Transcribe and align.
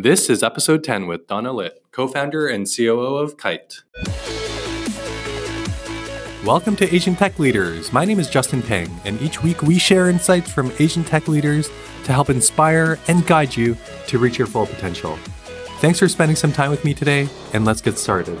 This 0.00 0.30
is 0.30 0.44
episode 0.44 0.84
10 0.84 1.08
with 1.08 1.26
Donna 1.26 1.52
Litt, 1.52 1.82
co 1.90 2.06
founder 2.06 2.46
and 2.46 2.68
COO 2.72 3.16
of 3.16 3.36
Kite. 3.36 3.82
Welcome 6.44 6.76
to 6.76 6.94
Asian 6.94 7.16
Tech 7.16 7.40
Leaders. 7.40 7.92
My 7.92 8.04
name 8.04 8.20
is 8.20 8.30
Justin 8.30 8.62
Peng, 8.62 8.88
and 9.04 9.20
each 9.20 9.42
week 9.42 9.60
we 9.62 9.76
share 9.76 10.08
insights 10.08 10.52
from 10.52 10.70
Asian 10.78 11.02
tech 11.02 11.26
leaders 11.26 11.68
to 12.04 12.12
help 12.12 12.30
inspire 12.30 12.96
and 13.08 13.26
guide 13.26 13.56
you 13.56 13.76
to 14.06 14.20
reach 14.20 14.38
your 14.38 14.46
full 14.46 14.66
potential. 14.66 15.18
Thanks 15.80 15.98
for 15.98 16.06
spending 16.06 16.36
some 16.36 16.52
time 16.52 16.70
with 16.70 16.84
me 16.84 16.94
today, 16.94 17.28
and 17.52 17.64
let's 17.64 17.80
get 17.80 17.98
started. 17.98 18.38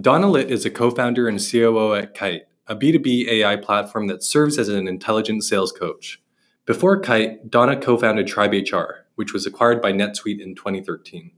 Donna 0.00 0.30
Litt 0.30 0.50
is 0.50 0.64
a 0.64 0.70
co 0.70 0.90
founder 0.90 1.28
and 1.28 1.38
COO 1.38 1.92
at 1.92 2.14
Kite, 2.14 2.44
a 2.70 2.76
B2B 2.76 3.26
AI 3.26 3.56
platform 3.56 4.06
that 4.06 4.22
serves 4.22 4.56
as 4.56 4.68
an 4.68 4.86
intelligent 4.86 5.42
sales 5.42 5.72
coach. 5.72 6.22
Before 6.66 7.00
Kite, 7.00 7.50
Donna 7.50 7.76
co 7.76 7.98
founded 7.98 8.28
Tribe 8.28 8.52
HR, 8.52 9.06
which 9.16 9.32
was 9.32 9.44
acquired 9.44 9.82
by 9.82 9.92
NetSuite 9.92 10.40
in 10.40 10.54
2013. 10.54 11.32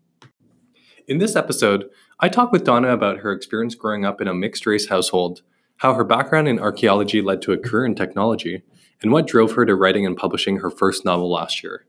In 1.09 1.19
this 1.19 1.35
episode, 1.35 1.89
I 2.21 2.29
talk 2.29 2.53
with 2.53 2.65
Donna 2.65 2.93
about 2.93 3.21
her 3.21 3.33
experience 3.33 3.75
growing 3.75 4.05
up 4.05 4.21
in 4.21 4.29
a 4.29 4.35
mixed 4.35 4.67
race 4.67 4.91
household, 4.91 5.41
how 5.79 5.95
her 5.95 6.05
background 6.05 6.49
in 6.49 6.61
archaeology 6.61 7.23
led 7.23 7.41
to 7.43 7.53
a 7.53 7.59
career 7.59 7.87
in 7.87 7.95
technology, 7.95 8.63
and 9.01 9.11
what 9.11 9.27
drove 9.27 9.53
her 9.53 9.65
to 9.65 9.75
writing 9.75 10.05
and 10.05 10.19
publishing 10.19 10.59
her 10.59 10.71
first 10.71 11.07
novel 11.07 11.31
last 11.31 11.63
year. 11.63 11.87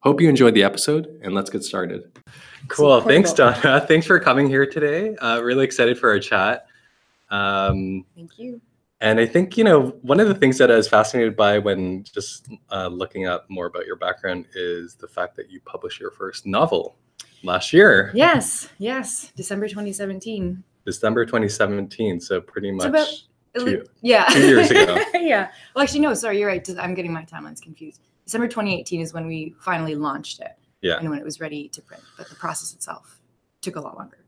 Hope 0.00 0.20
you 0.20 0.28
enjoyed 0.28 0.52
the 0.52 0.64
episode, 0.64 1.18
and 1.22 1.32
let's 1.32 1.48
get 1.48 1.64
started. 1.64 2.20
Cool. 2.68 3.00
Thanks, 3.00 3.32
Donna. 3.32 3.82
Thanks 3.88 4.06
for 4.06 4.20
coming 4.20 4.48
here 4.50 4.66
today. 4.66 5.16
Uh, 5.16 5.40
really 5.40 5.64
excited 5.64 5.98
for 5.98 6.10
our 6.10 6.18
chat. 6.18 6.66
Um, 7.30 8.04
Thank 8.14 8.38
you. 8.38 8.60
And 9.02 9.18
I 9.18 9.26
think, 9.26 9.58
you 9.58 9.64
know, 9.64 9.88
one 10.02 10.20
of 10.20 10.28
the 10.28 10.34
things 10.34 10.58
that 10.58 10.70
I 10.70 10.76
was 10.76 10.86
fascinated 10.86 11.36
by 11.36 11.58
when 11.58 12.04
just 12.04 12.48
uh, 12.70 12.86
looking 12.86 13.26
up 13.26 13.50
more 13.50 13.66
about 13.66 13.84
your 13.84 13.96
background 13.96 14.46
is 14.54 14.94
the 14.94 15.08
fact 15.08 15.34
that 15.36 15.50
you 15.50 15.60
published 15.60 16.00
your 16.00 16.12
first 16.12 16.46
novel 16.46 16.96
last 17.42 17.72
year. 17.72 18.12
Yes, 18.14 18.68
yes, 18.78 19.32
December 19.34 19.66
2017. 19.66 20.62
December 20.86 21.26
2017. 21.26 22.20
So 22.20 22.40
pretty 22.40 22.70
much. 22.70 22.86
About, 22.86 23.08
two, 23.58 23.84
yeah. 24.02 24.26
Two 24.26 24.46
years 24.46 24.70
ago. 24.70 24.96
yeah. 25.14 25.50
Well, 25.74 25.82
actually, 25.82 26.00
no, 26.00 26.14
sorry, 26.14 26.38
you're 26.38 26.48
right. 26.48 26.66
I'm 26.78 26.94
getting 26.94 27.12
my 27.12 27.24
timelines 27.24 27.60
confused. 27.60 28.00
December 28.24 28.46
2018 28.46 29.00
is 29.00 29.12
when 29.12 29.26
we 29.26 29.56
finally 29.58 29.96
launched 29.96 30.38
it. 30.38 30.52
Yeah. 30.80 30.98
And 30.98 31.10
when 31.10 31.18
it 31.18 31.24
was 31.24 31.40
ready 31.40 31.68
to 31.70 31.82
print, 31.82 32.04
but 32.16 32.28
the 32.28 32.36
process 32.36 32.72
itself 32.72 33.20
took 33.62 33.74
a 33.74 33.80
lot 33.80 33.98
longer. 33.98 34.18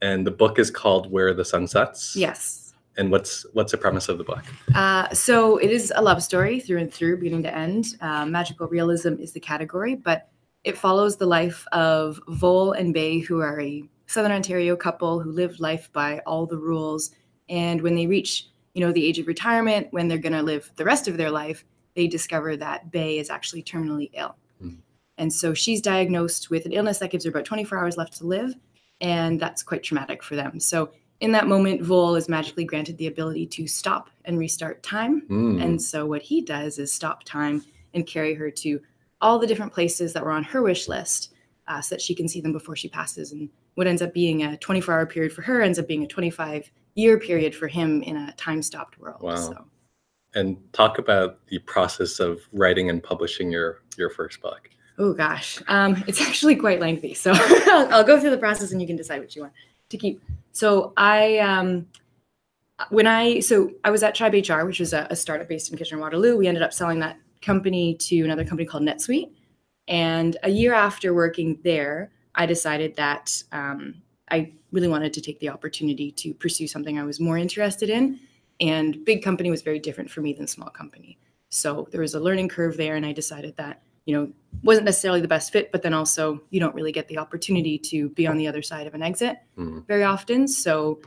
And 0.00 0.26
the 0.26 0.30
book 0.30 0.58
is 0.58 0.70
called 0.70 1.10
Where 1.10 1.34
the 1.34 1.44
Sun 1.44 1.68
Sets. 1.68 2.16
Yes. 2.16 2.71
And 2.96 3.10
what's 3.10 3.46
what's 3.52 3.72
the 3.72 3.78
premise 3.78 4.08
of 4.08 4.18
the 4.18 4.24
book? 4.24 4.44
Uh, 4.74 5.08
so 5.14 5.56
it 5.56 5.70
is 5.70 5.92
a 5.96 6.02
love 6.02 6.22
story 6.22 6.60
through 6.60 6.78
and 6.78 6.92
through, 6.92 7.18
beginning 7.18 7.42
to 7.44 7.54
end. 7.54 7.96
Uh, 8.00 8.26
magical 8.26 8.68
realism 8.68 9.14
is 9.14 9.32
the 9.32 9.40
category, 9.40 9.94
but 9.94 10.28
it 10.64 10.76
follows 10.76 11.16
the 11.16 11.26
life 11.26 11.66
of 11.72 12.20
Vol 12.28 12.72
and 12.72 12.94
Bay, 12.94 13.18
who 13.18 13.40
are 13.40 13.60
a 13.60 13.82
Southern 14.06 14.32
Ontario 14.32 14.76
couple 14.76 15.20
who 15.20 15.32
live 15.32 15.58
life 15.58 15.90
by 15.92 16.20
all 16.26 16.46
the 16.46 16.58
rules. 16.58 17.10
And 17.48 17.80
when 17.80 17.94
they 17.94 18.06
reach, 18.06 18.48
you 18.74 18.80
know, 18.80 18.92
the 18.92 19.04
age 19.04 19.18
of 19.18 19.26
retirement, 19.26 19.88
when 19.90 20.08
they're 20.08 20.18
going 20.18 20.34
to 20.34 20.42
live 20.42 20.70
the 20.76 20.84
rest 20.84 21.08
of 21.08 21.16
their 21.16 21.30
life, 21.30 21.64
they 21.94 22.06
discover 22.06 22.56
that 22.56 22.90
Bay 22.90 23.18
is 23.18 23.30
actually 23.30 23.62
terminally 23.62 24.10
ill. 24.12 24.36
Mm. 24.62 24.78
And 25.18 25.32
so 25.32 25.54
she's 25.54 25.80
diagnosed 25.80 26.50
with 26.50 26.66
an 26.66 26.72
illness 26.72 26.98
that 26.98 27.10
gives 27.10 27.24
her 27.24 27.30
about 27.30 27.44
24 27.44 27.78
hours 27.78 27.96
left 27.96 28.18
to 28.18 28.26
live. 28.26 28.54
And 29.00 29.40
that's 29.40 29.62
quite 29.62 29.82
traumatic 29.82 30.22
for 30.22 30.36
them. 30.36 30.60
So 30.60 30.92
in 31.22 31.30
that 31.32 31.46
moment, 31.46 31.82
Vol 31.82 32.16
is 32.16 32.28
magically 32.28 32.64
granted 32.64 32.98
the 32.98 33.06
ability 33.06 33.46
to 33.46 33.68
stop 33.68 34.10
and 34.24 34.36
restart 34.36 34.82
time. 34.82 35.22
Mm. 35.28 35.62
And 35.62 35.80
so 35.80 36.04
what 36.04 36.20
he 36.20 36.40
does 36.40 36.80
is 36.80 36.92
stop 36.92 37.22
time 37.22 37.62
and 37.94 38.04
carry 38.04 38.34
her 38.34 38.50
to 38.50 38.80
all 39.20 39.38
the 39.38 39.46
different 39.46 39.72
places 39.72 40.12
that 40.12 40.24
were 40.24 40.32
on 40.32 40.42
her 40.42 40.62
wish 40.62 40.88
list 40.88 41.32
uh, 41.68 41.80
so 41.80 41.94
that 41.94 42.02
she 42.02 42.12
can 42.12 42.26
see 42.26 42.40
them 42.40 42.52
before 42.52 42.74
she 42.74 42.88
passes. 42.88 43.30
And 43.30 43.48
what 43.76 43.86
ends 43.86 44.02
up 44.02 44.12
being 44.12 44.42
a 44.42 44.56
24 44.56 44.92
hour 44.92 45.06
period 45.06 45.32
for 45.32 45.42
her 45.42 45.62
ends 45.62 45.78
up 45.78 45.86
being 45.86 46.02
a 46.02 46.08
25 46.08 46.68
year 46.96 47.20
period 47.20 47.54
for 47.54 47.68
him 47.68 48.02
in 48.02 48.16
a 48.16 48.32
time 48.32 48.60
stopped 48.60 48.98
world. 48.98 49.22
Wow. 49.22 49.36
So 49.36 49.64
and 50.34 50.56
talk 50.72 50.98
about 50.98 51.46
the 51.46 51.60
process 51.60 52.18
of 52.18 52.40
writing 52.52 52.90
and 52.90 53.00
publishing 53.00 53.52
your 53.52 53.82
your 53.96 54.10
first 54.10 54.40
book. 54.40 54.68
Oh 54.98 55.12
gosh, 55.12 55.62
um, 55.68 56.02
it's 56.08 56.20
actually 56.26 56.56
quite 56.56 56.80
lengthy. 56.80 57.14
So 57.14 57.32
I'll, 57.34 57.94
I'll, 57.94 58.04
go 58.04 58.18
through 58.18 58.30
the 58.30 58.38
process 58.38 58.72
and 58.72 58.80
you 58.80 58.88
can 58.88 58.96
decide 58.96 59.20
what 59.20 59.36
you 59.36 59.42
want 59.42 59.54
to 59.88 59.96
keep. 59.96 60.20
So 60.52 60.92
I, 60.96 61.38
um, 61.38 61.86
when 62.90 63.06
I, 63.06 63.40
so 63.40 63.70
I 63.84 63.90
was 63.90 64.02
at 64.02 64.14
Tribe 64.14 64.34
HR, 64.34 64.64
which 64.64 64.80
was 64.80 64.92
a, 64.92 65.06
a 65.10 65.16
startup 65.16 65.48
based 65.48 65.70
in 65.70 65.78
Kitchener 65.78 66.00
Waterloo. 66.00 66.36
We 66.36 66.46
ended 66.46 66.62
up 66.62 66.72
selling 66.72 67.00
that 67.00 67.18
company 67.40 67.94
to 67.94 68.22
another 68.22 68.44
company 68.44 68.66
called 68.66 68.84
NetSuite. 68.84 69.30
And 69.88 70.36
a 70.42 70.50
year 70.50 70.74
after 70.74 71.12
working 71.12 71.58
there, 71.64 72.12
I 72.34 72.46
decided 72.46 72.96
that 72.96 73.42
um, 73.52 74.02
I 74.30 74.52
really 74.70 74.88
wanted 74.88 75.12
to 75.14 75.20
take 75.20 75.40
the 75.40 75.48
opportunity 75.48 76.10
to 76.12 76.32
pursue 76.34 76.66
something 76.66 76.98
I 76.98 77.04
was 77.04 77.20
more 77.20 77.36
interested 77.36 77.90
in 77.90 78.20
and 78.62 79.04
big 79.04 79.22
company 79.22 79.50
was 79.50 79.62
very 79.62 79.80
different 79.80 80.10
for 80.10 80.20
me 80.20 80.32
than 80.32 80.46
small 80.46 80.70
company. 80.70 81.18
So 81.48 81.88
there 81.90 82.00
was 82.00 82.14
a 82.14 82.20
learning 82.20 82.48
curve 82.48 82.76
there, 82.76 82.94
and 82.94 83.04
I 83.04 83.12
decided 83.12 83.56
that 83.56 83.82
you 84.04 84.16
know 84.16 84.32
wasn't 84.62 84.84
necessarily 84.84 85.20
the 85.20 85.28
best 85.28 85.52
fit, 85.52 85.72
but 85.72 85.82
then 85.82 85.94
also 85.94 86.40
you 86.50 86.60
don't 86.60 86.74
really 86.74 86.92
get 86.92 87.08
the 87.08 87.18
opportunity 87.18 87.78
to 87.78 88.10
be 88.10 88.26
on 88.26 88.36
the 88.36 88.46
other 88.46 88.62
side 88.62 88.86
of 88.86 88.94
an 88.94 89.02
exit 89.02 89.38
mm-hmm. 89.58 89.80
very 89.88 90.04
often. 90.04 90.46
So 90.46 91.00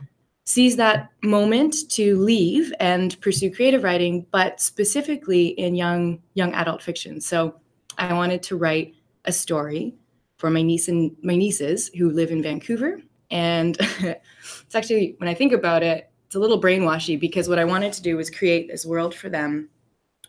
seize 0.44 0.76
that 0.76 1.10
moment 1.22 1.90
to 1.90 2.16
leave 2.18 2.72
and 2.80 3.20
pursue 3.20 3.52
creative 3.52 3.82
writing, 3.82 4.26
but 4.30 4.60
specifically 4.60 5.48
in 5.48 5.74
young 5.74 6.20
young 6.34 6.52
adult 6.54 6.82
fiction. 6.82 7.20
So 7.20 7.56
I 7.98 8.12
wanted 8.12 8.42
to 8.44 8.56
write 8.56 8.94
a 9.24 9.32
story 9.32 9.94
for 10.36 10.50
my 10.50 10.62
niece 10.62 10.88
and 10.88 11.14
my 11.22 11.36
nieces 11.36 11.88
who 11.96 12.10
live 12.10 12.30
in 12.30 12.42
Vancouver. 12.42 13.00
And 13.30 13.76
it's 14.00 14.74
actually 14.74 15.16
when 15.18 15.28
I 15.28 15.34
think 15.34 15.52
about 15.52 15.82
it, 15.82 16.10
it's 16.26 16.34
a 16.34 16.38
little 16.38 16.60
brainwashy 16.60 17.18
because 17.18 17.48
what 17.48 17.58
I 17.58 17.64
wanted 17.64 17.92
to 17.94 18.02
do 18.02 18.16
was 18.16 18.30
create 18.30 18.68
this 18.68 18.84
world 18.84 19.14
for 19.14 19.28
them 19.28 19.68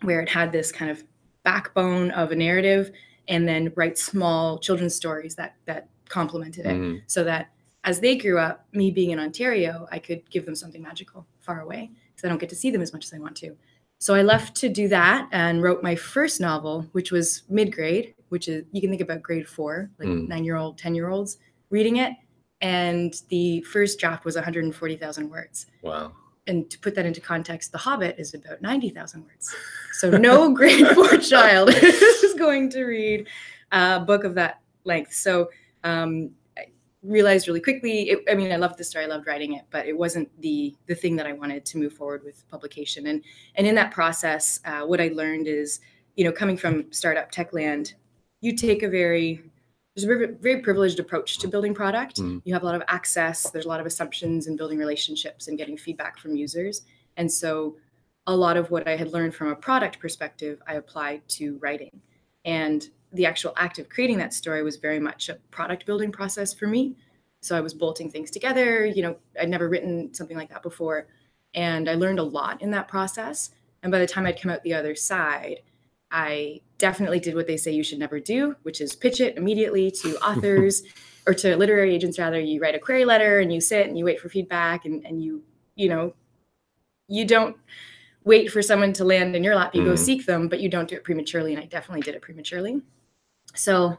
where 0.02 0.20
it 0.20 0.28
had 0.28 0.52
this 0.52 0.72
kind 0.72 0.90
of 0.90 1.02
backbone 1.44 2.10
of 2.12 2.32
a 2.32 2.36
narrative 2.36 2.90
and 3.28 3.46
then 3.46 3.72
write 3.76 3.98
small 3.98 4.58
children's 4.58 4.94
stories 4.94 5.34
that 5.34 5.56
that 5.66 5.88
complemented 6.08 6.66
it 6.66 6.76
mm. 6.76 7.02
so 7.06 7.22
that 7.22 7.50
as 7.84 8.00
they 8.00 8.16
grew 8.16 8.38
up 8.38 8.66
me 8.72 8.90
being 8.90 9.10
in 9.10 9.18
ontario 9.18 9.86
i 9.92 9.98
could 9.98 10.28
give 10.30 10.46
them 10.46 10.54
something 10.54 10.82
magical 10.82 11.26
far 11.40 11.60
away 11.60 11.90
because 12.10 12.24
i 12.24 12.28
don't 12.28 12.38
get 12.38 12.48
to 12.48 12.56
see 12.56 12.70
them 12.70 12.82
as 12.82 12.92
much 12.92 13.04
as 13.04 13.12
i 13.12 13.18
want 13.18 13.36
to 13.36 13.54
so 13.98 14.14
i 14.14 14.22
left 14.22 14.56
to 14.56 14.68
do 14.68 14.88
that 14.88 15.28
and 15.32 15.62
wrote 15.62 15.82
my 15.82 15.94
first 15.94 16.40
novel 16.40 16.86
which 16.92 17.12
was 17.12 17.42
mid-grade 17.48 18.14
which 18.30 18.48
is 18.48 18.64
you 18.72 18.80
can 18.80 18.88
think 18.88 19.02
about 19.02 19.22
grade 19.22 19.46
four 19.46 19.90
like 19.98 20.08
mm. 20.08 20.26
nine 20.26 20.44
year 20.44 20.56
old 20.56 20.78
ten 20.78 20.94
year 20.94 21.08
olds 21.08 21.38
reading 21.70 21.96
it 21.96 22.14
and 22.60 23.22
the 23.28 23.60
first 23.62 23.98
draft 23.98 24.24
was 24.24 24.34
140,000 24.34 25.30
words. 25.30 25.66
Wow. 25.82 26.12
And 26.48 26.68
to 26.70 26.78
put 26.78 26.94
that 26.94 27.06
into 27.06 27.20
context, 27.20 27.72
The 27.72 27.78
Hobbit 27.78 28.16
is 28.18 28.34
about 28.34 28.60
90,000 28.62 29.22
words. 29.22 29.54
So 29.92 30.10
no 30.10 30.52
grade 30.54 30.86
four 30.88 31.16
child 31.18 31.68
is 31.72 32.34
going 32.34 32.70
to 32.70 32.84
read 32.84 33.28
a 33.70 34.00
book 34.00 34.24
of 34.24 34.34
that 34.34 34.60
length. 34.84 35.12
So 35.12 35.50
um, 35.84 36.30
I 36.56 36.66
realized 37.02 37.46
really 37.46 37.60
quickly. 37.60 38.10
It, 38.10 38.24
I 38.30 38.34
mean, 38.34 38.50
I 38.50 38.56
loved 38.56 38.78
the 38.78 38.84
story, 38.84 39.04
I 39.04 39.08
loved 39.08 39.26
writing 39.26 39.54
it, 39.54 39.64
but 39.70 39.86
it 39.86 39.96
wasn't 39.96 40.28
the 40.40 40.74
the 40.86 40.94
thing 40.94 41.16
that 41.16 41.26
I 41.26 41.32
wanted 41.32 41.64
to 41.66 41.78
move 41.78 41.92
forward 41.92 42.24
with 42.24 42.48
publication. 42.48 43.06
And 43.06 43.22
and 43.56 43.66
in 43.66 43.74
that 43.76 43.92
process, 43.92 44.60
uh, 44.64 44.82
what 44.82 45.00
I 45.00 45.08
learned 45.08 45.46
is, 45.46 45.80
you 46.16 46.24
know, 46.24 46.32
coming 46.32 46.56
from 46.56 46.90
startup 46.92 47.30
tech 47.30 47.52
land, 47.52 47.94
you 48.40 48.56
take 48.56 48.82
a 48.82 48.88
very 48.88 49.47
there's 49.98 50.04
a 50.04 50.16
very, 50.16 50.34
very 50.40 50.60
privileged 50.60 51.00
approach 51.00 51.38
to 51.38 51.48
building 51.48 51.74
product. 51.74 52.18
Mm. 52.18 52.40
You 52.44 52.54
have 52.54 52.62
a 52.62 52.66
lot 52.66 52.76
of 52.76 52.82
access. 52.86 53.50
There's 53.50 53.64
a 53.64 53.68
lot 53.68 53.80
of 53.80 53.86
assumptions 53.86 54.46
in 54.46 54.56
building 54.56 54.78
relationships 54.78 55.48
and 55.48 55.58
getting 55.58 55.76
feedback 55.76 56.18
from 56.18 56.36
users. 56.36 56.82
And 57.16 57.30
so, 57.30 57.76
a 58.28 58.36
lot 58.36 58.56
of 58.56 58.70
what 58.70 58.86
I 58.86 58.94
had 58.94 59.12
learned 59.12 59.34
from 59.34 59.48
a 59.48 59.56
product 59.56 59.98
perspective, 59.98 60.60
I 60.68 60.74
applied 60.74 61.26
to 61.30 61.58
writing. 61.58 62.00
And 62.44 62.88
the 63.12 63.26
actual 63.26 63.54
act 63.56 63.78
of 63.78 63.88
creating 63.88 64.18
that 64.18 64.34
story 64.34 64.62
was 64.62 64.76
very 64.76 65.00
much 65.00 65.30
a 65.30 65.34
product 65.50 65.86
building 65.86 66.12
process 66.12 66.52
for 66.52 66.66
me. 66.66 66.94
So 67.40 67.56
I 67.56 67.60
was 67.60 67.72
bolting 67.72 68.10
things 68.10 68.30
together. 68.30 68.84
You 68.84 69.02
know, 69.02 69.16
I'd 69.40 69.48
never 69.48 69.68
written 69.68 70.12
something 70.12 70.36
like 70.36 70.50
that 70.50 70.62
before. 70.62 71.08
And 71.54 71.88
I 71.88 71.94
learned 71.94 72.18
a 72.18 72.22
lot 72.22 72.60
in 72.60 72.70
that 72.72 72.86
process. 72.86 73.50
And 73.82 73.90
by 73.90 73.98
the 73.98 74.06
time 74.06 74.26
I'd 74.26 74.40
come 74.40 74.50
out 74.50 74.62
the 74.62 74.74
other 74.74 74.94
side, 74.94 75.62
I 76.10 76.60
definitely 76.78 77.20
did 77.20 77.34
what 77.34 77.46
they 77.46 77.56
say 77.56 77.72
you 77.72 77.82
should 77.82 77.98
never 77.98 78.20
do, 78.20 78.56
which 78.62 78.80
is 78.80 78.94
pitch 78.94 79.20
it 79.20 79.36
immediately 79.36 79.90
to 79.90 80.16
authors 80.26 80.82
or 81.26 81.34
to 81.34 81.56
literary 81.56 81.94
agents 81.94 82.18
rather. 82.18 82.40
You 82.40 82.60
write 82.60 82.74
a 82.74 82.78
query 82.78 83.04
letter 83.04 83.40
and 83.40 83.52
you 83.52 83.60
sit 83.60 83.86
and 83.86 83.98
you 83.98 84.04
wait 84.04 84.20
for 84.20 84.28
feedback 84.28 84.84
and, 84.84 85.04
and 85.04 85.22
you, 85.22 85.42
you 85.74 85.88
know, 85.88 86.14
you 87.08 87.24
don't 87.24 87.56
wait 88.24 88.52
for 88.52 88.62
someone 88.62 88.92
to 88.94 89.04
land 89.04 89.34
in 89.34 89.44
your 89.44 89.56
lap. 89.56 89.74
You 89.74 89.82
mm. 89.82 89.86
go 89.86 89.96
seek 89.96 90.26
them, 90.26 90.48
but 90.48 90.60
you 90.60 90.68
don't 90.68 90.88
do 90.88 90.96
it 90.96 91.04
prematurely. 91.04 91.54
And 91.54 91.62
I 91.62 91.66
definitely 91.66 92.02
did 92.02 92.14
it 92.14 92.22
prematurely. 92.22 92.82
So 93.54 93.96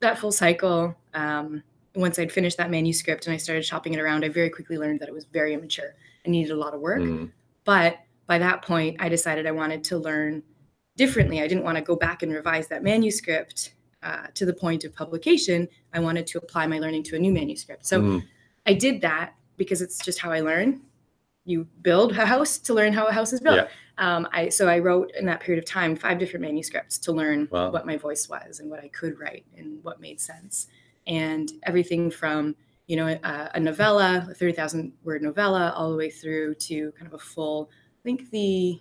that 0.00 0.18
full 0.18 0.32
cycle, 0.32 0.96
um, 1.12 1.62
once 1.96 2.18
I'd 2.18 2.32
finished 2.32 2.56
that 2.58 2.70
manuscript 2.70 3.26
and 3.26 3.34
I 3.34 3.36
started 3.36 3.64
shopping 3.64 3.94
it 3.94 4.00
around, 4.00 4.24
I 4.24 4.28
very 4.28 4.50
quickly 4.50 4.78
learned 4.78 5.00
that 5.00 5.08
it 5.08 5.14
was 5.14 5.24
very 5.24 5.54
immature 5.54 5.94
and 6.24 6.32
needed 6.32 6.52
a 6.52 6.56
lot 6.56 6.74
of 6.74 6.80
work. 6.80 7.00
Mm. 7.00 7.30
But 7.64 7.98
by 8.26 8.38
that 8.38 8.62
point, 8.62 8.96
I 9.00 9.08
decided 9.08 9.46
I 9.46 9.52
wanted 9.52 9.84
to 9.84 9.98
learn 9.98 10.42
differently. 10.96 11.40
I 11.40 11.48
didn't 11.48 11.64
want 11.64 11.76
to 11.76 11.82
go 11.82 11.96
back 11.96 12.22
and 12.22 12.32
revise 12.32 12.68
that 12.68 12.82
manuscript 12.82 13.74
uh, 14.02 14.26
to 14.34 14.44
the 14.46 14.52
point 14.52 14.84
of 14.84 14.94
publication. 14.94 15.68
I 15.92 16.00
wanted 16.00 16.26
to 16.28 16.38
apply 16.38 16.66
my 16.66 16.78
learning 16.78 17.04
to 17.04 17.16
a 17.16 17.18
new 17.18 17.32
manuscript. 17.32 17.86
So 17.86 18.00
Mm. 18.00 18.22
I 18.66 18.74
did 18.74 19.00
that 19.02 19.34
because 19.56 19.82
it's 19.82 19.98
just 20.04 20.18
how 20.18 20.30
I 20.30 20.40
learn. 20.40 20.80
You 21.44 21.66
build 21.82 22.12
a 22.12 22.24
house 22.26 22.58
to 22.58 22.74
learn 22.74 22.92
how 22.92 23.06
a 23.06 23.12
house 23.12 23.32
is 23.32 23.40
built. 23.40 23.56
Yeah. 23.56 23.68
Um, 23.98 24.26
I 24.32 24.48
so 24.48 24.66
I 24.68 24.78
wrote 24.78 25.12
in 25.18 25.26
that 25.26 25.40
period 25.40 25.62
of 25.62 25.68
time 25.68 25.94
five 25.96 26.18
different 26.18 26.42
manuscripts 26.44 26.98
to 26.98 27.12
learn 27.12 27.48
Wow. 27.50 27.70
what 27.70 27.86
my 27.86 27.96
voice 27.96 28.28
was 28.28 28.60
and 28.60 28.70
what 28.70 28.80
I 28.82 28.88
could 28.88 29.18
write 29.20 29.44
and 29.56 29.82
what 29.84 30.00
made 30.00 30.20
sense, 30.20 30.68
and 31.06 31.52
everything 31.64 32.10
from 32.10 32.56
you 32.86 32.96
know 32.96 33.06
a, 33.08 33.50
a 33.54 33.60
novella, 33.60 34.26
a 34.30 34.34
thirty 34.34 34.52
thousand 34.52 34.92
word 35.04 35.22
novella, 35.22 35.72
all 35.76 35.90
the 35.90 35.96
way 35.96 36.10
through 36.10 36.54
to 36.56 36.92
kind 36.92 37.06
of 37.06 37.14
a 37.14 37.18
full. 37.18 37.70
I 38.00 38.02
think 38.04 38.30
the, 38.30 38.80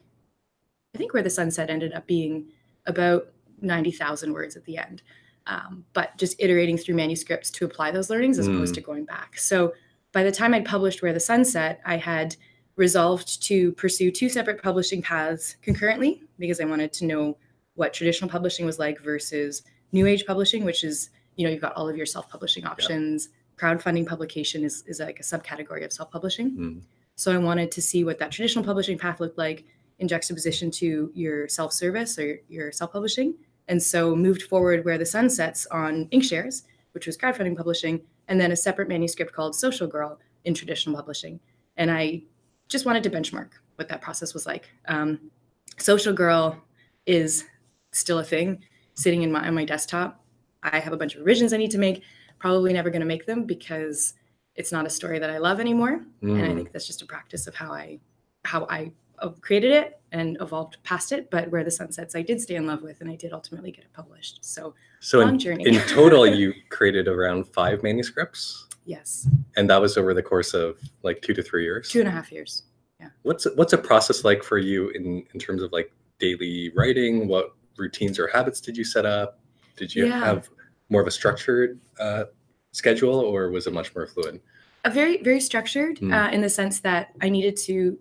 I 0.93 0.97
think 0.97 1.13
where 1.13 1.23
the 1.23 1.29
sun 1.29 1.51
sets 1.51 1.71
ended 1.71 1.93
up 1.93 2.05
being 2.07 2.47
about 2.85 3.27
ninety 3.61 3.91
thousand 3.91 4.33
words 4.33 4.55
at 4.55 4.65
the 4.65 4.77
end, 4.77 5.01
um, 5.47 5.85
but 5.93 6.15
just 6.17 6.35
iterating 6.39 6.77
through 6.77 6.95
manuscripts 6.95 7.49
to 7.51 7.65
apply 7.65 7.91
those 7.91 8.09
learnings 8.09 8.37
as 8.37 8.47
opposed 8.47 8.73
Mm. 8.73 8.75
to 8.75 8.81
going 8.81 9.05
back. 9.05 9.37
So 9.37 9.73
by 10.11 10.23
the 10.23 10.31
time 10.31 10.53
I'd 10.53 10.65
published 10.65 11.01
Where 11.01 11.13
the 11.13 11.19
Sun 11.19 11.45
Sets, 11.45 11.81
I 11.85 11.97
had 11.97 12.35
resolved 12.75 13.41
to 13.43 13.71
pursue 13.73 14.11
two 14.11 14.29
separate 14.29 14.61
publishing 14.61 15.01
paths 15.01 15.55
concurrently 15.61 16.23
because 16.39 16.59
I 16.59 16.65
wanted 16.65 16.91
to 16.93 17.05
know 17.05 17.37
what 17.75 17.93
traditional 17.93 18.29
publishing 18.29 18.65
was 18.65 18.79
like 18.79 18.99
versus 18.99 19.63
new 19.91 20.05
age 20.05 20.25
publishing, 20.25 20.63
which 20.65 20.83
is, 20.83 21.09
you 21.35 21.45
know, 21.45 21.51
you've 21.51 21.61
got 21.61 21.73
all 21.75 21.87
of 21.89 21.95
your 21.95 22.05
self-publishing 22.05 22.65
options. 22.65 23.29
Crowdfunding 23.57 24.07
publication 24.07 24.63
is, 24.63 24.83
is 24.87 24.99
like 24.99 25.19
a 25.19 25.23
subcategory 25.23 25.83
of 25.85 25.93
self-publishing. 25.93 26.51
Mm. 26.51 26.81
So 27.15 27.31
I 27.31 27.37
wanted 27.37 27.71
to 27.71 27.81
see 27.81 28.03
what 28.03 28.17
that 28.19 28.31
traditional 28.31 28.65
publishing 28.65 28.97
path 28.97 29.19
looked 29.19 29.37
like 29.37 29.65
in 29.99 30.07
juxtaposition 30.07 30.71
to 30.71 31.11
your 31.13 31.47
self-service 31.47 32.17
or 32.19 32.39
your 32.49 32.71
self-publishing. 32.71 33.35
And 33.67 33.81
so 33.81 34.15
moved 34.15 34.43
forward 34.43 34.83
where 34.83 34.97
the 34.97 35.05
sun 35.05 35.29
sets 35.29 35.65
on 35.67 36.07
Inkshares, 36.07 36.63
which 36.91 37.07
was 37.07 37.17
crowdfunding 37.17 37.55
publishing, 37.55 38.01
and 38.27 38.39
then 38.39 38.51
a 38.51 38.55
separate 38.55 38.89
manuscript 38.89 39.33
called 39.33 39.55
Social 39.55 39.87
Girl 39.87 40.19
in 40.43 40.53
traditional 40.53 40.95
publishing. 40.95 41.39
And 41.77 41.89
I 41.89 42.23
just 42.67 42.85
wanted 42.85 43.03
to 43.03 43.09
benchmark 43.09 43.49
what 43.75 43.87
that 43.89 44.01
process 44.01 44.33
was 44.33 44.45
like. 44.45 44.69
Um, 44.87 45.31
Social 45.77 46.13
Girl 46.13 46.61
is 47.05 47.45
still 47.91 48.19
a 48.19 48.23
thing 48.23 48.63
sitting 48.95 49.23
in 49.23 49.31
my 49.31 49.47
on 49.47 49.55
my 49.55 49.65
desktop. 49.65 50.23
I 50.61 50.79
have 50.79 50.93
a 50.93 50.97
bunch 50.97 51.15
of 51.15 51.21
revisions 51.21 51.53
I 51.53 51.57
need 51.57 51.71
to 51.71 51.77
make. 51.77 52.03
Probably 52.39 52.73
never 52.73 52.89
going 52.89 53.01
to 53.01 53.05
make 53.07 53.25
them 53.25 53.45
because 53.45 54.13
it's 54.55 54.71
not 54.71 54.85
a 54.85 54.89
story 54.89 55.19
that 55.19 55.29
I 55.29 55.37
love 55.39 55.59
anymore. 55.59 56.01
And 56.21 56.41
I 56.45 56.49
Mm. 56.49 56.55
think 56.55 56.71
that's 56.71 56.85
just 56.85 57.01
a 57.01 57.05
practice 57.05 57.47
of 57.47 57.55
how 57.55 57.71
I 57.71 57.99
how 58.45 58.67
I 58.69 58.91
created 59.29 59.71
it 59.71 59.99
and 60.11 60.37
evolved 60.41 60.77
past 60.83 61.11
it. 61.11 61.29
But 61.31 61.49
where 61.49 61.63
the 61.63 61.71
sun 61.71 61.91
sets, 61.91 62.15
I 62.15 62.21
did 62.21 62.39
stay 62.41 62.55
in 62.55 62.67
love 62.67 62.81
with, 62.81 63.01
and 63.01 63.09
I 63.09 63.15
did 63.15 63.33
ultimately 63.33 63.71
get 63.71 63.85
it 63.85 63.93
published. 63.93 64.43
So 64.43 64.73
So 64.99 65.19
long 65.19 65.29
in, 65.33 65.39
journey. 65.39 65.67
in 65.67 65.75
total, 65.87 66.25
you 66.27 66.53
created 66.69 67.07
around 67.07 67.47
five 67.47 67.81
manuscripts, 67.83 68.67
yes, 68.85 69.27
and 69.55 69.69
that 69.69 69.81
was 69.81 69.97
over 69.97 70.13
the 70.13 70.23
course 70.23 70.53
of 70.53 70.79
like 71.03 71.21
two 71.21 71.33
to 71.33 71.41
three 71.43 71.63
years. 71.63 71.89
two 71.89 71.99
and 71.99 72.07
a 72.07 72.11
half 72.11 72.31
years. 72.31 72.63
Yeah. 72.99 73.09
What's 73.23 73.45
what's 73.55 73.73
a 73.73 73.77
process 73.77 74.23
like 74.23 74.43
for 74.43 74.57
you 74.57 74.89
in 74.89 75.25
in 75.33 75.39
terms 75.39 75.61
of 75.61 75.71
like 75.71 75.91
daily 76.19 76.71
writing? 76.75 77.27
What 77.27 77.53
routines 77.77 78.19
or 78.19 78.27
habits 78.27 78.61
did 78.61 78.77
you 78.77 78.83
set 78.83 79.05
up? 79.05 79.39
Did 79.75 79.93
you 79.95 80.05
Yeah. 80.05 80.19
have 80.23 80.49
more 80.89 81.01
of 81.01 81.07
a 81.07 81.11
structured 81.11 81.79
uh, 81.99 82.25
schedule, 82.71 83.15
or 83.15 83.49
was 83.49 83.65
it 83.67 83.73
much 83.73 83.93
more 83.95 84.05
fluid? 84.07 84.39
a 84.85 84.89
very 84.89 85.23
very 85.23 85.39
structured 85.39 85.97
Mm. 85.99 86.11
uh, 86.13 86.29
in 86.31 86.41
the 86.41 86.49
sense 86.49 86.81
that 86.81 87.11
I 87.21 87.29
needed 87.29 87.55
to. 87.67 87.97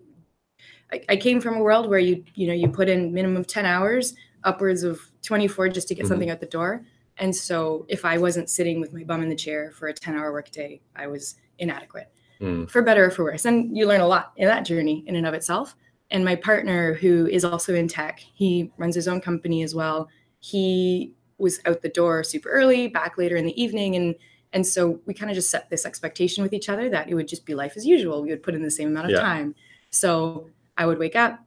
I, 0.93 1.01
I 1.09 1.15
came 1.17 1.41
from 1.41 1.55
a 1.57 1.59
world 1.61 1.89
where 1.89 1.99
you 1.99 2.23
you 2.35 2.47
know 2.47 2.53
you 2.53 2.67
put 2.69 2.87
in 2.87 3.13
minimum 3.13 3.37
of 3.37 3.47
ten 3.47 3.65
hours, 3.65 4.13
upwards 4.43 4.83
of 4.83 5.01
twenty 5.23 5.47
four 5.47 5.67
just 5.69 5.87
to 5.89 5.95
get 5.95 6.05
Mhm. 6.05 6.09
something 6.09 6.29
out 6.29 6.39
the 6.39 6.45
door. 6.45 6.85
And 7.17 7.35
so 7.35 7.85
if 7.89 8.05
I 8.05 8.17
wasn't 8.17 8.49
sitting 8.49 8.79
with 8.79 8.93
my 8.93 9.03
bum 9.03 9.21
in 9.21 9.29
the 9.29 9.35
chair 9.35 9.71
for 9.71 9.87
a 9.87 9.93
ten 9.93 10.15
hour 10.15 10.31
workday, 10.31 10.81
I 10.95 11.07
was 11.07 11.35
inadequate, 11.59 12.09
Mm. 12.41 12.69
for 12.69 12.81
better 12.81 13.05
or 13.05 13.11
for 13.11 13.23
worse. 13.23 13.45
And 13.45 13.75
you 13.77 13.87
learn 13.87 14.01
a 14.01 14.07
lot 14.07 14.33
in 14.37 14.47
that 14.47 14.65
journey 14.65 15.03
in 15.07 15.15
and 15.15 15.25
of 15.27 15.33
itself. 15.33 15.75
And 16.11 16.23
my 16.25 16.35
partner, 16.35 16.93
who 16.93 17.27
is 17.27 17.43
also 17.43 17.73
in 17.73 17.87
tech, 17.87 18.19
he 18.19 18.71
runs 18.77 18.95
his 18.95 19.07
own 19.07 19.21
company 19.21 19.63
as 19.63 19.73
well. 19.73 20.09
He 20.39 21.13
was 21.37 21.59
out 21.65 21.81
the 21.81 21.89
door 21.89 22.23
super 22.23 22.49
early, 22.49 22.87
back 22.87 23.17
later 23.17 23.35
in 23.35 23.45
the 23.45 23.61
evening, 23.61 23.95
and 23.95 24.15
and 24.55 24.67
so 24.67 24.99
we 25.07 25.15
kind 25.15 25.31
of 25.31 25.35
just 25.35 25.49
set 25.49 25.71
this 25.71 25.83
expectation 25.83 26.43
with 26.43 26.53
each 26.53 26.69
other 26.69 26.87
that 26.87 27.09
it 27.09 27.15
would 27.15 27.27
just 27.27 27.43
be 27.43 27.55
life 27.55 27.73
as 27.75 27.87
usual. 27.87 28.21
We 28.21 28.29
would 28.29 28.43
put 28.43 28.53
in 28.53 28.61
the 28.61 28.69
same 28.69 28.89
amount 28.89 29.05
of 29.07 29.11
Yeah. 29.13 29.21
time. 29.21 29.55
So 29.89 30.47
I 30.77 30.85
would 30.85 30.99
wake 30.99 31.15
up, 31.15 31.39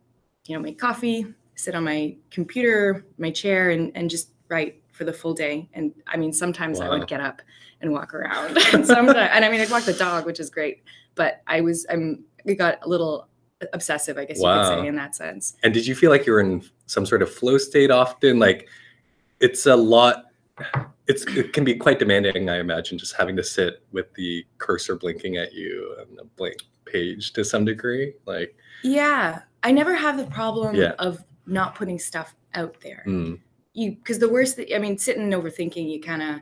you 0.47 0.57
know, 0.57 0.63
make 0.63 0.79
coffee, 0.79 1.27
sit 1.55 1.75
on 1.75 1.85
my 1.85 2.17
computer, 2.31 3.07
my 3.19 3.31
chair, 3.31 3.71
and 3.71 3.93
and 3.95 4.09
just 4.09 4.31
write 4.49 4.83
for 4.93 5.05
the 5.05 5.13
full 5.13 5.35
day. 5.35 5.69
And 5.75 5.93
I 6.07 6.17
mean, 6.17 6.33
sometimes 6.33 6.81
I 6.81 6.89
would 6.89 7.07
get 7.07 7.21
up 7.21 7.43
and 7.81 7.93
walk 7.93 8.15
around, 8.15 8.59
and 8.73 8.87
sometimes, 8.87 9.31
and 9.33 9.45
I 9.45 9.51
mean, 9.51 9.61
I'd 9.61 9.71
walk 9.71 9.85
the 9.85 9.93
dog, 9.93 10.27
which 10.27 10.41
is 10.41 10.51
great. 10.51 10.83
But 11.15 11.43
I 11.47 11.61
was, 11.61 11.87
I'm, 11.91 12.25
we 12.45 12.55
got 12.55 12.79
a 12.83 12.89
little 12.89 13.29
obsessive, 13.73 14.19
I 14.19 14.25
guess 14.25 14.39
you 14.39 14.45
could 14.45 14.67
say, 14.67 14.87
in 14.87 14.97
that 14.97 15.15
sense. 15.15 15.57
And 15.63 15.73
did 15.73 15.87
you 15.87 15.95
feel 15.95 16.11
like 16.11 16.27
you 16.27 16.33
were 16.33 16.41
in 16.41 16.63
some 16.87 17.07
sort 17.07 17.23
of 17.23 17.33
flow 17.33 17.59
state 17.59 17.91
often? 17.91 18.39
Like 18.39 18.69
it's 19.41 19.67
a 19.67 19.77
lot. 19.77 20.25
It's 21.07 21.25
it 21.27 21.53
can 21.53 21.65
be 21.65 21.75
quite 21.75 21.99
demanding, 21.99 22.49
I 22.49 22.59
imagine, 22.59 22.99
just 22.99 23.15
having 23.15 23.37
to 23.37 23.45
sit 23.45 23.83
with 23.93 24.13
the 24.15 24.45
cursor 24.59 24.97
blinking 24.97 25.37
at 25.37 25.53
you 25.53 25.97
and 26.01 26.19
a 26.19 26.25
blank 26.25 26.57
page 26.85 27.33
to 27.35 27.45
some 27.45 27.65
degree. 27.65 28.15
Like, 28.27 28.57
Yeah, 28.83 29.41
I 29.63 29.73
never 29.73 29.95
have 29.95 30.17
the 30.17 30.27
problem 30.27 30.75
Yeah. 30.77 30.93
of 30.99 31.23
not 31.47 31.75
putting 31.75 31.99
stuff 31.99 32.35
out 32.55 32.81
there. 32.81 33.03
mm, 33.07 33.39
you 33.75 33.93
because 33.93 34.19
the 34.19 34.29
worst 34.29 34.57
that 34.57 34.75
I 34.75 34.79
mean, 34.79 34.99
sitting 34.99 35.23
and 35.23 35.33
overthinking, 35.35 35.91
you 35.91 36.01
kind 36.01 36.23
of 36.23 36.41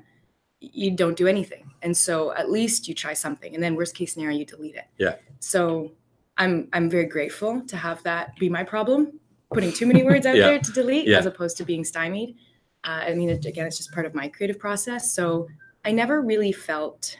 you 0.61 0.91
don't 0.93 1.17
do 1.17 1.27
anything, 1.27 1.71
and 1.83 1.97
so 1.97 2.33
at 2.33 2.51
least 2.51 2.89
you 2.89 2.95
try 2.95 3.13
something, 3.15 3.55
and 3.55 3.63
then 3.63 3.75
worst 3.75 3.95
case 3.95 4.15
scenario, 4.15 4.39
you 4.39 4.45
delete 4.47 4.77
it. 4.77 4.85
Yeah. 4.99 5.17
So 5.41 5.93
I'm 6.39 6.69
I'm 6.73 6.89
very 6.89 7.07
grateful 7.07 7.61
to 7.63 7.77
have 7.77 8.03
that 8.05 8.37
be 8.37 8.49
my 8.49 8.65
problem, 8.65 9.19
putting 9.53 9.73
too 9.73 9.87
many 9.87 10.03
words 10.03 10.27
out 10.27 10.37
Yeah. 10.41 10.47
there 10.47 10.59
to 10.59 10.73
delete 10.73 11.07
Yeah. 11.07 11.19
as 11.19 11.27
opposed 11.27 11.57
to 11.59 11.65
being 11.65 11.85
stymied. 11.85 12.37
Uh, 12.85 13.03
I 13.09 13.15
mean, 13.15 13.31
it, 13.31 13.45
again, 13.47 13.67
it's 13.67 13.77
just 13.79 13.93
part 13.93 14.05
of 14.07 14.15
my 14.15 14.29
creative 14.29 14.59
process. 14.59 15.13
So 15.13 15.49
I 15.85 15.93
never 15.93 16.21
really 16.23 16.53
felt 16.53 17.19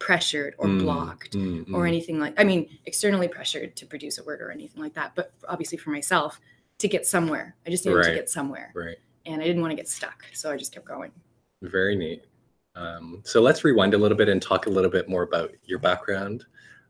pressured 0.00 0.54
or 0.58 0.66
mm, 0.66 0.80
blocked 0.80 1.36
mm, 1.36 1.62
or 1.72 1.84
mm. 1.84 1.88
anything 1.88 2.18
like 2.18 2.34
i 2.40 2.42
mean 2.42 2.68
externally 2.86 3.28
pressured 3.28 3.76
to 3.76 3.86
produce 3.86 4.18
a 4.18 4.24
word 4.24 4.40
or 4.40 4.50
anything 4.50 4.82
like 4.82 4.94
that 4.94 5.12
but 5.14 5.32
obviously 5.48 5.78
for 5.78 5.90
myself 5.90 6.40
to 6.78 6.88
get 6.88 7.06
somewhere 7.06 7.54
i 7.66 7.70
just 7.70 7.86
needed 7.86 8.02
to 8.02 8.14
get 8.14 8.28
somewhere 8.28 8.72
Right. 8.74 8.96
and 9.26 9.40
i 9.40 9.44
didn't 9.44 9.60
want 9.60 9.70
to 9.70 9.76
get 9.76 9.88
stuck 9.88 10.24
so 10.32 10.50
i 10.50 10.56
just 10.56 10.72
kept 10.72 10.86
going 10.86 11.12
Very 11.62 11.94
neat. 11.94 12.24
Um, 12.76 13.20
so 13.24 13.42
let's 13.42 13.64
rewind 13.64 13.94
a 13.94 13.98
little 13.98 14.16
bit 14.16 14.28
and 14.28 14.40
talk 14.40 14.66
a 14.66 14.70
little 14.70 14.90
bit 14.90 15.08
more 15.08 15.22
about 15.22 15.50
your 15.64 15.78
background. 15.80 16.44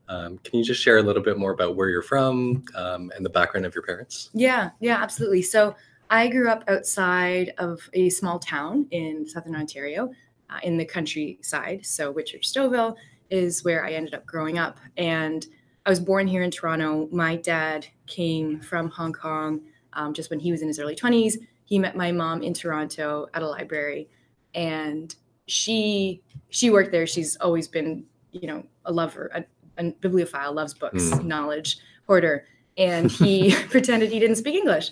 Um, 0.07 0.37
can 0.43 0.59
you 0.59 0.63
just 0.63 0.81
share 0.81 0.99
a 0.99 1.01
little 1.01 1.23
bit 1.23 1.37
more 1.37 1.51
about 1.51 1.75
where 1.75 1.89
you're 1.89 2.03
from 2.03 2.63
um, 2.75 3.11
and 3.15 3.25
the 3.25 3.29
background 3.29 3.65
of 3.65 3.73
your 3.75 3.83
parents? 3.83 4.29
yeah 4.33 4.69
yeah 4.79 5.01
absolutely 5.01 5.41
so 5.41 5.75
i 6.09 6.27
grew 6.27 6.49
up 6.49 6.63
outside 6.67 7.53
of 7.57 7.81
a 7.93 8.09
small 8.09 8.39
town 8.39 8.85
in 8.91 9.27
southern 9.27 9.55
ontario 9.55 10.09
uh, 10.51 10.59
in 10.63 10.77
the 10.77 10.85
countryside. 10.85 11.85
So 11.85 12.13
Whitchurch 12.13 12.45
Stouffville 12.45 12.95
is 13.29 13.63
where 13.63 13.85
i 13.85 13.91
ended 13.93 14.13
up 14.13 14.25
growing 14.25 14.57
up. 14.59 14.77
And 14.97 15.45
i 15.85 15.89
was 15.89 15.99
born 15.99 16.27
here 16.27 16.43
in 16.43 16.51
toronto. 16.51 17.07
My 17.11 17.35
dad 17.37 17.87
came 18.07 18.59
from 18.59 18.89
hong 18.89 19.13
kong 19.13 19.61
um, 19.93 20.13
just 20.13 20.29
when 20.29 20.39
he 20.39 20.51
was 20.51 20.61
in 20.61 20.67
his 20.67 20.79
early 20.79 20.95
20s 20.95 21.35
he 21.65 21.79
met 21.79 21.95
my 21.95 22.11
mom 22.11 22.43
in 22.43 22.53
toronto 22.53 23.27
at 23.33 23.41
a 23.41 23.47
library 23.47 24.09
and 24.53 25.15
she 25.47 26.21
she 26.49 26.69
worked 26.69 26.91
there. 26.91 27.07
She's 27.07 27.35
always 27.37 27.67
been 27.67 28.03
you 28.31 28.47
know 28.47 28.63
a 28.85 28.91
lover 28.91 29.29
a, 29.33 29.43
a 29.77 29.91
bibliophile 30.01 30.53
loves 30.53 30.73
books 30.73 31.03
Mm. 31.11 31.25
knowledge 31.25 31.77
hoarder. 32.07 32.45
And 32.77 33.09
he 33.11 33.55
pretended 33.69 34.11
he 34.11 34.19
didn't 34.19 34.37
speak 34.37 34.55
english 34.55 34.91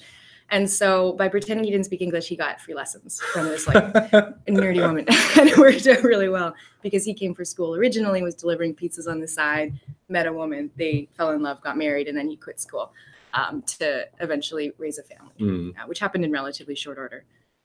and 0.52 0.70
so 0.70 1.14
by 1.14 1.28
pretending 1.28 1.64
he 1.64 1.72
didn't 1.72 1.86
speak 1.86 2.02
english 2.02 2.28
he 2.28 2.36
got 2.36 2.60
free 2.60 2.74
lessons 2.74 3.20
from 3.34 3.46
this 3.46 3.68
like 3.68 3.76
nerdy 4.48 4.82
woman 4.82 5.06
and 5.38 5.50
it 5.50 5.58
worked 5.58 5.86
out 5.88 6.04
really 6.04 6.30
well 6.30 6.54
because 6.82 7.06
he 7.06 7.14
came 7.14 7.34
for 7.34 7.46
school 7.46 7.76
originally 7.76 8.22
was 8.22 8.36
delivering 8.36 8.74
pizzas 8.74 9.08
on 9.10 9.20
the 9.20 9.28
side 9.28 9.80
met 10.08 10.26
a 10.26 10.34
woman 10.34 10.70
they 10.76 11.08
fell 11.16 11.32
in 11.32 11.42
love 11.42 11.62
got 11.62 11.78
married 11.78 12.08
and 12.08 12.18
then 12.18 12.28
he 12.28 12.36
quit 12.36 12.60
school 12.60 12.92
um, 13.34 13.62
to 13.64 14.06
eventually 14.20 14.72
raise 14.78 14.98
a 14.98 15.04
family 15.04 15.20
Mm, 15.40 15.78
uh, 15.78 15.88
which 15.88 16.00
happened 16.00 16.26
in 16.26 16.32
relatively 16.32 16.76
short 16.76 16.98
order. 16.98 17.24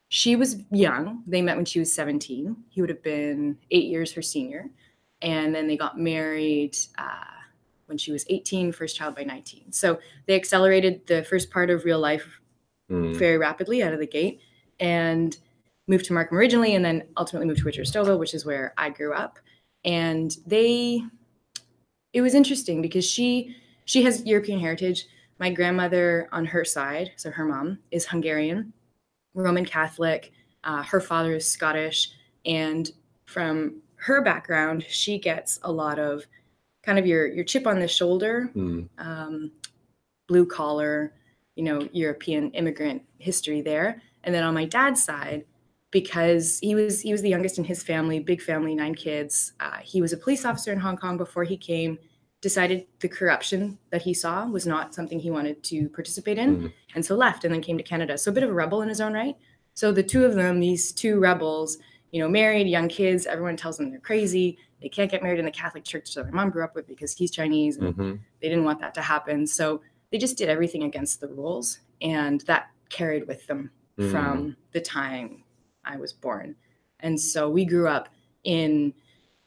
She 0.09 0.37
was 0.37 0.57
young. 0.71 1.23
They 1.27 1.43
met 1.43 1.57
when 1.57 1.65
she 1.65 1.81
was 1.81 1.93
17. 1.93 2.57
He 2.69 2.81
would 2.81 2.91
have 2.91 3.03
been 3.03 3.59
eight 3.71 3.87
years 3.87 4.13
her 4.13 4.23
senior. 4.23 4.71
And 5.23 5.55
then 5.55 5.67
they 5.67 5.77
got 5.77 5.99
married 5.99 6.77
uh, 6.99 7.25
when 7.87 7.99
she 7.99 8.13
was 8.13 8.25
18, 8.29 8.71
first 8.73 8.97
child 8.97 9.17
by 9.17 9.25
19. 9.25 9.73
So 9.73 9.99
they 10.27 10.37
accelerated 10.37 11.07
the 11.07 11.25
first 11.25 11.51
part 11.51 11.71
of 11.71 11.85
real 11.85 11.99
life 11.99 12.41
mm, 12.91 13.17
very 13.17 13.39
rapidly 13.39 13.83
out 13.83 13.93
of 13.93 14.01
the 14.01 14.07
gate 14.07 14.41
and 14.81 15.37
moved 15.87 16.05
to 16.07 16.13
Markham 16.13 16.37
originally 16.39 16.75
and 16.75 16.85
then 16.85 17.05
ultimately 17.17 17.47
moved 17.47 17.61
to 17.61 17.65
Whitchurch 17.67 17.91
Stouffville, 17.93 18.19
which 18.19 18.35
is 18.35 18.47
where 18.47 18.73
I 18.79 18.91
grew 18.91 19.13
up. 19.13 19.39
And 19.85 20.35
they, 20.47 21.03
it 22.13 22.23
was 22.23 22.35
interesting 22.35 22.81
because 22.81 23.05
she, 23.05 23.55
she 23.85 24.03
has 24.05 24.25
European 24.25 24.59
heritage. 24.61 25.07
my 25.39 25.51
grandmother 25.51 26.29
on 26.33 26.45
her 26.47 26.65
side, 26.65 27.11
so 27.17 27.31
her 27.31 27.45
mom, 27.45 27.79
is 27.91 28.07
Hungarian, 28.07 28.73
Roman 29.35 29.65
Catholic. 29.67 30.33
Uh, 30.63 30.83
her 30.83 31.01
father 31.01 31.35
is 31.35 31.51
Scottish. 31.51 32.11
And 32.47 32.91
from 33.27 33.83
her 33.97 34.23
background, 34.23 34.85
she 34.89 35.19
gets 35.19 35.59
a 35.63 35.73
lot 35.73 35.99
of 35.99 36.25
kind 36.83 36.99
of 36.99 37.07
your, 37.07 37.27
your 37.27 37.45
chip 37.45 37.67
on 37.67 37.79
the 37.81 37.89
shoulder, 37.89 38.51
Mm. 38.55 38.89
um, 38.99 39.51
blue 40.29 40.47
collar, 40.47 41.13
you 41.57 41.65
know, 41.65 41.89
European 41.93 42.51
immigrant 42.53 43.03
history 43.19 43.61
there. 43.63 44.03
And 44.25 44.35
then 44.35 44.45
on 44.45 44.55
my 44.55 44.65
dad's 44.65 45.03
side, 45.05 45.45
because 45.91 46.59
he 46.61 46.75
was 46.75 47.01
he 47.01 47.13
was 47.13 47.23
the 47.23 47.29
youngest 47.29 47.59
in 47.59 47.65
his 47.65 47.83
family, 47.83 48.19
big 48.19 48.43
family, 48.43 48.75
nine 48.75 48.95
kids. 48.95 49.53
Uh, 49.61 49.79
he 49.83 50.01
was 50.03 50.13
a 50.13 50.17
police 50.17 50.45
officer 50.45 50.73
in 50.73 50.81
Hong 50.81 50.97
Kong 50.97 51.17
before 51.17 51.45
he 51.45 51.57
came. 51.57 51.99
Decided 52.41 52.87
the 53.01 53.09
corruption 53.09 53.79
that 53.91 54.03
he 54.03 54.13
saw 54.13 54.45
was 54.47 54.67
not 54.67 54.95
something 54.95 55.19
he 55.19 55.31
wanted 55.31 55.63
to 55.65 55.89
participate 55.89 56.37
in, 56.37 56.57
Mm. 56.57 56.73
and 56.95 57.07
so 57.07 57.15
left 57.15 57.45
and 57.45 57.55
then 57.55 57.63
came 57.63 57.79
to 57.79 57.85
Canada. 57.85 58.19
So 58.19 58.31
a 58.31 58.35
bit 58.35 58.43
of 58.43 58.51
a 58.51 58.53
rebel 58.53 58.83
in 58.83 58.89
his 58.91 59.01
own 59.01 59.15
right. 59.15 59.35
So 59.73 59.93
the 59.93 60.03
two 60.03 60.27
of 60.27 60.35
them, 60.35 60.61
these 60.61 60.93
two 60.93 61.19
rebels, 61.21 61.79
you 62.13 62.21
know, 62.21 62.29
married, 62.29 62.67
young 62.69 62.89
kids. 62.89 63.25
Everyone 63.27 63.57
tells 63.57 63.79
them 63.79 63.91
they're 63.91 63.99
crazy. 64.01 64.59
They 64.83 64.91
can't 64.91 65.11
get 65.11 65.23
married 65.23 65.39
in 65.39 65.47
the 65.47 65.51
Catholic 65.51 65.85
church 65.85 66.13
that 66.15 66.25
their 66.25 66.33
mom 66.33 66.51
grew 66.51 66.65
up 66.65 66.75
with 66.75 66.87
because 66.87 67.15
he's 67.15 67.31
Chinese, 67.31 67.77
and 67.79 67.95
hmm 67.95 68.15
they 68.43 68.49
didn't 68.51 68.65
want 68.65 68.81
that 68.81 68.95
to 68.95 69.01
happen. 69.01 69.47
So 69.47 69.81
they 70.15 70.19
just 70.19 70.39
did 70.39 70.49
everything 70.49 70.85
against 70.85 71.21
the 71.21 71.27
rules, 71.27 71.81
and 72.01 72.43
that 72.43 72.69
carried 72.89 73.27
with 73.27 73.45
them 73.49 73.69
Mm. 73.99 74.11
from 74.13 74.57
the 74.71 74.81
time 74.81 75.43
I 75.85 75.97
was 75.97 76.13
born. 76.13 76.55
And 77.01 77.21
so 77.21 77.51
we 77.51 77.65
grew 77.65 77.89
up 77.89 78.09
in 78.45 78.95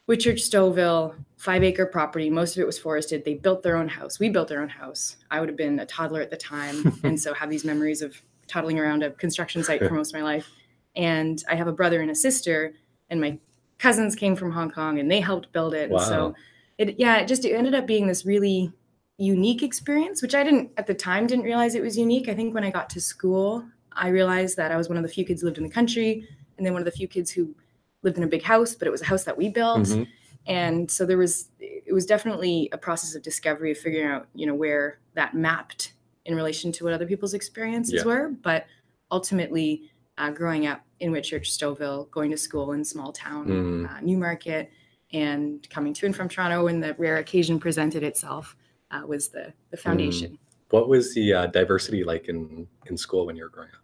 Whitchurch 0.06 0.40
Stouffville, 0.40 1.14
five 1.38 1.64
acre 1.64 1.86
property. 1.86 2.28
Most 2.28 2.54
of 2.56 2.60
it 2.60 2.66
was 2.66 2.78
forested. 2.78 3.24
They 3.24 3.34
built 3.34 3.62
their 3.62 3.78
own 3.78 3.88
house. 3.88 4.18
We 4.18 4.28
built 4.28 4.52
our 4.52 4.60
own 4.60 4.68
house. 4.68 5.16
I 5.30 5.40
would 5.40 5.48
have 5.48 5.56
been 5.56 5.78
a 5.80 5.86
toddler 5.86 6.20
at 6.20 6.28
the 6.30 6.36
time. 6.36 6.98
and 7.02 7.18
so 7.18 7.32
have 7.32 7.48
these 7.48 7.64
memories 7.64 8.02
of 8.02 8.20
toddling 8.46 8.78
around 8.78 9.02
a 9.02 9.10
construction 9.12 9.64
site 9.64 9.80
for 9.80 9.94
most 9.94 10.14
of 10.14 10.20
my 10.20 10.24
life. 10.24 10.50
And 10.96 11.42
I 11.48 11.54
have 11.54 11.66
a 11.68 11.72
brother 11.72 12.02
and 12.02 12.10
a 12.10 12.14
sister, 12.14 12.74
and 13.08 13.22
my 13.22 13.38
cousins 13.78 14.14
came 14.14 14.36
from 14.36 14.52
Hong 14.52 14.70
Kong 14.70 14.98
and 14.98 15.10
they 15.10 15.20
helped 15.20 15.50
build 15.52 15.72
it. 15.72 15.90
And 15.90 16.00
so 16.00 16.34
it 16.76 16.98
yeah, 16.98 17.16
it 17.18 17.26
just 17.28 17.44
it 17.46 17.52
ended 17.52 17.74
up 17.74 17.86
being 17.86 18.06
this 18.06 18.26
really 18.26 18.72
unique 19.18 19.62
experience, 19.62 20.22
which 20.22 20.34
I 20.34 20.44
didn't 20.44 20.70
at 20.76 20.86
the 20.86 20.94
time 20.94 21.26
didn't 21.26 21.44
realize 21.44 21.74
it 21.74 21.82
was 21.82 21.98
unique. 21.98 22.28
I 22.28 22.34
think 22.34 22.54
when 22.54 22.64
I 22.64 22.70
got 22.70 22.88
to 22.90 23.00
school, 23.00 23.64
I 23.92 24.08
realized 24.08 24.56
that 24.56 24.70
I 24.70 24.76
was 24.76 24.88
one 24.88 24.96
of 24.96 25.02
the 25.02 25.08
few 25.08 25.24
kids 25.24 25.40
who 25.42 25.46
lived 25.48 25.58
in 25.58 25.64
the 25.64 25.70
country, 25.70 26.26
and 26.56 26.64
then 26.64 26.72
one 26.72 26.80
of 26.80 26.86
the 26.86 26.92
few 26.92 27.08
kids 27.08 27.30
who 27.30 27.54
lived 28.02 28.16
in 28.16 28.22
a 28.22 28.28
big 28.28 28.42
house, 28.42 28.74
but 28.76 28.86
it 28.86 28.92
was 28.92 29.02
a 29.02 29.06
house 29.06 29.24
that 29.24 29.36
we 29.36 29.48
built. 29.48 29.80
Mhm. 29.88 30.06
And 30.46 30.90
so 30.90 31.04
there 31.04 31.18
was 31.18 31.50
it 31.60 31.92
was 31.92 32.06
definitely 32.06 32.68
a 32.72 32.78
process 32.78 33.14
of 33.14 33.22
discovery 33.22 33.72
of 33.72 33.78
figuring 33.78 34.06
out, 34.06 34.28
you 34.34 34.46
know, 34.46 34.54
where 34.54 34.98
that 35.14 35.34
mapped 35.34 35.94
in 36.26 36.34
relation 36.36 36.70
to 36.72 36.84
what 36.84 36.92
other 36.92 37.06
people's 37.06 37.34
experiences 37.34 37.94
Yeah. 37.94 38.04
were. 38.04 38.28
But 38.28 38.66
ultimately, 39.10 39.90
uh, 40.18 40.30
growing 40.30 40.66
up 40.66 40.84
in 41.00 41.10
Whitchurch, 41.12 41.46
Stouffville, 41.46 42.10
going 42.10 42.30
to 42.30 42.36
school 42.36 42.72
in 42.72 42.84
small 42.84 43.12
town 43.12 43.46
Mm. 43.48 43.90
uh, 43.90 44.00
Newmarket, 44.02 44.70
and 45.12 45.66
coming 45.70 45.94
to 45.94 46.04
and 46.06 46.14
from 46.14 46.28
Toronto 46.28 46.64
when 46.64 46.80
the 46.80 46.94
rare 46.98 47.16
occasion 47.16 47.58
presented 47.58 48.02
itself 48.02 48.54
uh, 48.90 49.02
was 49.06 49.28
the 49.28 49.52
the 49.70 49.76
foundation. 49.76 50.38
What 50.70 50.88
was 50.88 51.14
the 51.14 51.32
uh, 51.32 51.46
diversity 51.46 52.04
like 52.04 52.28
in 52.28 52.66
in 52.86 52.96
school 52.96 53.26
when 53.26 53.36
you 53.36 53.44
were 53.44 53.48
growing 53.48 53.70
up? 53.70 53.82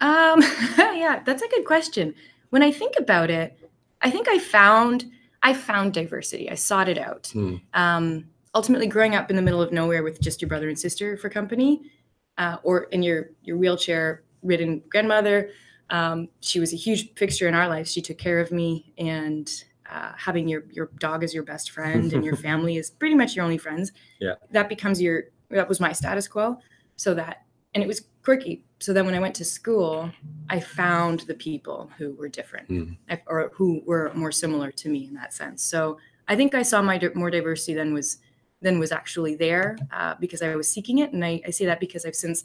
Um, 0.00 0.42
yeah, 0.78 1.22
that's 1.24 1.42
a 1.42 1.48
good 1.48 1.64
question. 1.64 2.14
When 2.50 2.62
I 2.62 2.70
think 2.70 2.94
about 2.98 3.30
it, 3.30 3.58
I 4.02 4.10
think 4.10 4.28
I 4.28 4.38
found 4.38 5.06
I 5.42 5.54
found 5.54 5.94
diversity. 5.94 6.50
I 6.50 6.54
sought 6.54 6.88
it 6.88 6.98
out. 6.98 7.28
Hmm. 7.32 7.56
Um, 7.74 8.24
ultimately, 8.54 8.86
growing 8.86 9.14
up 9.14 9.30
in 9.30 9.36
the 9.36 9.42
middle 9.42 9.62
of 9.62 9.72
nowhere 9.72 10.02
with 10.02 10.20
just 10.20 10.40
your 10.40 10.48
brother 10.48 10.68
and 10.68 10.78
sister 10.78 11.16
for 11.16 11.28
company, 11.28 11.82
uh, 12.38 12.56
or 12.62 12.84
in 12.84 13.02
your 13.02 13.30
your 13.42 13.56
wheelchair 13.56 14.22
ridden 14.42 14.82
grandmother, 14.88 15.50
um, 15.90 16.28
she 16.40 16.60
was 16.60 16.72
a 16.72 16.76
huge 16.76 17.14
fixture 17.14 17.48
in 17.48 17.54
our 17.54 17.68
lives. 17.68 17.92
She 17.92 18.02
took 18.02 18.18
care 18.18 18.40
of 18.40 18.52
me, 18.52 18.92
and 18.98 19.50
uh, 19.90 20.12
having 20.16 20.48
your 20.48 20.64
your 20.70 20.90
dog 20.98 21.24
as 21.24 21.34
your 21.34 21.42
best 21.42 21.70
friend 21.70 22.12
and 22.12 22.24
your 22.24 22.36
family 22.48 22.76
is 22.76 22.90
pretty 22.90 23.14
much 23.14 23.36
your 23.36 23.44
only 23.44 23.58
friends. 23.58 23.92
Yeah. 24.20 24.34
that 24.50 24.68
becomes 24.68 25.00
your 25.00 25.24
that 25.50 25.68
was 25.68 25.80
my 25.80 25.92
status 25.92 26.28
quo. 26.28 26.58
So 26.96 27.14
that 27.14 27.42
and 27.74 27.82
it 27.82 27.86
was 27.86 28.06
quirky. 28.22 28.64
So 28.80 28.92
then 28.92 29.04
when 29.06 29.14
I 29.14 29.20
went 29.20 29.34
to 29.36 29.44
school, 29.44 30.10
I 30.48 30.60
found 30.60 31.20
the 31.20 31.34
people 31.34 31.90
who 31.98 32.14
were 32.14 32.28
different 32.28 32.68
Mm. 32.68 32.96
Or 33.26 33.50
who 33.54 33.82
were 33.86 34.12
more 34.14 34.32
similar 34.32 34.70
to 34.72 34.88
me 34.88 35.06
in 35.06 35.14
that 35.14 35.32
sense. 35.32 35.62
So 35.62 35.98
I 36.28 36.36
think 36.36 36.54
I 36.54 36.62
saw 36.62 36.82
my 36.82 37.00
more 37.14 37.30
diversity 37.30 37.74
than 37.74 37.94
was 37.94 38.18
than 38.62 38.78
was 38.78 38.92
actually 38.92 39.36
there 39.36 39.78
uh, 39.92 40.14
because 40.18 40.42
I 40.42 40.56
was 40.56 40.68
seeking 40.68 40.98
it, 40.98 41.12
and 41.12 41.24
I, 41.24 41.40
I 41.46 41.50
say 41.50 41.66
that 41.66 41.78
because 41.78 42.04
I've 42.06 42.16
since, 42.16 42.44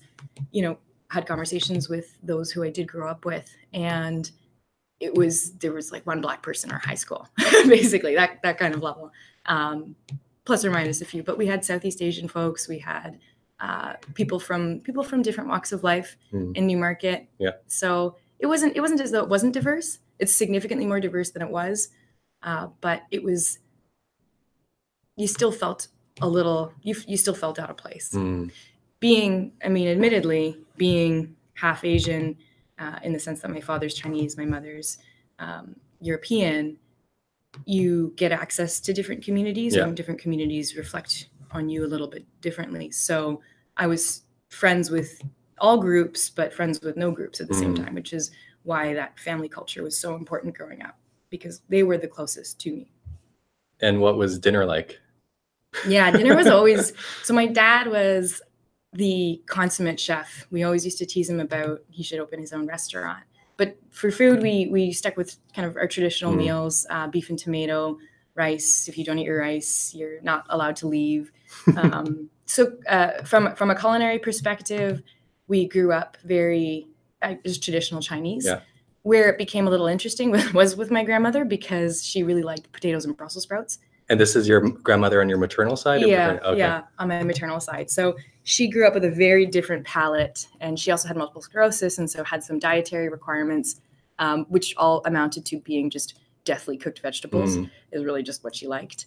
you 0.51 0.61
know, 0.61 0.77
had 1.09 1.25
conversations 1.25 1.89
with 1.89 2.17
those 2.21 2.51
who 2.51 2.63
I 2.63 2.69
did 2.69 2.87
grow 2.87 3.09
up 3.09 3.25
with, 3.25 3.49
and 3.73 4.29
it 5.01 5.15
was 5.15 5.51
there 5.53 5.73
was 5.73 5.91
like 5.91 6.05
one 6.05 6.21
black 6.21 6.41
person 6.43 6.69
in 6.69 6.73
our 6.73 6.79
high 6.79 6.95
school, 6.95 7.27
basically 7.67 8.15
that 8.15 8.41
that 8.43 8.57
kind 8.57 8.73
of 8.75 8.81
level, 8.83 9.11
um, 9.47 9.95
plus 10.45 10.63
or 10.63 10.71
minus 10.71 11.01
a 11.01 11.05
few. 11.05 11.23
But 11.23 11.37
we 11.37 11.47
had 11.47 11.65
Southeast 11.65 12.01
Asian 12.01 12.27
folks, 12.27 12.67
we 12.67 12.79
had 12.79 13.19
uh, 13.59 13.93
people 14.13 14.39
from 14.39 14.79
people 14.81 15.03
from 15.03 15.21
different 15.21 15.49
walks 15.49 15.71
of 15.71 15.83
life 15.83 16.15
Mm. 16.33 16.55
in 16.57 16.67
Newmarket. 16.67 17.27
Yeah. 17.39 17.51
So 17.67 18.15
it 18.39 18.45
wasn't 18.47 18.75
it 18.77 18.81
wasn't 18.81 19.01
as 19.01 19.11
though 19.11 19.23
it 19.23 19.29
wasn't 19.29 19.53
diverse. 19.53 19.99
It's 20.19 20.35
significantly 20.35 20.85
more 20.85 20.99
diverse 20.99 21.31
than 21.31 21.41
it 21.41 21.49
was, 21.49 21.89
uh, 22.43 22.67
but 22.79 23.03
it 23.11 23.23
was. 23.23 23.59
You 25.17 25.27
still 25.27 25.51
felt 25.51 25.87
a 26.21 26.27
little. 26.27 26.73
You 26.81 26.95
you 27.07 27.17
still 27.17 27.33
felt 27.35 27.59
out 27.59 27.69
of 27.69 27.77
place. 27.77 28.11
Mm. 28.13 28.51
Being, 28.99 29.53
I 29.65 29.69
mean, 29.69 29.87
admittedly, 29.87 30.57
being 30.77 31.35
half 31.55 31.83
Asian, 31.83 32.37
uh, 32.81 32.97
in 33.03 33.13
the 33.13 33.19
sense 33.19 33.41
that 33.41 33.51
my 33.51 33.61
father's 33.61 33.93
Chinese, 33.93 34.31
my 34.37 34.45
mother's 34.45 34.97
um, 35.39 35.75
European, 36.01 36.77
you 37.65 38.13
get 38.15 38.31
access 38.31 38.79
to 38.79 38.93
different 38.93 39.23
communities, 39.23 39.75
Yeah. 39.75 39.83
and 39.85 39.95
different 39.95 40.19
communities 40.19 40.75
reflect 40.75 41.27
on 41.51 41.69
you 41.69 41.85
a 41.85 41.89
little 41.93 42.07
bit 42.07 42.25
differently. 42.41 42.91
So 42.91 43.41
I 43.77 43.85
was 43.87 44.23
friends 44.49 44.89
with 44.89 45.21
all 45.59 45.77
groups, 45.77 46.29
but 46.29 46.53
friends 46.53 46.81
with 46.81 46.97
no 46.97 47.11
groups 47.11 47.39
at 47.41 47.47
the 47.47 47.53
same 47.53 47.73
Mm. 47.75 47.85
time, 47.85 47.93
which 47.93 48.13
is 48.13 48.31
why 48.63 48.93
that 48.93 49.19
family 49.19 49.49
culture 49.49 49.83
was 49.83 49.97
so 49.97 50.15
important 50.15 50.55
growing 50.55 50.81
up 50.81 50.97
because 51.29 51.61
they 51.69 51.83
were 51.83 51.97
the 51.97 52.07
closest 52.07 52.59
to 52.61 52.71
me. 52.71 52.91
And 53.79 54.01
what 54.01 54.17
was 54.17 54.39
dinner 54.39 54.65
like? 54.65 54.99
Yeah, 55.87 56.11
dinner 56.11 56.35
was 56.35 56.47
always 56.47 56.93
so. 57.23 57.33
My 57.33 57.47
dad 57.47 57.87
was 57.87 58.41
the 58.93 59.41
consummate 59.45 59.99
chef. 59.99 60.47
We 60.51 60.63
always 60.63 60.83
used 60.85 60.97
to 60.99 61.05
tease 61.05 61.29
him 61.29 61.39
about 61.39 61.81
he 61.89 62.03
should 62.03 62.19
open 62.19 62.39
his 62.39 62.53
own 62.53 62.67
restaurant. 62.67 63.23
But 63.57 63.77
for 63.91 64.11
food, 64.11 64.41
we 64.41 64.67
we 64.71 64.91
stuck 64.91 65.17
with 65.17 65.37
kind 65.53 65.67
of 65.67 65.77
our 65.77 65.87
traditional 65.87 66.33
Mm. 66.33 66.37
meals: 66.37 66.85
uh, 66.89 67.07
beef 67.07 67.29
and 67.29 67.37
tomato, 67.37 67.97
rice. 68.35 68.87
If 68.87 68.97
you 68.97 69.05
don't 69.05 69.19
eat 69.19 69.25
your 69.25 69.39
rice, 69.39 69.93
you're 69.93 70.21
not 70.21 70.45
allowed 70.49 70.75
to 70.77 70.87
leave. 70.87 71.31
Um, 71.77 72.29
so 72.45 72.73
uh, 72.89 73.23
from 73.23 73.55
from 73.55 73.69
a 73.69 73.75
culinary 73.75 74.19
perspective, 74.19 75.01
we 75.47 75.67
grew 75.67 75.91
up 75.91 76.17
very 76.23 76.87
uh, 77.21 77.35
just 77.45 77.63
traditional 77.63 78.01
Chinese. 78.01 78.45
Yeah. 78.45 78.61
Where 79.03 79.29
it 79.29 79.37
became 79.37 79.67
a 79.67 79.69
little 79.69 79.87
interesting 79.87 80.31
was 80.53 80.75
with 80.75 80.91
my 80.91 81.03
grandmother 81.03 81.45
because 81.45 82.03
she 82.03 82.23
really 82.23 82.43
liked 82.43 82.71
potatoes 82.71 83.05
and 83.05 83.15
Brussels 83.15 83.43
sprouts. 83.43 83.79
And 84.09 84.19
this 84.19 84.35
is 84.35 84.47
your 84.47 84.59
grandmother 84.59 85.21
on 85.21 85.29
your 85.29 85.37
maternal 85.37 85.75
side? 85.77 86.01
Yeah, 86.01 86.39
okay. 86.43 86.59
yeah, 86.59 86.81
on 86.99 87.07
my 87.07 87.23
maternal 87.23 87.59
side. 87.59 87.89
So 87.89 88.15
she 88.43 88.67
grew 88.67 88.87
up 88.87 88.93
with 88.93 89.03
a 89.05 89.11
very 89.11 89.45
different 89.45 89.85
palate, 89.85 90.47
and 90.59 90.79
she 90.79 90.91
also 90.91 91.07
had 91.07 91.17
multiple 91.17 91.41
sclerosis, 91.41 91.97
and 91.97 92.09
so 92.09 92.23
had 92.23 92.43
some 92.43 92.59
dietary 92.59 93.09
requirements, 93.09 93.79
um, 94.19 94.45
which 94.49 94.75
all 94.77 95.01
amounted 95.05 95.45
to 95.45 95.59
being 95.59 95.89
just 95.89 96.19
deathly 96.43 96.77
cooked 96.77 96.99
vegetables. 96.99 97.57
Mm. 97.57 97.69
Is 97.91 98.03
really 98.03 98.23
just 98.23 98.43
what 98.43 98.55
she 98.55 98.67
liked. 98.67 99.05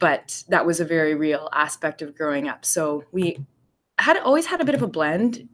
But 0.00 0.42
that 0.48 0.66
was 0.66 0.80
a 0.80 0.84
very 0.84 1.14
real 1.14 1.48
aspect 1.52 2.02
of 2.02 2.16
growing 2.16 2.48
up. 2.48 2.64
So 2.64 3.04
we 3.12 3.38
had 3.98 4.16
always 4.16 4.46
had 4.46 4.60
a 4.60 4.64
bit 4.64 4.74
of 4.74 4.82
a 4.82 4.88
blend 4.88 5.48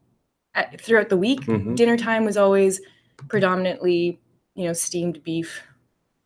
at, 0.54 0.80
throughout 0.80 1.10
the 1.10 1.18
week. 1.18 1.40
Mhm. 1.42 1.76
Dinner 1.76 1.98
time 1.98 2.24
was 2.24 2.38
always 2.38 2.80
predominantly, 3.28 4.18
you 4.54 4.64
know, 4.66 4.72
steamed 4.72 5.22
beef, 5.22 5.62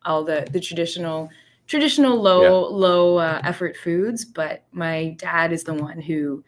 all 0.04 0.22
the 0.22 0.46
the 0.52 0.60
traditional 0.60 1.30
traditional 1.66 2.20
low 2.20 2.42
Yeah. 2.42 2.76
low 2.76 3.16
uh, 3.16 3.40
effort 3.42 3.76
foods. 3.76 4.24
But 4.24 4.62
my 4.70 5.16
dad 5.18 5.52
is 5.52 5.64
the 5.64 5.74
one 5.74 6.00
who 6.00 6.44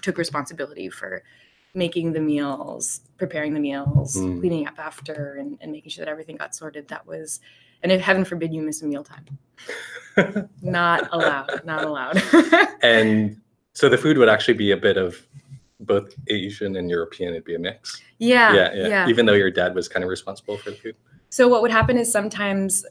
took 0.00 0.18
responsibility 0.18 0.88
for 0.88 1.22
making 1.74 2.12
the 2.12 2.20
meals, 2.20 3.00
preparing 3.16 3.54
the 3.54 3.60
meals, 3.60 4.16
Mm. 4.16 4.40
cleaning 4.40 4.66
up 4.66 4.78
after, 4.78 5.36
and, 5.36 5.58
and 5.60 5.72
making 5.72 5.90
sure 5.90 6.04
that 6.04 6.10
everything 6.10 6.36
got 6.36 6.54
sorted. 6.54 6.88
That 6.88 7.06
was, 7.06 7.40
and 7.82 7.90
if 7.90 8.00
heaven 8.00 8.24
forbid 8.24 8.52
you 8.52 8.62
miss 8.62 8.82
a 8.82 8.86
mealtime, 8.86 9.26
not 10.62 11.08
allowed, 11.12 11.64
not 11.64 11.84
allowed. 11.84 12.22
and 12.82 13.40
so 13.74 13.88
the 13.88 13.98
food 13.98 14.18
would 14.18 14.28
actually 14.28 14.54
be 14.54 14.70
a 14.70 14.76
bit 14.76 14.96
of 14.96 15.26
both 15.80 16.14
Asian 16.28 16.76
and 16.76 16.88
European. 16.90 17.30
It'd 17.32 17.44
be 17.44 17.54
a 17.54 17.58
mix. 17.58 18.00
yeah, 18.18 18.52
yeah, 18.54 18.72
yeah. 18.74 18.88
yeah. 18.88 19.08
Even 19.08 19.26
though 19.26 19.32
your 19.32 19.50
dad 19.50 19.74
was 19.74 19.88
kind 19.88 20.04
of 20.04 20.10
responsible 20.10 20.56
for 20.58 20.70
the 20.70 20.76
food. 20.76 20.96
So 21.30 21.48
what 21.48 21.62
would 21.62 21.70
happen 21.70 21.96
is 21.96 22.12
sometimes 22.12 22.84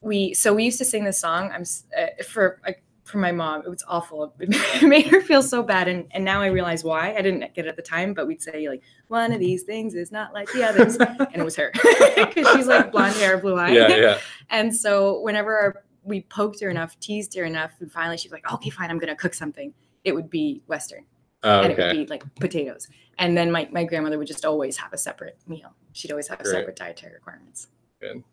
we 0.00 0.34
so 0.34 0.52
we 0.52 0.64
used 0.64 0.78
to 0.78 0.84
sing 0.84 1.04
this 1.04 1.18
song. 1.18 1.50
I'm 1.52 1.64
uh, 1.96 2.22
for 2.24 2.60
like 2.66 2.82
for 3.04 3.18
my 3.18 3.30
mom. 3.30 3.62
It 3.64 3.68
was 3.68 3.84
awful. 3.86 4.34
It 4.40 4.82
made 4.82 5.06
her 5.06 5.20
feel 5.20 5.42
so 5.42 5.62
bad. 5.62 5.88
And, 5.88 6.06
and 6.10 6.24
now 6.24 6.40
I 6.40 6.46
realize 6.46 6.82
why. 6.82 7.14
I 7.14 7.22
didn't 7.22 7.54
get 7.54 7.66
it 7.66 7.68
at 7.68 7.76
the 7.76 7.82
time, 7.82 8.14
but 8.14 8.26
we'd 8.26 8.42
say, 8.42 8.68
like, 8.68 8.82
one 9.08 9.32
of 9.32 9.38
these 9.38 9.62
things 9.62 9.94
is 9.94 10.10
not 10.10 10.32
like 10.32 10.50
the 10.52 10.64
others. 10.64 10.96
and 11.00 11.36
it 11.36 11.44
was 11.44 11.56
her 11.56 11.70
because 12.16 12.48
she's 12.52 12.66
like 12.66 12.90
blonde 12.90 13.14
hair, 13.16 13.38
blue 13.38 13.56
eye. 13.56 13.70
Yeah, 13.70 13.88
yeah. 13.88 14.18
And 14.50 14.74
so 14.74 15.20
whenever 15.20 15.56
our, 15.56 15.84
we 16.02 16.22
poked 16.22 16.60
her 16.60 16.70
enough, 16.70 16.98
teased 16.98 17.34
her 17.36 17.44
enough, 17.44 17.72
and 17.80 17.90
finally 17.92 18.16
she's 18.16 18.32
like, 18.32 18.50
okay, 18.52 18.70
fine, 18.70 18.90
I'm 18.90 18.98
going 18.98 19.08
to 19.08 19.16
cook 19.16 19.34
something, 19.34 19.72
it 20.04 20.14
would 20.14 20.30
be 20.30 20.62
Western. 20.66 21.04
Oh, 21.42 21.60
And 21.60 21.72
it 21.72 21.78
would 21.78 21.92
be 21.92 22.06
like 22.06 22.24
potatoes. 22.36 22.88
And 23.18 23.36
then 23.36 23.52
my, 23.52 23.68
my 23.70 23.84
grandmother 23.84 24.18
would 24.18 24.26
just 24.26 24.44
always 24.44 24.76
have 24.78 24.92
a 24.92 24.98
separate 24.98 25.38
meal. 25.46 25.74
She'd 25.92 26.10
always 26.10 26.28
have 26.28 26.38
Great. 26.38 26.52
separate 26.52 26.76
dietary 26.76 27.12
requirements. 27.12 27.68
Good. 28.00 28.24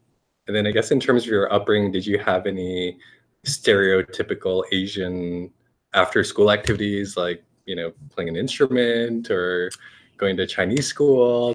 And 0.48 0.56
then 0.56 0.66
I 0.66 0.72
guess 0.72 0.92
in 0.92 1.00
terms 1.00 1.24
of 1.24 1.30
your 1.30 1.51
upbringing, 1.54 1.92
did 1.92 2.06
you 2.06 2.18
have 2.20 2.48
any 2.48 2.98
stereotypical 3.45 4.63
Asian 4.71 5.51
after 5.93 6.24
school 6.24 6.51
activities 6.51 7.17
like, 7.17 7.43
you 7.65 7.75
know, 7.75 7.91
playing 8.10 8.29
an 8.29 8.36
instrument 8.36 9.29
or 9.29 9.71
going 10.17 10.38
to 10.38 10.48
Chinese 10.48 10.88
school? 10.88 11.53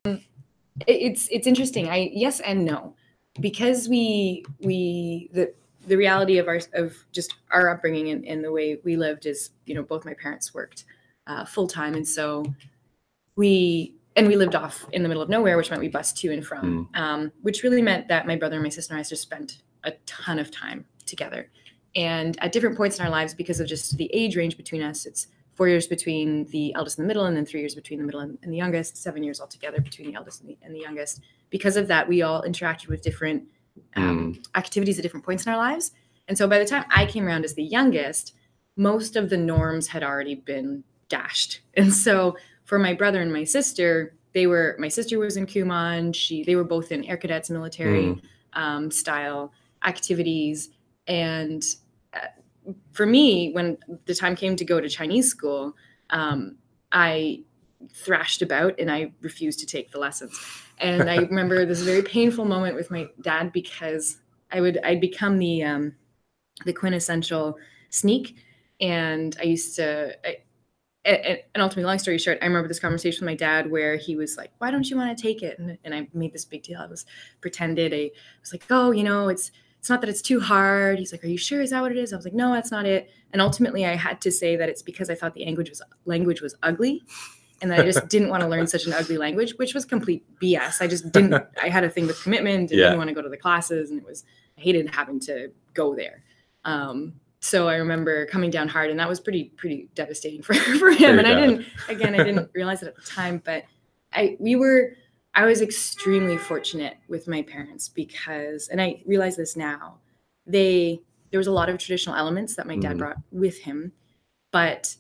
it's 0.87 1.29
it's 1.31 1.47
interesting. 1.47 1.89
I 1.89 2.11
yes 2.13 2.41
and 2.41 2.65
no. 2.65 2.95
Because 3.41 3.89
we 3.89 4.45
we 4.61 5.31
the 5.33 5.53
the 5.87 5.97
reality 5.97 6.39
of 6.39 6.49
our 6.49 6.61
of 6.75 6.97
just 7.13 7.35
our 7.51 7.69
upbringing 7.69 8.11
and, 8.11 8.25
and 8.27 8.45
the 8.45 8.53
way 8.53 8.79
we 8.85 8.97
lived 8.97 9.27
is 9.27 9.51
you 9.65 9.75
know 9.75 9.83
both 9.83 10.05
my 10.05 10.15
parents 10.15 10.53
worked 10.53 10.85
uh, 11.27 11.45
full 11.45 11.67
time 11.67 11.95
and 11.95 12.07
so 12.07 12.45
we 13.37 13.95
and 14.17 14.27
we 14.27 14.37
lived 14.37 14.55
off 14.55 14.87
in 14.93 15.03
the 15.03 15.09
middle 15.09 15.23
of 15.23 15.29
nowhere 15.29 15.57
which 15.57 15.71
meant 15.71 15.81
we 15.81 15.89
bused 15.89 16.17
to 16.17 16.33
and 16.33 16.45
from 16.45 16.89
um, 16.95 17.33
which 17.43 17.63
really 17.63 17.83
meant 17.83 18.09
that 18.09 18.27
my 18.27 18.37
brother 18.37 18.57
and 18.57 18.63
my 18.63 18.69
sister 18.69 18.95
and 18.95 19.01
i 19.01 19.03
just 19.03 19.23
spent 19.23 19.63
a 19.85 19.93
ton 20.07 20.39
of 20.39 20.51
time 20.51 20.85
together 21.05 21.51
and 21.97 22.39
at 22.41 22.53
different 22.53 22.77
points 22.77 22.99
in 22.99 23.05
our 23.05 23.11
lives 23.11 23.35
because 23.35 23.59
of 23.59 23.67
just 23.67 23.97
the 23.97 24.09
age 24.13 24.37
range 24.37 24.57
between 24.57 24.83
us 24.83 25.07
it's 25.07 25.27
four 25.57 25.69
years 25.69 25.87
between 25.87 26.45
the 26.49 26.75
eldest 26.75 26.99
and 26.99 27.05
the 27.05 27.09
middle, 27.09 27.25
and 27.25 27.35
then 27.35 27.47
three 27.47 27.61
years 27.61 27.75
between 27.75 27.99
the 27.99 28.05
middle 28.05 28.21
and, 28.21 28.37
and 28.43 28.53
the 28.53 28.57
youngest, 28.59 28.99
seven 28.99 29.23
years 29.23 29.41
altogether 29.41 29.81
between 29.81 30.07
the 30.09 30.15
eldest 30.15 30.43
and 30.43 30.51
the, 30.51 30.59
and 30.63 30.75
the 30.75 30.79
youngest. 30.79 31.23
Because 31.49 31.79
of 31.79 31.89
that, 31.89 32.07
we 32.07 32.21
all 32.21 32.43
interacted 32.43 32.89
with 32.89 33.01
different 33.01 33.43
um, 33.97 34.43
activities 34.55 34.99
at 34.99 35.03
different 35.03 35.25
points 35.25 35.47
in 35.47 35.53
our 35.53 35.59
lives. 35.59 35.93
And 36.29 36.37
so 36.37 36.47
by 36.47 36.59
the 36.59 36.67
time 36.67 36.85
I 36.91 37.07
came 37.07 37.27
around 37.27 37.45
as 37.47 37.55
the 37.55 37.65
youngest, 37.65 38.35
most 38.77 39.17
of 39.17 39.31
the 39.31 39.39
norms 39.39 39.89
had 39.89 40.03
already 40.05 40.35
been 40.35 40.85
dashed. 41.09 41.61
And 41.75 41.93
so 41.93 42.37
for 42.65 42.79
my 42.79 42.93
brother 42.93 43.23
and 43.23 43.33
my 43.33 43.45
sister, 43.45 44.15
they 44.35 44.47
were 44.47 44.77
my 44.79 44.89
sister 44.89 45.19
was 45.19 45.39
in 45.39 45.47
Kumon. 45.47 46.15
She 46.15 46.45
they 46.45 46.57
were 46.57 46.65
both 46.65 46.93
in 46.93 47.03
air 47.05 47.17
cadets, 47.17 47.49
military 47.49 48.05
Mm. 48.05 48.21
um, 48.53 48.91
style 48.91 49.53
activities, 49.87 50.69
and 51.07 51.65
for 52.93 53.07
me, 53.07 53.53
when 53.53 53.79
the 54.07 54.15
time 54.15 54.37
came 54.37 54.57
to 54.57 54.65
go 54.65 54.81
to 54.81 54.89
Chinese 54.89 55.29
school, 55.29 55.75
um, 56.11 56.57
I 56.93 57.45
thrashed 57.93 58.43
about 58.43 58.79
and 58.79 58.91
I 58.91 59.13
refused 59.21 59.61
to 59.61 59.67
take 59.67 59.91
the 59.91 59.99
lessons. 59.99 60.39
And 60.79 61.09
I 61.09 61.17
remember 61.31 61.65
this 61.65 61.81
very 61.83 62.03
painful 62.03 62.45
moment 62.45 62.75
with 62.75 62.91
my 62.91 63.09
dad 63.21 63.53
because 63.53 64.19
I 64.51 64.61
would 64.61 64.79
I'd 64.85 65.01
become 65.01 65.39
the 65.39 65.63
um, 65.65 65.95
the 66.65 66.73
quintessential 66.73 67.59
sneak, 67.91 68.37
and 68.81 69.37
I 69.41 69.45
used 69.45 69.77
to. 69.77 70.17
I, 70.25 70.39
and 71.09 71.63
ultimately, 71.63 71.85
long 71.85 72.01
story 72.01 72.19
short, 72.19 72.39
I 72.43 72.47
remember 72.47 72.67
this 72.67 72.81
conversation 72.81 73.25
with 73.25 73.31
my 73.31 73.37
dad 73.37 73.71
where 73.71 73.97
he 73.97 74.17
was 74.17 74.37
like, 74.37 74.51
"Why 74.59 74.73
don't 74.73 74.91
you 74.91 74.97
want 74.97 75.17
to 75.17 75.23
take 75.23 75.41
it?" 75.41 75.57
And, 75.59 75.79
and 75.85 75.95
I 75.95 76.09
made 76.13 76.33
this 76.33 76.45
big 76.45 76.65
deal. 76.65 76.81
I 76.81 76.87
was 76.87 77.07
pretended. 77.41 77.95
I 77.95 78.11
was 78.41 78.53
like, 78.53 78.65
"Oh, 78.71 78.91
you 78.91 79.05
know, 79.05 79.29
it's 79.29 79.53
it's 79.79 79.89
not 79.91 80.01
that 80.01 80.11
it's 80.11 80.23
too 80.23 80.41
hard." 80.41 80.99
He's 80.99 81.13
like, 81.13 81.25
"Are 81.25 81.29
you 81.29 81.39
sure? 81.39 81.61
Is 81.63 81.71
that 81.71 81.81
what 81.83 81.93
it 81.93 81.99
is?" 81.99 82.13
I 82.13 82.17
was 82.17 82.25
like, 82.25 82.35
"No, 82.35 82.53
that's 82.53 82.71
not 82.71 82.87
it." 82.87 83.11
And 83.33 83.43
ultimately, 83.43 83.85
I 83.85 83.95
had 83.97 84.21
to 84.23 84.31
say 84.31 84.57
that 84.57 84.69
it's 84.69 84.83
because 84.83 85.11
I 85.11 85.15
thought 85.15 85.35
the 85.35 85.45
language 85.45 85.69
was 85.71 85.83
language 86.05 86.41
was 86.41 86.55
ugly, 86.63 87.03
and 87.63 87.71
that 87.71 87.81
I 87.81 87.85
just 87.85 88.09
didn't 88.09 88.29
want 88.31 88.43
to 88.43 88.49
learn 88.49 88.67
such 88.67 88.87
an 88.87 88.93
ugly 88.93 89.17
language, 89.19 89.55
which 89.59 89.75
was 89.75 89.85
complete 89.85 90.25
BS. 90.41 90.81
I 90.81 90.87
just 90.87 91.11
didn't. 91.13 91.35
I 91.63 91.69
had 91.69 91.85
a 91.85 91.91
thing 91.91 92.07
with 92.07 92.23
commitment. 92.23 92.71
and 92.71 92.79
Yeah. 92.79 92.87
didn't 92.87 92.99
want 92.99 93.09
to 93.09 93.15
go 93.15 93.23
to 93.23 93.29
the 93.29 93.37
classes, 93.37 93.91
and 93.91 93.99
it 94.01 94.07
was 94.07 94.25
I 94.59 94.61
hated 94.63 94.89
having 94.91 95.21
to 95.21 95.51
go 95.75 95.95
there. 95.95 96.23
Um, 96.65 97.15
so 97.41 97.69
I 97.69 97.77
remember 97.77 98.27
coming 98.27 98.51
down 98.51 98.69
hard, 98.69 98.91
and 98.91 98.99
that 98.99 99.09
was 99.09 99.21
pretty 99.21 99.53
pretty 99.57 99.89
devastating 99.95 100.43
for, 100.47 100.55
for 100.55 100.91
him. 100.91 101.19
And 101.19 101.27
I 101.29 101.35
didn't 101.35 101.67
again, 101.89 102.15
I 102.19 102.25
didn't 102.25 102.51
realize 102.55 102.83
it 102.83 102.89
at 102.89 102.97
the 102.97 103.03
time, 103.03 103.43
but 103.45 103.65
I 104.13 104.37
we 104.41 104.57
were 104.57 104.93
I 105.37 105.45
was 105.45 105.61
extremely 105.61 106.39
fortunate 106.39 106.97
with 107.09 107.29
my 107.29 107.43
parents 107.43 107.91
because, 107.91 108.69
and 108.69 108.81
I 108.81 109.03
realize 109.05 109.37
this 109.37 109.55
now, 109.55 109.99
they 110.47 111.01
there 111.31 111.39
was 111.39 111.47
a 111.49 111.53
lot 111.53 111.69
of 111.69 111.77
traditional 111.77 112.15
elements 112.17 112.55
that 112.55 112.67
my 112.69 112.77
dad 112.77 112.95
Mhm. 112.95 112.99
brought 112.99 113.17
with 113.33 113.59
him, 113.59 113.93
but 114.53 114.97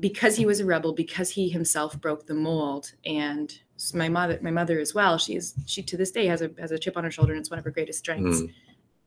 because 0.00 0.36
he 0.36 0.46
was 0.46 0.60
a 0.60 0.64
rebel, 0.64 0.92
because 0.94 1.30
he 1.30 1.48
himself 1.48 2.00
broke 2.00 2.26
the 2.26 2.34
mold, 2.34 2.92
and 3.04 3.60
my 3.92 4.08
mother, 4.08 4.38
my 4.40 4.52
mother 4.52 4.78
as 4.78 4.94
well, 4.94 5.18
she 5.18 5.34
is 5.36 5.54
she 5.66 5.82
to 5.82 5.96
this 5.96 6.10
day 6.12 6.26
has 6.26 6.40
a 6.40 6.50
has 6.58 6.70
a 6.70 6.78
chip 6.78 6.96
on 6.96 7.04
her 7.04 7.10
shoulder, 7.10 7.32
and 7.34 7.40
it's 7.40 7.50
one 7.50 7.58
of 7.58 7.64
her 7.64 7.70
greatest 7.70 7.98
strengths 7.98 8.40
Mm. 8.40 8.50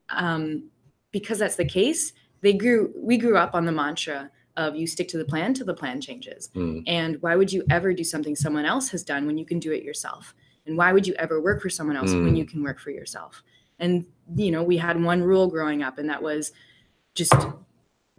um, 0.09 0.63
because 1.11 1.39
that's 1.39 1.55
the 1.55 1.65
case, 1.65 2.13
they 2.41 2.53
grew. 2.53 2.93
We 2.95 3.17
grew 3.17 3.37
up 3.37 3.55
on 3.55 3.65
the 3.65 3.71
mantra 3.71 4.29
of 4.57 4.75
"you 4.75 4.85
stick 4.87 5.07
to 5.09 5.17
the 5.17 5.25
plan 5.25 5.53
till 5.55 5.65
the 5.65 5.73
plan 5.73 5.99
changes." 6.01 6.49
Mm. 6.53 6.83
And 6.85 7.21
why 7.23 7.35
would 7.35 7.51
you 7.51 7.63
ever 7.69 7.93
do 7.93 8.03
something 8.03 8.35
someone 8.35 8.65
else 8.65 8.89
has 8.89 9.03
done 9.03 9.25
when 9.25 9.37
you 9.39 9.45
can 9.45 9.57
do 9.59 9.71
it 9.71 9.83
yourself? 9.83 10.35
And 10.67 10.77
why 10.77 10.91
would 10.93 11.07
you 11.07 11.13
ever 11.15 11.41
work 11.41 11.61
for 11.61 11.69
someone 11.69 11.95
else 11.95 12.11
when 12.11 12.33
Mm. 12.33 12.37
you 12.37 12.45
can 12.45 12.61
work 12.61 12.79
for 12.79 12.91
yourself? 12.91 13.43
And 13.79 14.05
you 14.35 14.51
know, 14.51 14.61
we 14.63 14.77
had 14.77 15.01
one 15.01 15.23
rule 15.23 15.47
growing 15.47 15.81
up, 15.81 15.97
and 15.97 16.09
that 16.09 16.21
was 16.21 16.51
just 17.15 17.33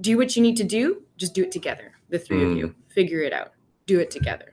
do 0.00 0.16
what 0.16 0.34
you 0.36 0.42
need 0.42 0.56
to 0.56 0.64
do. 0.64 1.02
Just 1.16 1.34
do 1.34 1.42
it 1.42 1.52
together. 1.52 1.92
The 2.08 2.18
three 2.18 2.42
of 2.44 2.56
you 2.56 2.74
figure 2.88 3.20
it 3.20 3.32
out. 3.32 3.52
Do 3.86 3.98
it 4.00 4.10
together. 4.10 4.52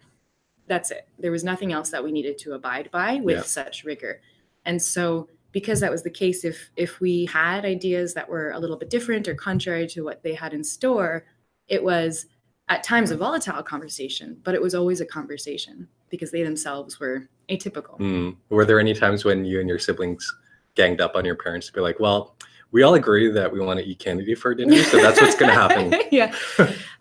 That's 0.67 0.91
it. 0.91 1.07
There 1.19 1.31
was 1.31 1.43
nothing 1.43 1.71
else 1.71 1.89
that 1.91 2.03
we 2.03 2.11
needed 2.11 2.37
to 2.39 2.53
abide 2.53 2.89
by 2.91 3.15
with 3.17 3.37
Yeah. 3.37 3.43
such 3.43 3.83
rigor. 3.83 4.21
And 4.65 4.81
so 4.81 5.29
because 5.51 5.79
that 5.79 5.91
was 5.91 6.03
the 6.03 6.09
case 6.09 6.43
if 6.43 6.69
if 6.75 6.99
we 6.99 7.25
had 7.27 7.63
ideas 7.63 8.13
that 8.15 8.27
were 8.27 8.51
a 8.51 8.59
little 8.59 8.75
bit 8.75 8.89
different 8.89 9.27
or 9.27 9.35
contrary 9.35 9.87
to 9.87 10.03
what 10.03 10.21
they 10.23 10.33
had 10.33 10.53
in 10.53 10.63
store 10.65 11.25
it 11.69 11.81
was 11.81 12.25
at 12.69 12.83
times 12.83 13.11
a 13.11 13.17
volatile 13.17 13.61
conversation 13.63 14.37
but 14.43 14.55
it 14.55 14.61
was 14.61 14.73
always 14.75 15.01
a 15.01 15.05
conversation 15.05 15.87
because 16.09 16.31
they 16.31 16.43
themselves 16.43 16.99
were 16.99 17.27
atypical 17.49 17.97
Mm. 17.99 18.35
Were 18.49 18.65
there 18.65 18.79
any 18.79 18.93
times 18.93 19.23
when 19.25 19.45
you 19.45 19.59
and 19.59 19.69
your 19.69 19.79
siblings 19.79 20.33
ganged 20.75 20.99
up 21.01 21.15
on 21.15 21.23
your 21.25 21.35
parents 21.35 21.67
to 21.67 21.73
be 21.73 21.79
like, 21.79 21.99
well, 21.99 22.35
we 22.71 22.83
all 22.83 22.95
agree 22.95 23.31
that 23.31 23.51
we 23.53 23.59
want 23.61 23.79
to 23.79 23.85
eat 23.85 23.99
candy 23.99 24.35
for 24.35 24.53
dinner, 24.53 24.81
so 24.83 24.97
that's 24.97 25.21
what's 25.21 25.35
going 25.35 25.49
to 25.49 25.55
happen? 25.55 25.93
yeah 26.11 26.33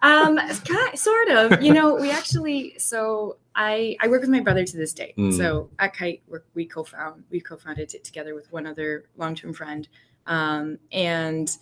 um 0.02 0.38
ki- 0.64 0.96
sort 0.96 1.28
of 1.30 1.62
you 1.62 1.72
know 1.72 1.94
we 1.94 2.10
actually 2.10 2.74
so 2.78 3.38
i 3.56 3.96
i 4.00 4.06
work 4.08 4.20
with 4.20 4.30
my 4.30 4.40
brother 4.40 4.64
to 4.64 4.76
this 4.76 4.92
day 4.92 5.14
Mm. 5.18 5.36
so 5.36 5.70
at 5.78 5.94
kite 5.96 6.22
we 6.54 6.66
co-found 6.66 7.24
we 7.30 7.40
co-founded 7.40 7.94
it 7.94 8.04
together 8.04 8.34
with 8.34 8.52
one 8.52 8.66
other 8.66 9.06
long-term 9.16 9.52
friend 9.54 9.88
um 10.26 10.78
and 10.92 11.56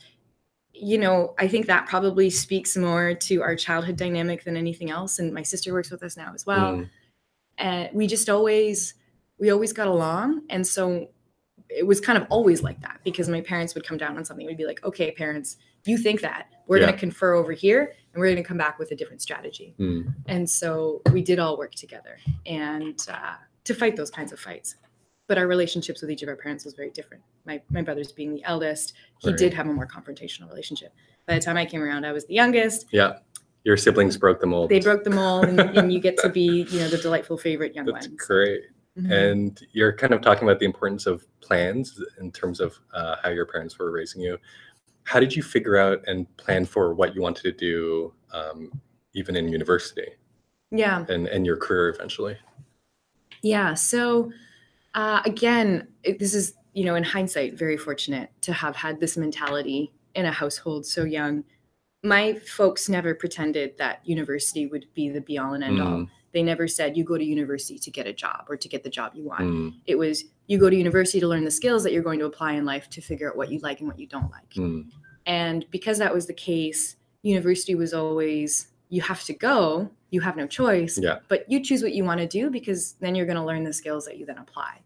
you 0.74 0.96
know 0.98 1.34
i 1.38 1.46
think 1.46 1.66
that 1.66 1.86
probably 1.86 2.30
speaks 2.30 2.76
more 2.76 3.14
to 3.14 3.42
our 3.42 3.54
childhood 3.54 3.96
dynamic 3.96 4.42
than 4.44 4.56
anything 4.56 4.90
else 4.90 5.18
and 5.18 5.32
my 5.32 5.42
sister 5.42 5.72
works 5.72 5.90
with 5.90 6.02
us 6.02 6.16
now 6.16 6.32
as 6.34 6.46
well 6.46 6.72
Mm. 6.76 6.88
and 7.58 7.88
we 7.92 8.06
just 8.06 8.28
always 8.28 8.94
we 9.38 9.50
always 9.50 9.72
got 9.72 9.86
along 9.88 10.42
and 10.48 10.66
so 10.66 11.08
it 11.68 11.86
was 11.86 12.00
kind 12.00 12.18
of 12.18 12.26
always 12.30 12.62
like 12.62 12.80
that 12.82 13.00
because 13.04 13.28
my 13.28 13.40
parents 13.40 13.74
would 13.74 13.86
come 13.86 13.96
down 13.98 14.16
on 14.16 14.24
something 14.24 14.46
we'd 14.46 14.56
be 14.56 14.66
like 14.66 14.82
okay 14.84 15.10
parents 15.10 15.56
you 15.84 15.98
think 15.98 16.20
that 16.22 16.46
we're 16.66 16.78
Yeah. 16.78 16.84
going 16.86 16.94
to 16.94 16.98
confer 17.00 17.34
over 17.34 17.52
here 17.52 17.92
and 18.12 18.20
we're 18.20 18.26
going 18.26 18.36
to 18.36 18.42
come 18.42 18.58
back 18.58 18.78
with 18.78 18.90
a 18.92 18.96
different 18.96 19.20
strategy 19.22 19.74
Mm. 19.78 20.14
and 20.26 20.48
so 20.48 21.02
we 21.12 21.22
did 21.22 21.38
all 21.38 21.58
work 21.58 21.74
together 21.74 22.18
and 22.46 22.98
uh, 23.10 23.34
to 23.64 23.74
fight 23.74 23.96
those 23.96 24.10
kinds 24.10 24.32
of 24.32 24.40
fights 24.40 24.76
but 25.28 25.38
our 25.38 25.46
relationships 25.46 26.00
with 26.00 26.10
each 26.10 26.22
of 26.22 26.28
our 26.28 26.36
parents 26.36 26.64
was 26.64 26.74
very 26.74 26.90
different 26.90 27.22
my, 27.46 27.60
my 27.70 27.82
brother's 27.82 28.12
being 28.12 28.34
the 28.34 28.42
eldest 28.44 28.94
he 29.18 29.30
Right. 29.30 29.38
did 29.38 29.54
have 29.54 29.66
a 29.68 29.72
more 29.72 29.86
confrontational 29.86 30.48
relationship 30.48 30.92
by 31.26 31.34
the 31.34 31.40
time 31.40 31.56
i 31.56 31.64
came 31.64 31.82
around 31.82 32.04
i 32.04 32.12
was 32.12 32.26
the 32.26 32.34
youngest 32.34 32.86
Yeah. 32.90 33.18
Your 33.64 33.76
siblings 33.76 34.16
broke 34.16 34.40
the 34.40 34.46
mold. 34.48 34.70
they 34.70 34.80
broke 34.80 35.04
the 35.04 35.10
mold 35.10 35.44
and, 35.44 35.60
and 35.60 35.92
you 35.92 36.00
get 36.00 36.16
to 36.18 36.28
be 36.28 36.62
you 36.68 36.80
know 36.80 36.88
the 36.88 36.98
delightful 36.98 37.38
favorite 37.38 37.74
young 37.76 37.86
That's 37.86 38.08
one 38.08 38.16
great. 38.18 38.62
Mhm. 38.98 39.10
And 39.10 39.66
you're 39.72 39.92
kind 39.96 40.12
of 40.12 40.20
talking 40.20 40.42
about 40.46 40.58
the 40.58 40.66
importance 40.66 41.06
of 41.06 41.24
plans 41.40 41.98
in 42.20 42.30
terms 42.32 42.60
of 42.60 42.78
uh, 42.92 43.16
how 43.22 43.30
your 43.30 43.46
parents 43.46 43.78
were 43.78 43.90
raising 43.90 44.20
you. 44.20 44.36
How 45.04 45.18
did 45.18 45.34
you 45.34 45.42
figure 45.42 45.78
out 45.78 46.00
and 46.06 46.26
plan 46.36 46.66
for 46.66 46.92
what 46.92 47.14
you 47.14 47.22
wanted 47.22 47.42
to 47.44 47.52
do, 47.52 48.12
um, 48.34 48.70
even 49.14 49.34
in 49.36 49.48
university 49.48 50.08
yeah 50.72 51.06
and, 51.08 51.26
and 51.28 51.46
your 51.46 51.56
career 51.56 51.88
eventually? 51.88 52.36
Yeah. 53.42 53.72
So 53.74 54.30
uh, 54.94 55.22
again, 55.24 55.88
it- 56.02 56.18
this 56.18 56.34
is 56.34 56.54
you 56.74 56.84
know 56.84 56.94
in 56.94 57.02
hindsight 57.04 57.58
very 57.58 57.76
fortunate 57.76 58.30
to 58.42 58.52
have 58.52 58.76
had 58.76 58.98
this 59.00 59.16
mentality 59.16 59.92
in 60.14 60.24
a 60.26 60.32
household 60.32 60.86
so 60.86 61.04
young. 61.04 61.44
My 62.02 62.34
folks 62.34 62.88
never 62.88 63.14
pretended 63.14 63.76
that 63.78 64.00
university 64.04 64.66
would 64.66 64.86
be 64.94 65.08
the 65.08 65.20
be 65.20 65.38
all 65.38 65.54
and 65.54 65.62
end 65.62 65.80
all. 65.80 65.98
Mm, 66.00 66.08
They 66.32 66.42
never 66.42 66.66
said 66.66 66.96
you 66.96 67.04
go 67.04 67.16
to 67.18 67.24
university 67.24 67.78
to 67.78 67.90
get 67.90 68.06
a 68.06 68.12
job 68.12 68.46
or 68.48 68.56
to 68.56 68.68
get 68.68 68.82
the 68.82 68.90
job 68.90 69.12
you 69.14 69.22
want. 69.24 69.42
mm, 69.42 69.74
It 69.86 69.96
was 69.96 70.24
you 70.46 70.58
go 70.58 70.68
to 70.68 70.74
university 70.76 71.20
to 71.20 71.28
learn 71.28 71.44
the 71.44 71.50
skills 71.50 71.82
that 71.84 71.92
you're 71.92 72.02
going 72.02 72.18
to 72.18 72.24
apply 72.26 72.52
in 72.54 72.64
life 72.64 72.88
to 72.90 73.00
figure 73.00 73.28
out 73.30 73.36
what 73.36 73.50
you 73.52 73.58
like 73.60 73.78
and 73.80 73.88
what 73.88 73.98
you 73.98 74.06
don't 74.06 74.30
like. 74.30 74.50
mm, 74.56 74.84
And 75.26 75.64
because 75.70 75.98
that 75.98 76.12
was 76.12 76.26
the 76.26 76.34
case, 76.34 76.96
university 77.22 77.74
was 77.74 77.94
always 77.94 78.68
you 78.88 79.02
have 79.02 79.22
to 79.24 79.32
go, 79.34 79.90
you 80.12 80.20
have 80.20 80.36
no 80.36 80.46
choice, 80.46 80.98
Yeah. 81.02 81.18
but 81.28 81.50
you 81.50 81.58
choose 81.60 81.82
what 81.82 81.92
you 81.94 82.04
want 82.04 82.20
to 82.20 82.26
do 82.28 82.50
because 82.50 82.92
then 83.00 83.14
you're 83.16 83.26
going 83.26 83.38
to 83.38 83.44
learn 83.44 83.64
the 83.64 83.72
skills 83.72 84.04
that 84.04 84.18
you 84.18 84.26
then 84.26 84.38
apply 84.38 84.80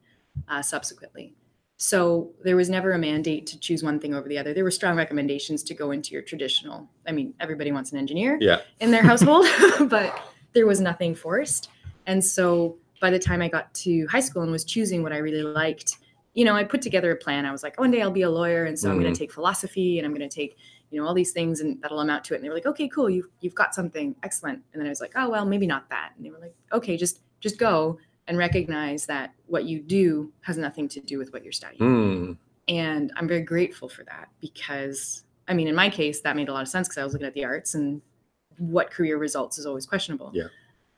uh, 0.49 0.63
subsequently. 0.63 1.35
So 1.79 2.31
there 2.43 2.57
was 2.57 2.71
never 2.71 2.93
a 2.93 2.99
mandate 2.99 3.47
to 3.49 3.59
choose 3.61 3.83
one 3.83 3.99
thing 4.01 4.15
over 4.15 4.29
the 4.29 4.39
other. 4.39 4.55
There 4.55 4.65
were 4.65 4.71
strong 4.71 4.97
recommendations 4.97 5.63
to 5.65 5.75
go 5.75 5.91
into 5.91 6.13
your 6.15 6.23
traditional. 6.23 6.89
I 7.07 7.13
mean, 7.13 7.35
everybody 7.41 7.71
wants 7.73 7.93
an 7.93 7.99
engineer 7.99 8.39
Yeah. 8.41 8.61
in 8.81 8.91
their 8.93 9.03
household, 9.03 9.47
but 9.91 10.19
there 10.55 10.67
was 10.67 10.81
nothing 10.81 11.15
forced. 11.15 11.69
And 12.07 12.25
so 12.25 12.79
by 13.01 13.11
the 13.11 13.19
time 13.19 13.43
I 13.43 13.49
got 13.49 13.75
to 13.75 14.07
high 14.07 14.21
school 14.21 14.43
and 14.43 14.51
was 14.51 14.65
choosing 14.65 15.03
what 15.03 15.13
I 15.13 15.19
really 15.19 15.43
liked, 15.43 15.99
you 16.35 16.45
know, 16.45 16.55
I 16.55 16.65
put 16.65 16.81
together 16.83 17.11
a 17.11 17.17
plan. 17.17 17.45
I 17.45 17.51
was 17.53 17.63
like, 17.63 17.79
one 17.81 17.91
day 17.91 18.01
I'll 18.01 18.11
be 18.11 18.23
a 18.23 18.31
lawyer, 18.31 18.65
and 18.65 18.79
so 18.79 18.91
I'm 18.91 19.01
going 19.01 19.13
to 19.13 19.19
take 19.19 19.33
philosophy, 19.33 19.99
and 19.99 20.07
I'm 20.07 20.15
going 20.15 20.27
to 20.29 20.35
take, 20.35 20.57
you 20.97 21.03
know, 21.03 21.07
all 21.07 21.13
these 21.13 21.33
things, 21.33 21.61
and 21.61 21.79
that'll 21.83 22.01
amount 22.01 22.25
to 22.25 22.33
it. 22.33 22.37
And 22.39 22.45
they 22.45 22.49
were 22.49 22.55
like, 22.55 22.65
okay, 22.65 22.89
cool, 22.89 23.11
you've 23.11 23.29
you've 23.43 23.55
got 23.55 23.75
something 23.75 24.17
excellent. 24.23 24.63
And 24.73 24.81
then 24.81 24.87
I 24.87 24.89
was 24.89 25.03
like, 25.03 25.13
oh 25.15 25.29
well, 25.29 25.45
maybe 25.45 25.67
not 25.67 25.91
that. 25.91 26.13
And 26.17 26.25
they 26.25 26.31
were 26.31 26.39
like, 26.39 26.55
okay, 26.73 26.97
just 26.97 27.21
just 27.41 27.59
go 27.59 27.99
and 28.27 28.39
recognize 28.39 29.05
that 29.07 29.35
what 29.47 29.65
you 29.65 29.79
do 29.81 30.33
has 30.41 30.57
nothing 30.57 30.89
to 30.89 31.01
do 31.01 31.19
with 31.19 31.35
what 31.35 31.45
you're 31.45 31.53
studying. 31.53 31.79
Hmm. 31.81 32.33
And 32.67 33.13
I'm 33.15 33.29
very 33.29 33.43
grateful 33.43 33.91
for 33.91 34.05
that 34.05 34.29
because, 34.41 35.23
I 35.49 35.53
mean, 35.53 35.69
in 35.69 35.75
my 35.75 35.91
case, 35.91 36.23
that 36.23 36.35
made 36.35 36.49
a 36.49 36.53
lot 36.55 36.63
of 36.63 36.69
sense 36.69 36.89
because 36.89 36.99
I 36.99 37.05
was 37.05 37.13
looking 37.13 37.29
at 37.29 37.35
the 37.35 37.45
arts 37.45 37.75
and 37.75 38.01
what 38.57 38.91
career 38.91 39.19
results 39.19 39.59
is 39.59 39.67
always 39.67 39.85
questionable. 39.85 40.31
Yeah. 40.33 40.49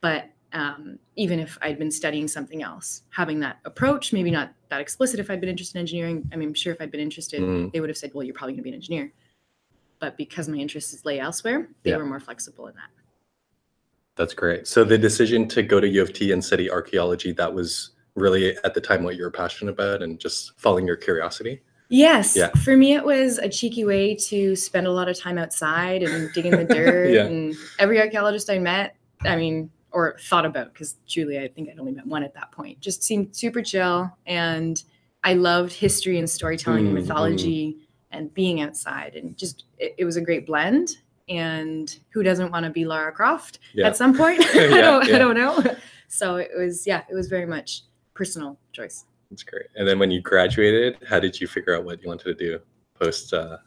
But 0.01 0.31
um, 0.53 0.99
even 1.17 1.39
if 1.41 1.59
I'd 1.61 1.79
been 1.79 1.91
studying 1.91 2.29
something 2.29 2.63
else, 2.63 3.03
having 3.11 3.41
that 3.41 3.59
approach, 3.67 4.13
maybe 4.15 4.31
not 4.31 4.53
that 4.71 4.81
explicit 4.81 5.21
if 5.21 5.31
I'd 5.31 5.41
been 5.41 5.51
interested 5.51 5.77
in 5.77 5.81
engineering, 5.81 6.27
I 6.33 6.37
mean, 6.37 6.49
I'm 6.49 6.55
sure 6.55 6.73
if 6.73 6.81
I'd 6.81 6.91
been 6.91 7.01
interested, 7.01 7.43
Mm. 7.43 7.73
they 7.73 7.81
would 7.81 7.91
have 7.91 7.99
said, 7.99 8.13
well, 8.15 8.25
you're 8.25 8.35
probably 8.35 8.55
going 8.55 8.61
to 8.61 8.63
be 8.63 8.71
an 8.71 8.75
engineer. 8.77 9.13
But 10.01 10.17
because 10.17 10.49
my 10.49 10.57
interests 10.57 11.05
lay 11.05 11.19
elsewhere, 11.19 11.69
they 11.83 11.91
Yeah. 11.91 11.97
were 11.97 12.05
more 12.07 12.21
flexible 12.21 12.67
in 12.69 12.75
that. 12.75 12.91
That's 14.17 14.35
great. 14.35 14.67
So 14.67 14.85
the 14.85 14.99
decision 14.99 15.47
to 15.49 15.63
go 15.63 15.81
to 15.81 15.89
U 15.89 16.03
of 16.03 16.13
T 16.13 16.33
and 16.33 16.45
study 16.45 16.71
archaeology, 16.71 17.33
that 17.33 17.53
was 17.55 17.91
really 18.17 18.57
at 18.65 18.75
the 18.75 18.81
time 18.81 19.05
what 19.05 19.17
you 19.17 19.23
were 19.23 19.31
passionate 19.31 19.73
about 19.73 20.03
and 20.03 20.19
just 20.19 20.59
following 20.59 20.87
your 20.87 20.97
curiosity. 20.97 21.63
Yes. 21.89 22.37
Yeah. 22.37 22.49
For 22.65 22.77
me, 22.77 22.95
it 22.95 23.05
was 23.05 23.39
a 23.39 23.49
cheeky 23.49 23.85
way 23.85 24.15
to 24.17 24.57
spend 24.57 24.87
a 24.87 24.91
lot 24.91 25.09
of 25.09 25.17
time 25.19 25.39
outside 25.39 26.03
and 26.03 26.31
digging 26.33 26.51
the 26.53 26.65
dirt. 26.75 27.11
Yeah. 27.11 27.25
And 27.27 27.55
every 27.79 28.01
archaeologist 28.01 28.51
I 28.51 28.59
met, 28.59 28.97
I 29.25 29.37
mean, 29.37 29.71
or 29.93 30.17
thought 30.21 30.45
about, 30.45 30.73
because 30.75 30.97
Julie, 31.07 31.39
I 31.39 31.49
think 31.49 31.71
I'd 31.71 31.79
only 31.79 31.93
met 31.93 32.07
one 32.07 32.23
at 32.25 32.35
that 32.35 32.53
point, 32.53 32.81
just 32.81 33.03
seemed 33.03 33.35
super 33.35 33.63
chill. 33.63 34.11
And 34.27 34.83
I 35.25 35.35
loved 35.35 35.73
history 35.73 36.19
and 36.19 36.29
storytelling 36.29 36.89
and 36.89 36.97
Mm, 36.97 37.01
mythology 37.01 37.88
and 38.11 38.33
being 38.35 38.61
outside. 38.61 39.14
And 39.14 39.37
just, 39.37 39.64
it, 39.79 39.94
it 39.99 40.05
was 40.05 40.16
a 40.16 40.21
great 40.21 40.47
blend. 40.47 40.97
And 41.29 41.94
who 42.11 42.23
doesn't 42.23 42.51
want 42.51 42.64
to 42.64 42.71
be 42.71 42.85
Lara 42.87 43.12
Croft 43.12 43.59
Yeah. 43.75 43.87
at 43.87 43.97
some 43.97 44.16
point? 44.16 44.40
I, 44.55 44.66
Yeah, 44.68 44.81
don't, 44.81 45.07
yeah. 45.09 45.16
I 45.16 45.18
don't 45.18 45.37
know. 45.37 45.62
So 46.09 46.37
it 46.37 46.51
was, 46.57 46.87
yeah, 46.87 47.03
it 47.11 47.14
was 47.14 47.29
very 47.29 47.44
much 47.47 47.83
personal 48.14 48.59
choice. 48.73 49.05
That's 49.31 49.42
great. 49.42 49.66
And 49.77 49.87
then 49.87 49.99
when 49.99 50.11
you 50.11 50.23
graduated, 50.23 50.97
how 51.07 51.21
did 51.21 51.38
you 51.38 51.47
figure 51.47 51.77
out 51.77 51.85
what 51.85 52.01
you 52.03 52.09
wanted 52.09 52.25
to 52.25 52.35
do 52.35 52.59
post 52.99 53.35
uh, 53.35 53.59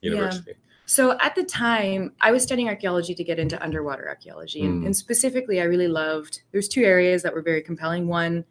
university? 0.00 0.54
So 0.86 1.16
at 1.20 1.34
the 1.34 1.44
time, 1.44 2.14
I 2.22 2.32
was 2.32 2.42
studying 2.42 2.68
archaeology 2.68 3.14
to 3.14 3.22
get 3.22 3.38
into 3.38 3.62
underwater 3.62 4.08
archaeology. 4.08 4.62
And, 4.62 4.82
Mm. 4.82 4.86
and 4.86 4.96
specifically, 4.96 5.60
I 5.60 5.64
really 5.64 5.86
loved, 5.88 6.40
there's 6.52 6.68
two 6.68 6.82
areas 6.82 7.22
that 7.22 7.32
were 7.34 7.42
very 7.42 7.60
compelling. 7.62 8.08
One, 8.08 8.44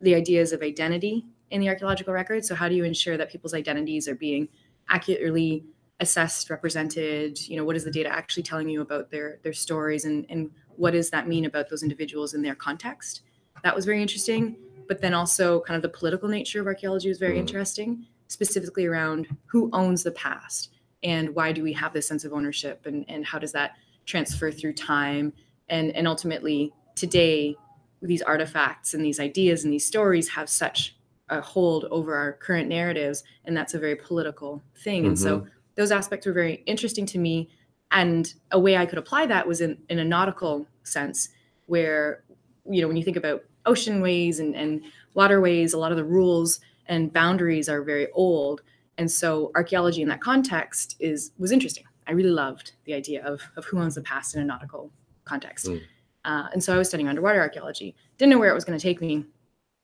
the 0.00 0.14
ideas 0.14 0.52
of 0.52 0.62
identity 0.62 1.26
in 1.50 1.60
the 1.60 1.68
archaeological 1.68 2.12
record. 2.12 2.44
So 2.44 2.54
how 2.56 2.68
do 2.68 2.74
you 2.74 2.82
ensure 2.82 3.16
that 3.18 3.30
people's 3.30 3.54
identities 3.54 4.08
are 4.08 4.16
being 4.16 4.48
accurately 4.88 5.64
assessed, 6.00 6.50
represented? 6.50 7.38
You 7.48 7.56
know, 7.56 7.64
what 7.64 7.76
is 7.76 7.84
the 7.84 7.90
data 7.90 8.08
actually 8.08 8.42
telling 8.42 8.68
you 8.68 8.80
about 8.80 9.10
their, 9.10 9.38
their 9.42 9.52
stories 9.52 10.04
and, 10.04 10.26
and 10.28 10.50
what 10.76 10.92
does 10.92 11.10
that 11.10 11.26
mean 11.26 11.44
about 11.46 11.70
those 11.70 11.82
individuals 11.82 12.34
in 12.34 12.42
their 12.42 12.54
context? 12.54 13.22
That 13.62 13.74
was 13.74 13.84
very 13.84 14.02
interesting. 14.02 14.56
But 14.88 15.00
then 15.00 15.14
also 15.14 15.60
kind 15.62 15.76
of 15.76 15.82
the 15.82 15.88
political 15.88 16.28
nature 16.28 16.60
of 16.60 16.66
archaeology 16.66 17.08
was 17.08 17.18
very 17.18 17.36
Mm. 17.36 17.40
interesting, 17.40 18.06
specifically 18.28 18.86
around 18.86 19.26
who 19.46 19.70
owns 19.72 20.02
the 20.02 20.12
past 20.12 20.70
and 21.02 21.34
why 21.34 21.52
do 21.52 21.62
we 21.62 21.72
have 21.72 21.92
this 21.92 22.06
sense 22.06 22.24
of 22.24 22.32
ownership 22.32 22.86
and, 22.86 23.04
and 23.08 23.24
how 23.24 23.38
does 23.38 23.52
that 23.52 23.72
transfer 24.04 24.50
through 24.50 24.72
time 24.72 25.32
and 25.68 25.90
and 25.96 26.06
ultimately 26.06 26.72
today 26.94 27.56
these 28.02 28.22
artifacts 28.22 28.94
and 28.94 29.04
these 29.04 29.18
ideas 29.18 29.64
and 29.64 29.72
these 29.72 29.84
stories 29.84 30.28
have 30.30 30.48
such 30.48 30.96
a 31.28 31.40
hold 31.40 31.84
over 31.86 32.14
our 32.14 32.34
current 32.34 32.68
narratives 32.68 33.24
and 33.44 33.56
that's 33.56 33.74
a 33.74 33.78
very 33.78 33.96
political 33.96 34.62
thing. 34.76 35.06
And 35.06 35.18
so 35.18 35.46
those 35.74 35.90
aspects 35.90 36.26
were 36.26 36.32
very 36.32 36.62
interesting 36.66 37.06
to 37.06 37.18
me. 37.18 37.48
And 37.90 38.32
a 38.50 38.58
way 38.58 38.76
i 38.76 38.84
could 38.84 38.98
apply 38.98 39.26
that 39.26 39.46
was 39.46 39.60
in, 39.60 39.78
in 39.88 39.98
a 40.00 40.04
nautical 40.04 40.66
sense 40.82 41.28
where 41.66 42.24
you 42.68 42.80
know 42.80 42.88
when 42.88 42.96
you 42.96 43.04
think 43.04 43.16
about 43.16 43.44
ocean 43.64 44.00
ways 44.00 44.40
and, 44.40 44.54
and 44.56 44.82
waterways 45.14 45.72
a 45.72 45.78
lot 45.78 45.92
of 45.92 45.96
the 45.96 46.04
rules 46.04 46.60
and 46.88 47.12
boundaries 47.12 47.68
are 47.68 47.82
very 47.82 48.10
old. 48.12 48.62
And 48.98 49.10
so 49.10 49.50
archaeology 49.54 50.02
in 50.02 50.08
that 50.08 50.20
context 50.20 50.96
is 51.00 51.32
was 51.38 51.52
interesting. 51.52 51.84
I 52.06 52.12
really 52.12 52.30
loved 52.30 52.72
the 52.84 52.94
idea 52.94 53.24
of, 53.24 53.42
of 53.56 53.64
who 53.64 53.80
owns 53.80 53.96
the 53.96 54.02
past 54.02 54.34
in 54.34 54.40
a 54.40 54.44
nautical 54.44 54.90
context. 55.24 55.66
Mm. 55.66 55.82
uh, 56.24 56.46
and 56.52 56.62
so 56.62 56.72
i 56.74 56.78
was 56.78 56.88
studying 56.88 57.08
underwater 57.08 57.40
archaeology. 57.40 57.94
Didn't 58.18 58.30
know 58.30 58.38
where 58.38 58.50
it 58.50 58.54
was 58.54 58.64
going 58.64 58.78
to 58.78 58.82
take 58.82 59.00
me 59.00 59.24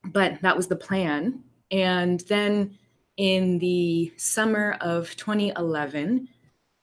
but 0.06 0.40
that 0.42 0.56
was 0.56 0.66
the 0.66 0.76
plan 0.76 1.42
and 1.70 2.20
then 2.28 2.76
in 3.16 3.58
the 3.58 4.12
summer 4.16 4.76
of 4.80 5.14
2011 5.16 6.28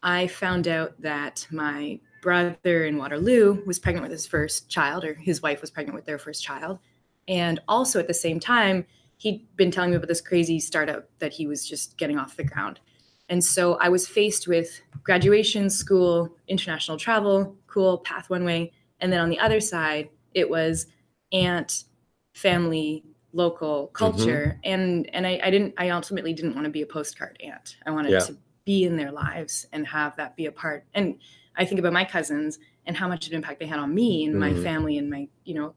i 0.04 0.28
found 0.28 0.68
out 0.68 1.00
that 1.02 1.46
my 1.52 2.00
brother 2.22 2.86
in 2.86 2.98
waterloo 2.98 3.64
was 3.66 3.80
pregnant 3.80 4.04
with 4.04 4.12
his 4.12 4.28
first 4.28 4.70
child 4.70 5.04
or 5.04 5.14
his 5.14 5.42
wife 5.42 5.62
was 5.62 5.72
pregnant 5.72 5.96
with 5.96 6.06
their 6.06 6.20
first 6.20 6.44
child 6.44 6.80
and 7.28 7.60
also 7.68 8.00
at 8.00 8.08
the 8.08 8.14
same 8.14 8.40
time 8.40 8.86
he'd 9.20 9.46
been 9.56 9.70
telling 9.70 9.92
me 9.92 9.98
about 9.98 10.08
this 10.08 10.22
crazy 10.22 10.60
startup 10.60 11.08
that 11.20 11.34
he 11.34 11.46
was 11.46 11.68
just 11.68 11.98
getting 11.98 12.18
off 12.18 12.38
the 12.38 12.44
ground. 12.44 12.80
And 13.28 13.44
so 13.44 13.76
I 13.76 13.90
was 13.90 14.08
faced 14.08 14.48
with 14.48 14.82
graduation, 15.04 15.70
school, 15.70 16.36
international 16.48 16.98
travel, 16.98 17.56
cool, 17.68 18.00
path 18.00 18.30
one 18.30 18.44
way. 18.44 18.72
And 19.00 19.14
then 19.14 19.20
on 19.20 19.30
the 19.30 19.40
other 19.40 19.60
side, 19.60 20.10
it 20.34 20.50
was 20.50 20.88
aunt, 21.32 21.84
family, 22.34 23.04
local 23.34 23.88
culture. 23.88 24.60
And 24.64 25.10
and 25.14 25.26
I, 25.28 25.40
I 25.44 25.50
didn't 25.52 25.74
I 25.78 25.90
ultimately 25.90 26.34
didn't 26.34 26.56
want 26.56 26.66
to 26.66 26.72
be 26.72 26.82
a 26.82 26.86
postcard 26.86 27.38
aunt. 27.44 27.78
I 27.86 27.92
wanted 27.92 28.12
Yeah. 28.12 28.20
to 28.20 28.38
be 28.66 28.84
in 28.86 28.96
their 28.98 29.12
lives 29.12 29.66
and 29.72 29.86
have 29.88 30.16
that 30.18 30.36
be 30.36 30.46
a 30.46 30.52
part. 30.52 30.86
And 30.94 31.20
I 31.56 31.66
think 31.66 31.80
about 31.80 31.94
my 31.94 32.06
cousins 32.06 32.60
and 32.86 32.96
how 32.98 33.08
much 33.08 33.26
of 33.28 33.32
an 33.34 33.38
impact 33.38 33.60
they 33.60 33.66
had 33.68 33.80
on 33.80 33.94
me 33.94 34.26
and 34.26 34.40
my 34.40 34.52
Mhm. 34.52 34.64
family 34.64 34.98
and 34.98 35.10
my, 35.10 35.28
you 35.44 35.54
know, 35.56 35.76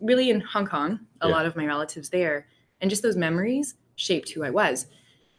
really 0.00 0.30
in 0.30 0.40
Hong 0.40 0.66
Kong, 0.66 1.00
a 1.20 1.28
Yeah. 1.28 1.34
lot 1.34 1.46
of 1.46 1.56
my 1.56 1.66
relatives 1.66 2.10
there 2.10 2.46
and 2.80 2.88
just 2.90 3.02
those 3.02 3.16
memories 3.16 3.74
shaped 3.96 4.30
who 4.30 4.44
I 4.44 4.50
was. 4.50 4.86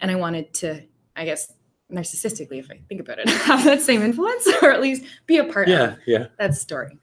And 0.01 0.11
I 0.11 0.15
wanted 0.15 0.53
to, 0.55 0.81
I 1.15 1.25
guess, 1.25 1.53
narcissistically, 1.91 2.59
if 2.59 2.69
I 2.69 2.79
think 2.89 3.01
about 3.01 3.19
it, 3.19 3.27
have 3.29 3.63
that 3.63 3.81
same 3.81 4.01
influence 4.01 4.47
or 4.61 4.71
at 4.71 4.81
least 4.81 5.05
be 5.25 5.37
a 5.37 5.45
part 5.45 5.67
Yeah, 5.69 5.93
of 5.93 5.99
yeah. 6.05 6.27
that 6.37 6.55
story. 6.55 6.97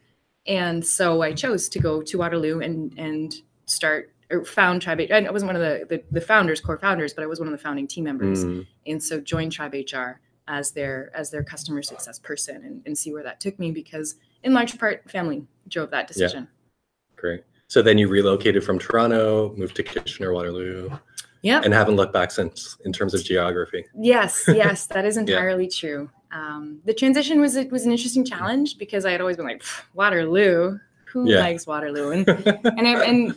And 0.46 0.84
so 0.86 1.22
I 1.22 1.32
chose 1.32 1.68
to 1.70 1.78
go 1.80 2.02
to 2.02 2.18
Waterloo 2.18 2.60
and 2.60 2.92
and 2.98 3.34
start 3.66 4.12
or 4.30 4.44
found 4.44 4.82
Tribe. 4.82 5.00
I 5.12 5.30
wasn't 5.30 5.52
one 5.52 5.56
of 5.56 5.62
the, 5.62 5.86
the 5.88 6.02
the 6.10 6.20
founders, 6.20 6.60
core 6.60 6.78
founders, 6.78 7.14
but 7.14 7.22
I 7.22 7.26
was 7.26 7.38
one 7.38 7.48
of 7.48 7.52
the 7.52 7.58
founding 7.58 7.86
team 7.86 8.04
members. 8.04 8.44
Mm, 8.44 8.66
And 8.86 9.02
so 9.02 9.20
joined 9.20 9.52
Tribe 9.52 9.74
HR 9.74 10.20
as 10.48 10.72
their 10.72 11.10
as 11.14 11.30
their 11.30 11.42
customer 11.42 11.82
success 11.82 12.18
person 12.18 12.56
and, 12.64 12.82
and 12.86 12.96
see 12.96 13.12
where 13.12 13.22
that 13.22 13.40
took 13.40 13.58
me 13.58 13.70
because 13.72 14.16
in 14.42 14.52
large 14.54 14.78
part 14.78 15.08
family 15.10 15.44
drove 15.68 15.90
that 15.90 16.06
decision. 16.08 16.44
Yeah. 16.50 17.20
great. 17.20 17.44
So 17.68 17.82
then 17.82 17.98
you 17.98 18.06
relocated 18.08 18.62
from 18.62 18.78
Toronto, 18.78 19.52
moved 19.56 19.74
to 19.76 19.82
Kitchener 19.82 20.32
Waterloo, 20.32 20.88
Yeah. 21.42 21.62
and 21.64 21.74
haven't 21.74 21.96
looked 21.96 22.12
back 22.12 22.30
since 22.30 22.76
in 22.84 22.92
terms 22.92 23.12
of 23.12 23.24
geography. 23.24 23.84
Yes, 23.98 24.44
yes, 24.46 24.86
that 24.86 25.04
is 25.04 25.16
entirely 25.24 25.66
true. 25.68 26.08
Um, 26.30 26.80
the 26.84 26.94
transition 26.94 27.40
was 27.40 27.56
it 27.56 27.72
was 27.72 27.84
an 27.84 27.90
interesting 27.90 28.24
challenge 28.24 28.78
because 28.78 29.04
I 29.04 29.10
had 29.10 29.20
always 29.20 29.36
been 29.36 29.46
like 29.46 29.64
Waterloo. 29.94 30.78
Who 31.16 31.30
Yeah. 31.30 31.40
likes 31.40 31.66
Waterloo? 31.66 32.10
And 32.10 32.28
and 32.78 32.86
I, 32.86 33.02
and 33.06 33.34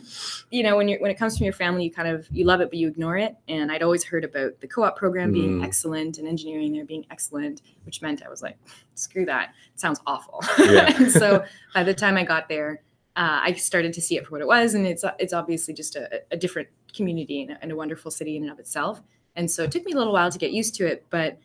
you 0.50 0.62
know 0.62 0.76
when 0.76 0.86
you 0.86 0.98
when 1.00 1.10
it 1.10 1.14
comes 1.18 1.38
from 1.38 1.44
your 1.44 1.54
family, 1.54 1.84
you 1.84 1.90
kind 1.90 2.08
of 2.08 2.28
you 2.30 2.44
love 2.44 2.60
it 2.60 2.68
but 2.68 2.78
you 2.78 2.88
ignore 2.88 3.16
it. 3.16 3.36
And 3.48 3.72
I'd 3.72 3.82
always 3.82 4.04
heard 4.04 4.22
about 4.22 4.60
the 4.60 4.68
co-op 4.68 4.96
program 4.98 5.32
being 5.32 5.60
Mm. 5.60 5.64
excellent 5.64 6.18
and 6.18 6.28
engineering 6.28 6.74
there 6.74 6.84
being 6.84 7.06
excellent, 7.10 7.62
which 7.84 8.02
meant 8.02 8.22
I 8.22 8.28
was 8.28 8.42
like, 8.42 8.58
screw 8.96 9.24
that, 9.24 9.54
it 9.72 9.80
sounds 9.80 9.98
awful. 10.06 10.44
Yeah. 10.58 11.08
so 11.20 11.42
by 11.72 11.82
the 11.82 11.94
time 11.94 12.18
I 12.18 12.24
got 12.24 12.50
there, 12.50 12.82
uh, 13.16 13.40
I 13.44 13.54
started 13.54 13.94
to 13.94 14.02
see 14.02 14.16
it 14.18 14.26
for 14.26 14.32
what 14.32 14.42
it 14.42 14.46
was, 14.46 14.74
and 14.74 14.86
it's 14.86 15.04
it's 15.18 15.32
obviously 15.32 15.72
just 15.72 15.96
a, 15.96 16.20
a 16.30 16.36
different 16.36 16.68
community 16.94 17.40
and 17.42 17.52
a, 17.52 17.58
and 17.62 17.72
a 17.72 17.76
wonderful 17.76 18.10
city 18.10 18.36
in 18.36 18.42
and 18.42 18.52
of 18.52 18.58
itself. 18.58 19.00
And 19.36 19.50
so 19.50 19.62
it 19.62 19.72
took 19.72 19.86
me 19.86 19.92
a 19.92 19.96
little 19.96 20.12
while 20.12 20.30
to 20.30 20.38
get 20.38 20.50
used 20.52 20.74
to 20.74 20.86
it, 20.86 21.06
but 21.08 21.38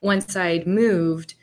once 0.00 0.36
I'd 0.36 0.66
moved, 0.66 1.34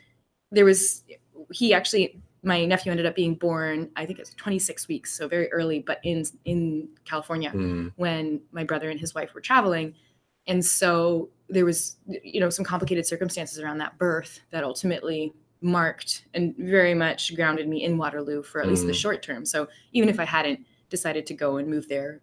there 0.50 0.64
was 0.64 1.04
he 1.52 1.72
actually 1.72 2.20
my 2.42 2.64
nephew 2.64 2.90
ended 2.90 3.06
up 3.06 3.14
being 3.14 3.34
born 3.34 3.90
I 3.96 4.06
think 4.06 4.18
it 4.18 4.22
was 4.22 4.34
26 4.34 4.88
weeks, 4.88 5.12
so 5.12 5.28
very 5.28 5.50
early, 5.52 5.80
but 5.80 6.00
in 6.02 6.24
in 6.44 6.88
California 7.04 7.50
Mm, 7.54 7.92
when 7.96 8.40
my 8.52 8.64
brother 8.64 8.90
and 8.90 8.98
his 9.00 9.14
wife 9.14 9.34
were 9.34 9.40
traveling. 9.40 9.94
And 10.46 10.64
so 10.64 11.28
there 11.48 11.64
was, 11.64 11.96
you 12.24 12.40
know, 12.40 12.48
some 12.50 12.64
complicated 12.64 13.06
circumstances 13.06 13.58
around 13.58 13.78
that 13.78 13.98
birth 13.98 14.40
that 14.50 14.64
ultimately 14.64 15.32
marked 15.60 16.24
and 16.32 16.56
very 16.56 16.94
much 16.94 17.34
grounded 17.36 17.68
me 17.68 17.84
in 17.84 17.98
Waterloo 17.98 18.42
for 18.42 18.62
at 18.62 18.68
least 18.68 18.86
the 18.86 18.92
Mm. 18.92 19.02
short 19.02 19.22
term. 19.22 19.44
So 19.44 19.68
even 19.92 20.08
if 20.08 20.18
I 20.18 20.24
hadn't 20.24 20.64
decided 20.88 21.26
to 21.26 21.34
go 21.34 21.58
and 21.58 21.68
move 21.68 21.88
there 21.88 22.20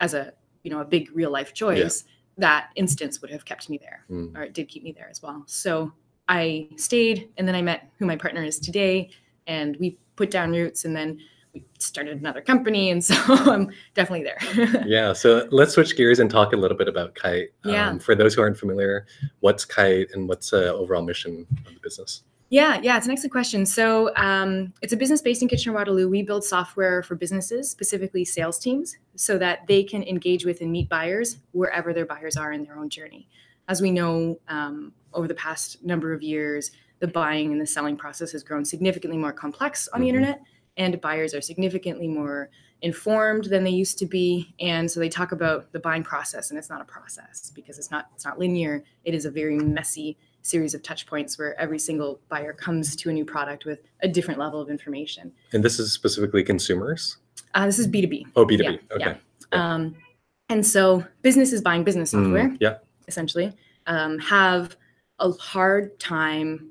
as 0.00 0.14
a 0.14 0.32
you 0.64 0.70
know 0.70 0.80
a 0.80 0.84
big 0.84 1.10
real 1.14 1.30
life 1.30 1.54
choice, 1.54 2.04
that 2.38 2.70
instance 2.74 3.20
would 3.22 3.30
have 3.30 3.44
kept 3.44 3.68
me 3.70 3.78
there, 3.78 4.04
Mm. 4.10 4.36
or 4.36 4.42
it 4.42 4.52
did 4.52 4.68
keep 4.68 4.82
me 4.82 4.92
there 4.92 5.08
as 5.08 5.22
well. 5.22 5.44
So 5.46 5.92
I 6.28 6.68
stayed, 6.76 7.28
and 7.38 7.46
then 7.46 7.54
I 7.54 7.62
met 7.62 7.90
who 7.98 8.06
my 8.06 8.16
partner 8.16 8.42
is 8.44 8.58
today, 8.58 9.10
and 9.50 9.76
we 9.78 9.98
put 10.14 10.30
down 10.30 10.52
roots, 10.52 10.84
and 10.84 10.94
then 10.94 11.18
we 11.52 11.64
started 11.78 12.18
another 12.18 12.40
company, 12.40 12.90
and 12.90 13.04
so 13.10 13.14
I'm 13.28 13.70
definitely 13.94 14.24
there. 14.24 14.84
Yeah, 14.86 15.12
so 15.12 15.48
let's 15.50 15.74
switch 15.74 15.96
gears 15.96 16.20
and 16.20 16.30
talk 16.30 16.52
a 16.52 16.56
little 16.56 16.76
bit 16.76 16.88
about 16.88 17.14
Kite. 17.14 17.48
Yeah. 17.64 17.90
Um, 17.90 17.98
for 17.98 18.14
those 18.14 18.34
who 18.34 18.42
aren't 18.42 18.56
familiar, 18.56 19.06
what's 19.40 19.64
Kite 19.64 20.08
and 20.14 20.28
what's 20.28 20.50
the 20.50 20.72
overall 20.72 21.02
mission 21.02 21.46
of 21.66 21.74
the 21.74 21.80
business? 21.80 22.22
Yeah, 22.48 22.80
yeah, 22.82 22.96
it's 22.96 23.06
an 23.06 23.12
excellent 23.12 23.30
question. 23.30 23.64
So 23.64 24.12
um, 24.16 24.72
it's 24.82 24.92
a 24.92 24.96
business 24.96 25.22
based 25.22 25.40
in 25.40 25.48
Kitchener 25.48 25.72
Waterloo. 25.72 26.08
We 26.08 26.22
build 26.22 26.42
software 26.42 27.00
for 27.02 27.14
businesses, 27.14 27.70
specifically 27.70 28.24
sales 28.24 28.58
teams, 28.58 28.96
so 29.14 29.38
that 29.38 29.66
they 29.68 29.84
can 29.84 30.02
engage 30.02 30.44
with 30.44 30.60
and 30.60 30.72
meet 30.72 30.88
buyers 30.88 31.38
wherever 31.52 31.92
their 31.92 32.06
buyers 32.06 32.36
are 32.36 32.52
in 32.52 32.64
their 32.64 32.76
own 32.76 32.88
journey. 32.88 33.28
As 33.68 33.80
we 33.80 33.92
know, 33.92 34.40
um, 34.48 34.92
over 35.12 35.28
the 35.28 35.34
past 35.34 35.84
number 35.84 36.12
of 36.12 36.22
years, 36.22 36.72
the 37.00 37.08
buying 37.08 37.50
and 37.52 37.60
the 37.60 37.66
selling 37.66 37.96
process 37.96 38.30
has 38.32 38.42
grown 38.44 38.64
significantly 38.64 39.18
more 39.18 39.32
complex 39.32 39.88
on 39.88 40.00
the 40.00 40.06
Mhm. 40.06 40.10
internet, 40.10 40.42
and 40.76 41.00
buyers 41.00 41.34
are 41.34 41.40
significantly 41.40 42.06
more 42.06 42.50
informed 42.82 43.44
than 43.46 43.64
they 43.64 43.70
used 43.70 43.98
to 43.98 44.06
be. 44.06 44.54
And 44.60 44.90
so 44.90 45.00
they 45.00 45.08
talk 45.08 45.32
about 45.32 45.72
the 45.72 45.80
buying 45.80 46.02
process, 46.02 46.50
and 46.50 46.58
it's 46.58 46.70
not 46.70 46.80
a 46.80 46.84
process 46.84 47.50
because 47.54 47.78
it's 47.78 47.90
not 47.90 48.08
it's 48.14 48.24
not 48.24 48.38
linear. 48.38 48.84
It 49.04 49.14
is 49.14 49.24
a 49.24 49.30
very 49.30 49.56
messy 49.56 50.16
series 50.42 50.72
of 50.74 50.82
touch 50.82 51.06
points 51.06 51.38
where 51.38 51.58
every 51.60 51.78
single 51.78 52.20
buyer 52.30 52.54
comes 52.54 52.96
to 52.96 53.10
a 53.10 53.12
new 53.12 53.24
product 53.26 53.66
with 53.66 53.80
a 54.02 54.08
different 54.08 54.40
level 54.40 54.60
of 54.60 54.70
information. 54.70 55.32
And 55.52 55.62
this 55.62 55.78
is 55.78 55.92
specifically 55.92 56.42
consumers? 56.42 57.18
Uh, 57.54 57.66
this 57.66 57.78
is 57.78 57.86
B2B. 57.86 58.26
Oh, 58.36 58.46
B2B. 58.46 58.62
Yeah, 58.64 58.96
okay. 58.96 59.18
yeah. 59.52 59.74
Um, 59.74 59.96
and 60.48 60.66
so 60.66 61.04
businesses 61.20 61.60
buying 61.60 61.84
business 61.84 62.12
software, 62.12 62.48
Mm, 62.48 62.56
yeah. 62.58 62.78
essentially, 63.06 63.52
um, 63.86 64.18
have 64.18 64.76
a 65.18 65.30
hard 65.32 65.98
time 66.00 66.70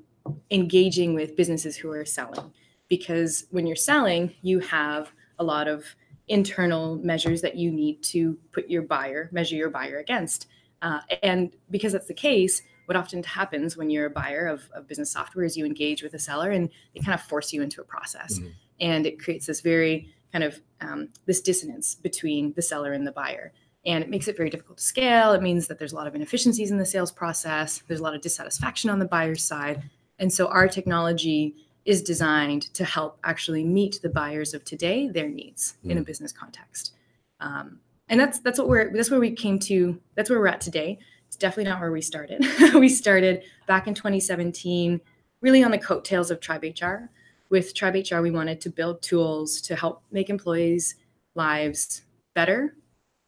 engaging 0.50 1.14
with 1.14 1.36
businesses 1.36 1.76
who 1.76 1.90
are 1.90 2.04
selling 2.04 2.52
because 2.88 3.46
when 3.50 3.66
you're 3.66 3.76
selling, 3.76 4.34
you 4.42 4.58
have 4.60 5.12
a 5.38 5.44
lot 5.44 5.68
of 5.68 5.84
internal 6.28 6.96
measures 6.96 7.40
that 7.40 7.56
you 7.56 7.70
need 7.70 8.02
to 8.02 8.38
put 8.52 8.68
your 8.68 8.82
buyer, 8.82 9.28
measure 9.32 9.56
your 9.56 9.70
buyer 9.70 9.98
against. 9.98 10.46
Uh, 10.82 11.00
and 11.22 11.54
because 11.70 11.92
that's 11.92 12.06
the 12.06 12.14
case, 12.14 12.62
what 12.86 12.96
often 12.96 13.22
happens 13.22 13.76
when 13.76 13.90
you're 13.90 14.06
a 14.06 14.10
buyer 14.10 14.46
of, 14.46 14.62
of 14.74 14.88
business 14.88 15.12
software 15.12 15.44
is 15.44 15.56
you 15.56 15.64
engage 15.64 16.02
with 16.02 16.14
a 16.14 16.18
seller 16.18 16.50
and 16.50 16.68
they 16.94 17.00
kind 17.00 17.14
of 17.14 17.22
force 17.22 17.52
you 17.52 17.62
into 17.62 17.80
a 17.80 17.84
process. 17.84 18.38
Mhm. 18.38 18.52
And 18.80 19.06
it 19.06 19.20
creates 19.20 19.46
this 19.46 19.60
very 19.60 20.08
kind 20.32 20.44
of 20.44 20.60
um, 20.80 21.08
this 21.26 21.40
dissonance 21.40 21.94
between 21.94 22.52
the 22.54 22.62
seller 22.62 22.92
and 22.92 23.06
the 23.06 23.12
buyer. 23.12 23.52
And 23.84 24.02
it 24.02 24.10
makes 24.10 24.28
it 24.28 24.36
very 24.36 24.50
difficult 24.50 24.78
to 24.78 24.84
scale. 24.84 25.32
It 25.32 25.42
means 25.42 25.66
that 25.68 25.78
there's 25.78 25.92
a 25.92 25.96
lot 25.96 26.06
of 26.06 26.14
inefficiencies 26.14 26.70
in 26.70 26.78
the 26.78 26.86
sales 26.86 27.10
process. 27.10 27.82
There's 27.86 28.00
a 28.00 28.02
lot 28.02 28.14
of 28.14 28.20
dissatisfaction 28.20 28.90
on 28.90 28.98
the 28.98 29.06
buyer's 29.06 29.42
side. 29.42 29.82
And 30.20 30.32
so 30.32 30.46
our 30.48 30.68
technology 30.68 31.56
is 31.86 32.02
designed 32.02 32.72
to 32.74 32.84
help 32.84 33.18
actually 33.24 33.64
meet 33.64 33.98
the 34.02 34.10
buyers 34.10 34.54
of 34.54 34.64
today, 34.64 35.08
their 35.08 35.28
needs 35.28 35.76
in 35.82 35.96
a 35.98 36.02
Mm. 36.02 36.06
business 36.06 36.30
context. 36.30 36.92
Um, 37.40 37.80
and 38.08 38.20
that's 38.20 38.38
that's 38.40 38.58
what 38.58 38.68
we're 38.68 38.92
that's 38.92 39.10
where 39.10 39.18
we 39.18 39.30
came 39.32 39.58
to. 39.60 39.98
That's 40.14 40.28
where 40.28 40.38
we're 40.38 40.48
at 40.48 40.60
today. 40.60 40.98
It's 41.26 41.36
definitely 41.36 41.70
not 41.70 41.80
where 41.80 41.90
we 41.90 42.02
started. 42.02 42.44
we 42.74 42.88
started 42.88 43.42
back 43.66 43.86
in 43.86 43.94
2017, 43.94 45.00
really 45.40 45.64
on 45.64 45.70
the 45.70 45.78
coattails 45.78 46.30
of 46.30 46.40
Tribe 46.40 46.64
HR. 46.64 47.08
With 47.48 47.72
Tribe 47.74 47.94
HR, 47.94 48.20
we 48.20 48.30
wanted 48.30 48.60
to 48.60 48.70
build 48.70 49.00
tools 49.00 49.60
to 49.62 49.74
help 49.74 50.02
make 50.12 50.28
employees' 50.28 50.96
lives 51.34 52.02
better, 52.34 52.76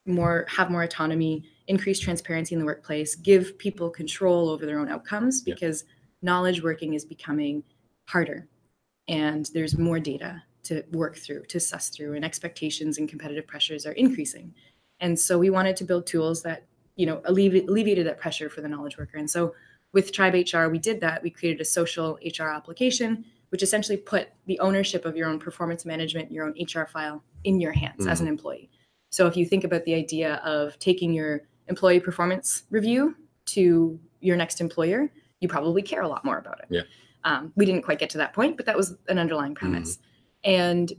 more 0.05 0.45
have 0.49 0.71
more 0.71 0.83
autonomy, 0.83 1.45
increase 1.69 1.99
transparency 2.01 2.55
in 2.55 2.59
the 2.61 2.67
workplace, 2.67 3.15
give 3.15 3.57
people 3.57 3.89
control 3.89 4.51
over 4.51 4.67
their 4.67 4.79
own 4.79 4.89
outcomes 4.89 5.43
Yeah. 5.47 5.55
Knowledge 6.23 6.63
working 6.63 6.95
is 6.95 7.05
becoming 7.05 7.63
harder 8.07 8.49
and 9.09 9.51
there's 9.53 9.77
more 9.77 9.99
data 9.99 10.43
to 10.65 10.85
work 10.93 11.17
through, 11.17 11.45
to 11.47 11.59
suss 11.59 11.89
through, 11.89 12.15
and 12.15 12.25
expectations 12.25 12.99
and 12.99 13.09
competitive 13.09 13.47
pressures 13.47 13.85
are 13.85 13.93
increasing. 13.93 14.55
And 15.01 15.19
so 15.19 15.39
we 15.39 15.51
wanted 15.51 15.77
to 15.77 15.85
build 15.85 16.07
tools 16.07 16.43
that, 16.43 16.65
you 16.95 17.07
know, 17.07 17.21
alleviate, 17.25 17.69
alleviated 17.69 18.07
that 18.07 18.21
pressure 18.21 18.49
for 18.49 18.61
the 18.61 18.69
knowledge 18.69 18.97
worker. 18.97 19.19
And 19.19 19.29
so 19.29 19.55
with 19.93 20.13
Tribe 20.13 20.35
HR, 20.35 20.69
we 20.69 20.79
did 20.79 21.01
that. 21.01 21.23
We 21.23 21.31
created 21.31 21.61
a 21.61 21.65
social 21.65 22.19
HR 22.25 22.45
application, 22.45 23.25
which 23.49 23.63
essentially 23.63 23.97
put 23.99 24.29
the 24.47 24.59
ownership 24.61 25.05
of 25.05 25.17
your 25.17 25.29
own 25.29 25.39
performance 25.39 25.85
management, 25.85 26.31
your 26.31 26.47
own 26.47 26.55
HR 26.59 26.87
file 26.87 27.25
in 27.45 27.61
your 27.61 27.73
hands 27.73 28.07
as 28.07 28.21
an 28.21 28.27
mm-hmm. 28.27 28.33
employee. 28.33 28.71
So 29.11 29.27
if 29.27 29.37
you 29.37 29.45
think 29.45 29.65
about 29.65 29.85
the 29.85 29.95
idea 29.95 30.37
of 30.37 30.79
taking 30.79 31.13
your 31.13 31.43
employee 31.69 32.01
performance 32.01 32.63
review 32.71 33.17
to 33.47 33.99
your 34.21 34.37
next 34.37 34.61
employer, 34.61 35.11
you 35.43 35.49
probably 35.49 35.83
care 35.83 36.01
a 36.03 36.09
lot 36.09 36.25
more 36.25 36.39
about 36.39 36.61
it. 36.61 36.67
Yeah. 36.71 36.83
Um, 37.25 37.53
we 37.57 37.67
didn't 37.67 37.83
quite 37.83 37.99
get 37.99 38.09
to 38.11 38.19
that 38.19 38.33
point, 38.33 38.57
but 38.57 38.65
that 38.67 38.77
was 38.77 38.97
an 39.09 39.19
underlying 39.19 39.55
premise. 39.55 39.99
And 40.45 40.91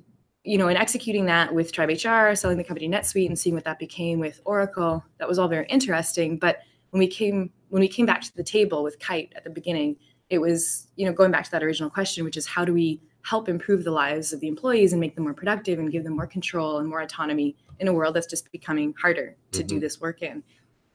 you 0.43 0.57
know, 0.57 0.67
in 0.67 0.75
executing 0.75 1.25
that 1.27 1.53
with 1.53 1.71
Tribe 1.71 1.87
HR, 1.89 2.35
selling 2.35 2.57
the 2.57 2.65
company 2.65 2.89
NetSuite, 2.89 3.27
and 3.27 3.39
seeing 3.39 3.55
what 3.55 3.63
that 3.63 3.79
became 3.79 4.19
with 4.19 4.41
Oracle, 4.43 5.01
that 5.17 5.27
was 5.27 5.39
all 5.39 5.47
very 5.47 5.65
interesting. 5.67 6.37
But 6.37 6.59
when 6.89 6.99
we 6.99 7.07
came 7.07 7.49
when 7.69 7.79
we 7.79 7.87
came 7.87 8.05
back 8.05 8.21
to 8.21 8.35
the 8.35 8.43
table 8.43 8.83
with 8.83 8.99
Kite 8.99 9.31
at 9.37 9.45
the 9.45 9.49
beginning, 9.49 9.95
it 10.29 10.39
was 10.39 10.87
you 10.97 11.05
know 11.05 11.13
going 11.13 11.31
back 11.31 11.45
to 11.45 11.51
that 11.51 11.63
original 11.63 11.89
question, 11.89 12.25
which 12.25 12.35
is 12.35 12.45
how 12.45 12.65
do 12.65 12.73
we 12.73 13.01
help 13.21 13.47
improve 13.47 13.85
the 13.85 13.91
lives 13.91 14.33
of 14.33 14.41
the 14.41 14.49
employees 14.49 14.91
and 14.91 14.99
make 14.99 15.15
them 15.15 15.23
more 15.23 15.33
productive 15.33 15.79
and 15.79 15.89
give 15.93 16.03
them 16.03 16.13
more 16.13 16.27
control 16.27 16.79
and 16.79 16.89
more 16.89 16.99
autonomy 16.99 17.55
in 17.79 17.87
a 17.87 17.93
world 17.93 18.13
that's 18.13 18.27
just 18.27 18.51
becoming 18.51 18.93
harder 19.01 19.37
to 19.51 19.63
do 19.63 19.77
Mhm. 19.77 19.79
this 19.79 20.01
work 20.01 20.21
in. 20.21 20.43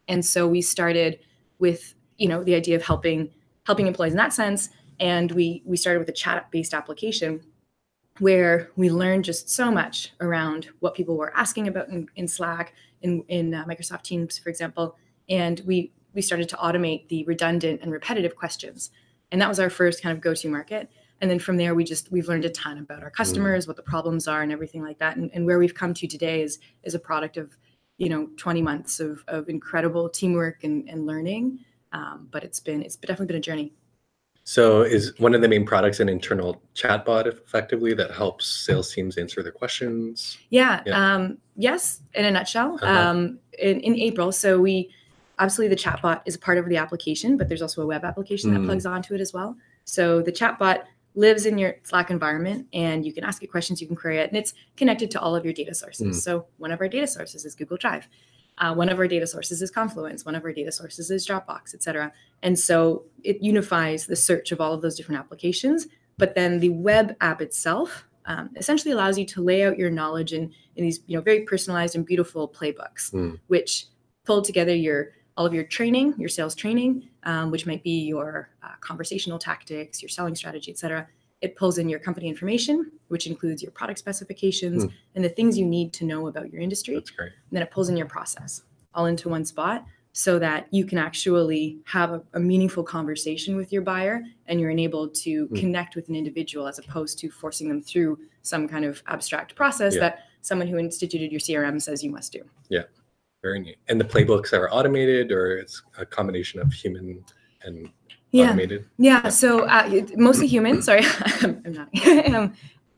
And 0.09 0.23
so 0.25 0.47
we 0.47 0.61
started 0.61 1.21
with 1.59 1.95
you 2.19 2.29
know 2.29 2.45
the 2.45 2.55
idea 2.55 2.77
of 2.77 2.83
helping 2.83 3.31
helping 3.69 3.87
employees 3.87 4.15
in 4.15 4.17
that 4.17 4.33
sense, 4.33 4.71
and 4.99 5.31
we 5.31 5.63
we 5.65 5.77
started 5.77 6.01
with 6.01 6.09
a 6.09 6.19
chat 6.25 6.51
based 6.51 6.75
application 6.75 7.41
where 8.19 8.71
we 8.77 8.91
learned 8.91 9.25
just 9.25 9.49
so 9.49 9.71
much 9.71 10.13
around 10.21 10.69
what 10.81 10.95
people 10.95 11.17
were 11.17 11.37
asking 11.37 11.69
about 11.69 11.89
in, 11.89 12.09
in 12.17 12.27
Slack, 12.27 12.75
in, 13.03 13.23
in 13.29 13.55
uh, 13.55 13.65
Microsoft 13.65 14.03
Teams, 14.03 14.39
for 14.39 14.49
example. 14.49 14.97
And 15.29 15.61
we, 15.67 15.93
we 16.15 16.23
started 16.23 16.49
to 16.49 16.57
automate 16.57 17.09
the 17.09 17.25
redundant 17.25 17.81
and 17.83 17.93
repetitive 17.93 18.35
questions. 18.35 18.91
And 19.31 19.41
that 19.41 19.49
was 19.49 19.61
our 19.61 19.71
first 19.71 20.03
kind 20.03 20.17
of 20.17 20.21
go 20.21 20.35
to 20.35 20.49
market. 20.49 20.91
And 21.21 21.31
then 21.31 21.39
from 21.39 21.57
there, 21.57 21.75
we 21.75 21.85
just, 21.85 22.11
we've 22.11 22.29
learned 22.29 22.45
a 22.45 22.51
ton 22.51 22.79
about 22.79 23.03
our 23.03 23.11
customers, 23.11 23.67
what 23.67 23.77
the 23.77 23.83
problems 23.83 24.29
are, 24.29 24.43
and 24.43 24.53
everything 24.53 24.83
like 24.83 24.99
that. 24.99 25.17
And, 25.17 25.31
and 25.35 25.45
where 25.47 25.59
we've 25.59 25.75
come 25.75 25.95
to 25.95 26.07
today 26.07 26.43
is, 26.43 26.59
is 26.85 26.95
a 26.95 26.99
product 26.99 27.37
of, 27.37 27.57
you 27.99 28.09
know, 28.09 28.29
20 28.37 28.63
months 28.63 29.01
of, 29.01 29.25
of 29.29 29.49
incredible 29.49 30.09
teamwork 30.09 30.65
and, 30.65 30.89
and 30.89 31.07
learning. 31.07 31.59
Um, 31.93 32.29
but 32.31 32.45
it's 32.45 32.61
been, 32.61 32.83
it's 32.83 32.97
definitely 32.97 33.27
been 33.27 33.37
a 33.37 33.41
journey. 33.41 33.73
So 34.45 34.81
is 34.81 35.13
one 35.19 35.35
of 35.35 35.43
the 35.43 35.49
main 35.49 35.67
products 35.67 36.01
an 36.01 36.09
internal 36.09 36.63
chatbot 36.75 37.27
effectively 37.27 37.93
that 37.95 38.11
helps 38.11 38.47
sales 38.47 38.93
teams 38.93 39.19
answer 39.19 39.43
their 39.43 39.53
questions? 39.53 40.39
Yeah. 40.49 40.83
Yeah. 40.87 41.15
Um, 41.15 41.39
yes, 41.57 42.01
in 42.15 42.25
a 42.25 42.31
nutshell. 42.31 42.79
Uh-huh. 42.81 43.11
Um, 43.11 43.39
in, 43.59 43.81
in 43.81 43.95
April, 43.97 44.33
so 44.33 44.59
we 44.59 44.91
obviously 45.39 45.69
the 45.69 45.77
chatbot 45.77 46.23
is 46.25 46.35
a 46.35 46.39
part 46.39 46.57
of 46.57 46.67
the 46.69 46.79
application, 46.79 47.37
but 47.37 47.49
there's 47.49 47.63
also 47.63 47.83
a 47.83 47.87
web 47.87 48.05
application 48.05 48.51
Mm. 48.51 48.55
that 48.55 48.65
plugs 48.65 48.87
onto 48.87 49.15
it 49.15 49.21
as 49.21 49.33
well. 49.35 49.55
So 49.85 50.23
the 50.23 50.33
chatbot 50.33 50.85
lives 51.15 51.47
in 51.47 51.59
your 51.59 51.77
Slack 51.83 52.11
environment, 52.11 52.67
and 52.73 53.05
you 53.05 53.13
can 53.13 53.25
ask 53.25 53.43
it 53.43 53.49
questions, 53.49 53.81
you 53.81 53.87
can 53.87 53.97
query 53.97 54.19
it, 54.19 54.29
and 54.29 54.37
it's 54.37 54.55
connected 54.77 55.11
to 55.11 55.21
all 55.21 55.37
of 55.37 55.45
your 55.45 55.53
data 55.53 55.75
sources. 55.75 56.17
Mm. 56.17 56.21
So 56.21 56.47
one 56.57 56.73
of 56.73 56.81
our 56.81 56.89
data 56.89 57.07
sources 57.07 57.45
is 57.45 57.55
Google 57.55 57.77
Drive. 57.77 58.09
Uh, 58.59 58.75
one 58.75 58.89
of 58.89 58.99
our 58.99 59.07
data 59.09 59.27
sources 59.27 59.63
is 59.63 59.71
Confluence. 59.71 60.25
One 60.25 60.35
of 60.35 60.45
our 60.45 60.53
data 60.53 60.73
sources 60.73 61.11
is 61.11 61.27
Dropbox, 61.27 61.75
et 61.75 61.83
cetera. 61.83 62.13
And 62.43 62.59
so 62.59 63.05
it 63.23 63.41
unifies 63.43 64.07
the 64.07 64.17
search 64.17 64.53
of 64.53 64.61
all 64.61 64.73
of 64.75 64.83
those 64.83 64.97
different 64.97 65.21
applications. 65.21 65.87
But 66.17 66.35
then 66.35 66.59
the 66.61 66.71
web 66.71 67.17
app 67.21 67.41
itself 67.41 68.05
um, 68.27 68.51
essentially 68.57 68.93
allows 68.93 69.17
you 69.19 69.25
to 69.27 69.43
lay 69.43 69.65
out 69.65 69.79
your 69.79 69.91
knowledge 69.91 70.33
in, 70.33 70.53
in 70.77 70.85
these 70.85 71.01
you 71.07 71.17
know 71.17 71.23
very 71.23 71.43
personalized 71.43 71.95
and 71.97 72.05
beautiful 72.05 72.49
playbooks, 72.49 73.13
Mm. 73.13 73.39
which 73.47 73.87
pull 74.25 74.43
together 74.43 74.75
your 74.75 75.13
all 75.37 75.47
of 75.47 75.55
your 75.55 75.65
training, 75.65 76.15
your 76.19 76.29
sales 76.29 76.55
training, 76.57 77.09
um, 77.23 77.53
which 77.53 77.65
might 77.65 77.83
be 77.85 78.01
your 78.05 78.51
uh, 78.65 78.71
conversational 78.81 79.39
tactics, 79.39 80.03
your 80.03 80.09
selling 80.09 80.35
strategy, 80.35 80.71
et 80.73 80.79
cetera. 80.79 81.07
It 81.41 81.55
pulls 81.57 81.79
in 81.79 81.89
your 81.89 82.01
company 82.01 82.29
information, 82.29 82.91
which 83.09 83.27
includes 83.27 83.63
your 83.63 83.71
product 83.73 83.99
specifications 83.99 84.85
Hmm. 84.85 84.91
and 85.15 85.25
the 85.25 85.29
things 85.29 85.57
you 85.57 85.67
need 85.67 85.93
to 85.95 86.05
know 86.05 86.27
about 86.27 86.53
your 86.53 86.61
industry 86.61 86.95
That's 86.95 87.11
great. 87.11 87.27
and 87.33 87.53
then 87.53 87.63
it 87.63 87.71
pulls 87.71 87.89
in 87.89 87.97
your 87.97 88.07
process 88.09 88.63
all 88.95 89.07
into 89.07 89.29
one 89.29 89.45
spot 89.45 89.85
so 90.13 90.39
that 90.41 90.67
you 90.73 90.85
can 90.85 90.99
actually 90.99 91.79
have 91.85 92.11
a, 92.11 92.23
a 92.35 92.41
meaningful 92.41 92.83
conversation 92.83 93.55
with 93.55 93.73
your 93.73 93.83
buyer 93.83 94.23
and 94.47 94.59
you're 94.61 94.71
enabled 94.71 95.15
to 95.15 95.47
Mm. 95.49 95.61
connect 95.61 95.95
with 95.95 96.09
an 96.09 96.17
individual 96.17 96.67
as 96.67 96.79
opposed 96.81 97.19
to 97.21 97.31
forcing 97.31 97.69
them 97.69 97.81
through 97.83 98.19
some 98.43 98.67
kind 98.67 98.85
of 98.85 99.01
abstract 99.07 99.55
process 99.55 99.95
Yeah. 99.95 100.01
that 100.01 100.19
someone 100.41 100.67
who 100.67 100.79
instituted 100.79 101.31
your 101.31 101.39
CRM 101.41 101.79
says 101.81 102.03
you 102.03 102.11
must 102.11 102.33
do. 102.33 102.43
Yeah. 102.69 102.85
Very 103.43 103.61
neat. 103.61 103.77
And 103.89 104.01
the 104.01 104.05
playbooks 104.05 104.53
are 104.53 104.69
automated 104.73 105.31
or 105.31 105.57
it's 105.59 105.83
a 105.97 106.05
combination 106.05 106.59
of 106.61 106.73
human 106.73 107.25
and 107.63 107.89
Yeah. 108.31 108.47
automated? 108.49 108.87
Yeah, 108.99 109.29
so 109.29 109.61
uh, 109.61 110.03
mostly 110.17 110.47
human. 110.47 110.83
Sorry, 110.83 111.03
I'm 111.43 111.63
not. 111.67 111.89
um, 112.35 112.55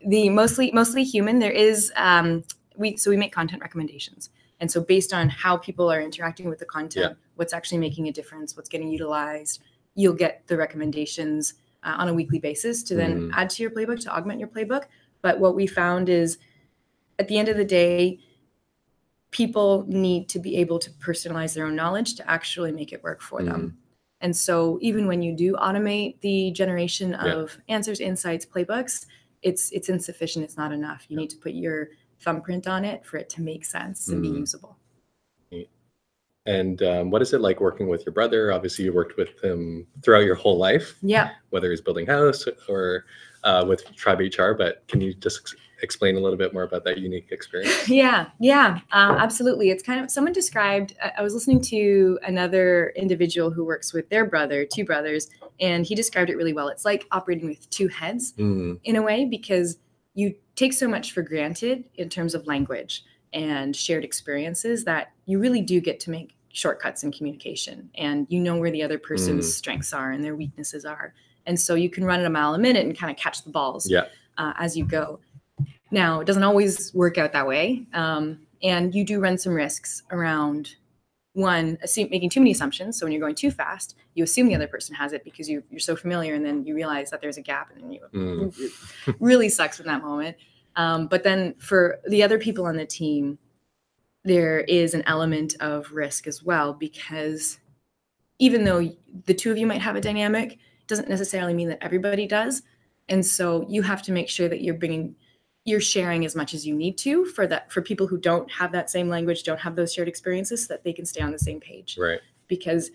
the 0.06 0.28
mostly 0.28 0.72
mostly 0.72 1.04
human. 1.04 1.38
There 1.38 1.52
is 1.52 1.92
um, 1.96 2.42
we 2.76 2.96
so 2.96 3.10
we 3.10 3.16
make 3.16 3.32
content 3.32 3.62
recommendations, 3.62 4.30
and 4.58 4.70
so 4.70 4.80
based 4.80 5.12
on 5.12 5.28
how 5.28 5.56
people 5.56 5.90
are 5.90 6.00
interacting 6.00 6.48
with 6.48 6.58
the 6.58 6.64
content, 6.64 7.16
what's 7.36 7.52
actually 7.52 7.78
making 7.78 8.08
a 8.08 8.12
difference, 8.12 8.56
what's 8.56 8.68
getting 8.68 8.88
utilized, 8.88 9.60
you'll 9.94 10.14
get 10.14 10.42
the 10.48 10.56
recommendations 10.56 11.54
uh, 11.84 11.94
on 11.96 12.08
a 12.08 12.14
weekly 12.14 12.38
basis 12.38 12.82
to 12.84 12.94
then 12.94 13.20
Mm. 13.20 13.30
add 13.34 13.50
to 13.50 13.62
your 13.62 13.70
playbook 13.70 14.00
to 14.00 14.14
augment 14.14 14.38
your 14.40 14.48
playbook. 14.48 14.84
But 15.22 15.38
what 15.38 15.54
we 15.54 15.66
found 15.66 16.08
is, 16.08 16.38
at 17.18 17.28
the 17.28 17.38
end 17.38 17.48
of 17.48 17.56
the 17.56 17.64
day, 17.64 18.18
people 19.30 19.84
need 19.86 20.28
to 20.30 20.38
be 20.38 20.56
able 20.56 20.78
to 20.78 20.90
personalize 20.92 21.54
their 21.54 21.66
own 21.66 21.76
knowledge 21.76 22.14
to 22.16 22.28
actually 22.30 22.72
make 22.72 22.92
it 22.92 23.02
work 23.02 23.20
for 23.22 23.42
them. 23.42 23.76
And 24.20 24.36
so 24.36 24.78
even 24.82 25.06
when 25.06 25.22
you 25.22 25.34
do 25.34 25.54
automate 25.54 26.20
the 26.20 26.50
generation 26.50 27.12
Yeah. 27.12 27.32
of 27.34 27.56
answers, 27.68 28.00
insights, 28.00 28.44
playbooks, 28.44 29.06
it's 29.42 29.70
it's 29.72 29.88
insufficient. 29.88 30.44
It's 30.44 30.56
not 30.56 30.72
enough. 30.72 31.06
You 31.08 31.16
need 31.16 31.30
to 31.30 31.36
put 31.36 31.54
your 31.54 31.88
thumbprint 32.20 32.66
on 32.68 32.84
it 32.84 33.04
for 33.06 33.16
it 33.16 33.30
to 33.30 33.40
make 33.40 33.64
sense 33.64 34.08
and 34.08 34.20
be 34.20 34.28
Mm. 34.28 34.40
usable. 34.40 34.76
And 36.46 36.82
um, 36.82 37.10
what 37.10 37.20
is 37.20 37.34
it 37.34 37.40
like 37.42 37.60
working 37.60 37.86
with 37.88 38.04
your 38.06 38.14
brother? 38.14 38.50
Obviously, 38.50 38.84
you 38.86 38.94
worked 38.94 39.16
with 39.18 39.38
him 39.44 39.86
throughout 40.02 40.24
your 40.24 40.34
whole 40.34 40.56
life, 40.56 40.96
Yeah. 41.02 41.32
whether 41.50 41.70
he's 41.70 41.82
building 41.82 42.06
house 42.06 42.46
or 42.66 43.04
uh, 43.44 43.64
with 43.68 43.84
Tribe 43.94 44.20
HR. 44.20 44.52
But 44.54 44.82
can 44.88 45.00
you 45.02 45.12
just 45.14 45.54
explain 45.82 46.16
a 46.16 46.20
little 46.20 46.38
bit 46.38 46.52
more 46.52 46.62
about 46.62 46.84
that 46.84 46.98
unique 46.98 47.28
experience? 47.30 47.88
Yeah, 47.88 48.26
yeah, 48.38 48.80
um, 48.92 49.16
absolutely. 49.16 49.70
It's 49.70 49.82
kind 49.82 50.02
of 50.02 50.10
someone 50.10 50.32
described. 50.32 50.94
I, 51.02 51.12
I 51.18 51.22
was 51.22 51.34
listening 51.34 51.60
to 51.62 52.18
another 52.22 52.92
individual 52.96 53.50
who 53.50 53.64
works 53.64 53.92
with 53.92 54.08
their 54.10 54.24
brother, 54.24 54.64
two 54.64 54.84
brothers, 54.84 55.28
and 55.60 55.84
he 55.84 55.94
described 55.94 56.30
it 56.30 56.36
really 56.36 56.52
well. 56.52 56.68
It's 56.68 56.84
like 56.84 57.06
operating 57.10 57.46
with 57.48 57.68
two 57.70 57.88
heads 57.88 58.32
Mm, 58.38 58.80
in 58.84 58.96
a 58.96 59.02
way 59.02 59.24
because 59.24 59.78
you 60.14 60.34
take 60.56 60.72
so 60.72 60.88
much 60.88 61.12
for 61.12 61.22
granted 61.22 61.84
in 61.94 62.08
terms 62.08 62.34
of 62.34 62.46
language 62.46 63.04
and 63.32 63.74
shared 63.76 64.04
experiences 64.04 64.84
that 64.84 65.12
you 65.26 65.38
really 65.38 65.60
do 65.62 65.80
get 65.80 66.00
to 66.00 66.10
make 66.10 66.34
shortcuts 66.52 67.04
in 67.04 67.12
communication 67.12 67.88
and 67.96 68.26
you 68.28 68.40
know 68.40 68.56
where 68.56 68.72
the 68.72 68.82
other 68.82 68.98
person's 68.98 69.46
Mm. 69.46 69.52
strengths 69.52 69.92
are 69.92 70.10
and 70.10 70.24
their 70.24 70.34
weaknesses 70.34 70.84
are 70.84 71.14
and 71.46 71.58
so 71.58 71.74
you 71.76 71.88
can 71.88 72.04
run 72.04 72.18
at 72.20 72.26
a 72.26 72.30
mile 72.30 72.54
a 72.54 72.58
minute 72.58 72.84
and 72.84 72.98
kind 72.98 73.08
of 73.10 73.16
catch 73.16 73.44
the 73.44 73.50
balls 73.50 73.88
Yeah. 73.88 74.06
uh, 74.36 74.52
as 74.58 74.76
you 74.76 74.84
go 74.84 75.20
now 75.90 76.20
it 76.20 76.26
doesn't 76.26 76.42
always 76.42 76.92
work 76.94 77.18
out 77.18 77.32
that 77.32 77.46
way 77.46 77.86
um, 77.94 78.38
and 78.62 78.94
you 78.94 79.04
do 79.04 79.20
run 79.20 79.38
some 79.38 79.52
risks 79.52 80.02
around 80.10 80.76
one 81.34 81.78
assume, 81.82 82.08
making 82.10 82.28
too 82.28 82.40
many 82.40 82.50
assumptions 82.50 82.98
so 82.98 83.06
when 83.06 83.12
you're 83.12 83.20
going 83.20 83.34
too 83.34 83.50
fast 83.50 83.96
you 84.14 84.24
assume 84.24 84.48
the 84.48 84.54
other 84.54 84.66
person 84.66 84.94
has 84.94 85.12
it 85.12 85.24
because 85.24 85.48
you, 85.48 85.62
you're 85.70 85.80
so 85.80 85.96
familiar 85.96 86.34
and 86.34 86.44
then 86.44 86.64
you 86.64 86.74
realize 86.74 87.10
that 87.10 87.20
there's 87.20 87.36
a 87.36 87.42
gap 87.42 87.70
and 87.72 87.82
then 87.82 87.92
you 87.92 88.00
mm, 88.12 89.16
really 89.20 89.48
sucks 89.48 89.80
in 89.80 89.86
that 89.86 90.02
moment. 90.02 90.36
Um, 90.76 91.06
but 91.06 91.22
then 91.22 91.54
for 91.58 92.00
the 92.08 92.22
other 92.22 92.38
people 92.38 92.66
on 92.66 92.76
the 92.76 92.86
team, 92.86 93.38
there 94.24 94.60
is 94.60 94.94
an 94.94 95.02
element 95.06 95.54
of 95.60 95.90
risk 95.92 96.26
as 96.26 96.42
well 96.42 96.72
because 96.72 97.58
even 98.38 98.64
though 98.64 98.90
the 99.26 99.34
two 99.34 99.50
of 99.50 99.58
you 99.58 99.66
might 99.66 99.80
have 99.80 99.96
a 99.96 100.00
dynamic, 100.00 100.58
doesn't 100.86 101.08
necessarily 101.08 101.54
mean 101.54 101.68
that 101.68 101.82
everybody 101.82 102.26
does. 102.26 102.62
And 103.08 103.24
so 103.24 103.64
you 103.68 103.82
have 103.82 104.02
to 104.02 104.12
make 104.12 104.28
sure 104.28 104.48
that 104.48 104.62
you're 104.62 104.74
bringing, 104.74 105.14
you're 105.64 105.80
sharing 105.80 106.24
as 106.24 106.34
much 106.34 106.54
as 106.54 106.66
you 106.66 106.74
need 106.74 106.96
to 106.98 107.24
for 107.26 107.46
that 107.46 107.70
for 107.70 107.82
people 107.82 108.06
who 108.06 108.16
don't 108.18 108.50
have 108.50 108.72
that 108.72 108.90
same 108.90 109.08
language, 109.08 109.42
don't 109.42 109.60
have 109.60 109.76
those 109.76 109.92
shared 109.92 110.08
experiences, 110.08 110.66
so 110.66 110.74
that 110.74 110.84
they 110.84 110.92
can 110.92 111.04
stay 111.04 111.20
on 111.20 111.32
the 111.32 111.38
same 111.38 111.60
page. 111.60 111.96
Right. 111.98 112.20
because 112.48 112.90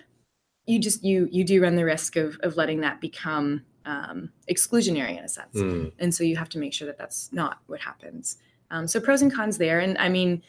you 0.66 0.80
just 0.80 1.04
you 1.04 1.28
you 1.32 1.44
do 1.44 1.62
run 1.62 1.76
the 1.76 1.86
risk 1.86 2.16
of 2.16 2.38
of 2.42 2.58
letting 2.58 2.82
that 2.82 3.00
become 3.02 3.64
um, 3.86 4.32
exclusionary 4.50 5.18
in 5.18 5.24
a 5.24 5.30
sense. 5.30 5.56
Mm, 5.56 5.92
and 6.00 6.14
so 6.14 6.24
you 6.24 6.36
have 6.38 6.50
to 6.50 6.58
make 6.58 6.74
sure 6.74 6.88
that 6.88 6.98
that's 6.98 7.32
not 7.32 7.60
what 7.68 7.80
happens. 7.80 8.38
Um, 8.72 8.88
so 8.88 9.00
pros 9.00 9.22
and 9.22 9.32
cons 9.32 9.58
there. 9.60 9.80
And 9.80 9.96
i 10.00 10.10
mean 10.10 10.42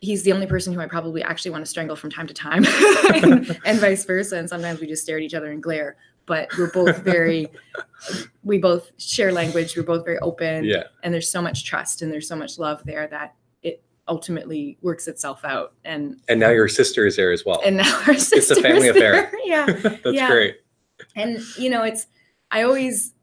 he's 0.00 0.24
the 0.24 0.32
only 0.32 0.46
person 0.46 0.72
who 0.72 0.80
i 0.80 0.86
probably 0.86 1.22
actually 1.22 1.52
want 1.52 1.64
to 1.64 1.70
strangle 1.70 1.94
from 1.94 2.10
time 2.10 2.26
to 2.26 2.34
time 2.34 2.66
and, 3.14 3.56
and 3.64 3.78
vice 3.78 4.04
versa. 4.04 4.36
And 4.36 4.48
sometimes 4.48 4.80
we 4.80 4.88
just 4.88 5.04
stare 5.04 5.16
at 5.16 5.22
each 5.22 5.34
other 5.34 5.52
and 5.52 5.62
glare 5.62 5.96
but 6.26 6.48
we're 6.58 6.70
both 6.72 6.98
very 6.98 7.48
we 8.44 8.58
both 8.58 8.90
share 8.98 9.32
language 9.32 9.76
we're 9.76 9.82
both 9.82 10.04
very 10.04 10.18
open 10.20 10.64
yeah. 10.64 10.84
and 11.02 11.12
there's 11.12 11.28
so 11.30 11.40
much 11.42 11.64
trust 11.64 12.02
and 12.02 12.12
there's 12.12 12.28
so 12.28 12.36
much 12.36 12.58
love 12.58 12.82
there 12.84 13.06
that 13.08 13.34
it 13.62 13.82
ultimately 14.08 14.78
works 14.82 15.08
itself 15.08 15.44
out 15.44 15.72
and 15.84 16.20
And 16.28 16.40
now 16.40 16.50
your 16.50 16.68
sister 16.68 17.06
is 17.06 17.16
there 17.16 17.32
as 17.32 17.44
well. 17.44 17.60
and 17.64 17.76
now 17.78 17.96
our 18.06 18.14
sister 18.14 18.36
It's 18.36 18.50
a 18.50 18.62
family 18.62 18.88
affair. 18.88 19.32
yeah 19.44 19.66
That's 19.66 20.00
yeah. 20.12 20.28
great. 20.28 20.56
and 21.16 21.38
you 21.58 21.70
know 21.70 21.82
it's 21.82 22.06
i 22.50 22.62
always 22.62 23.14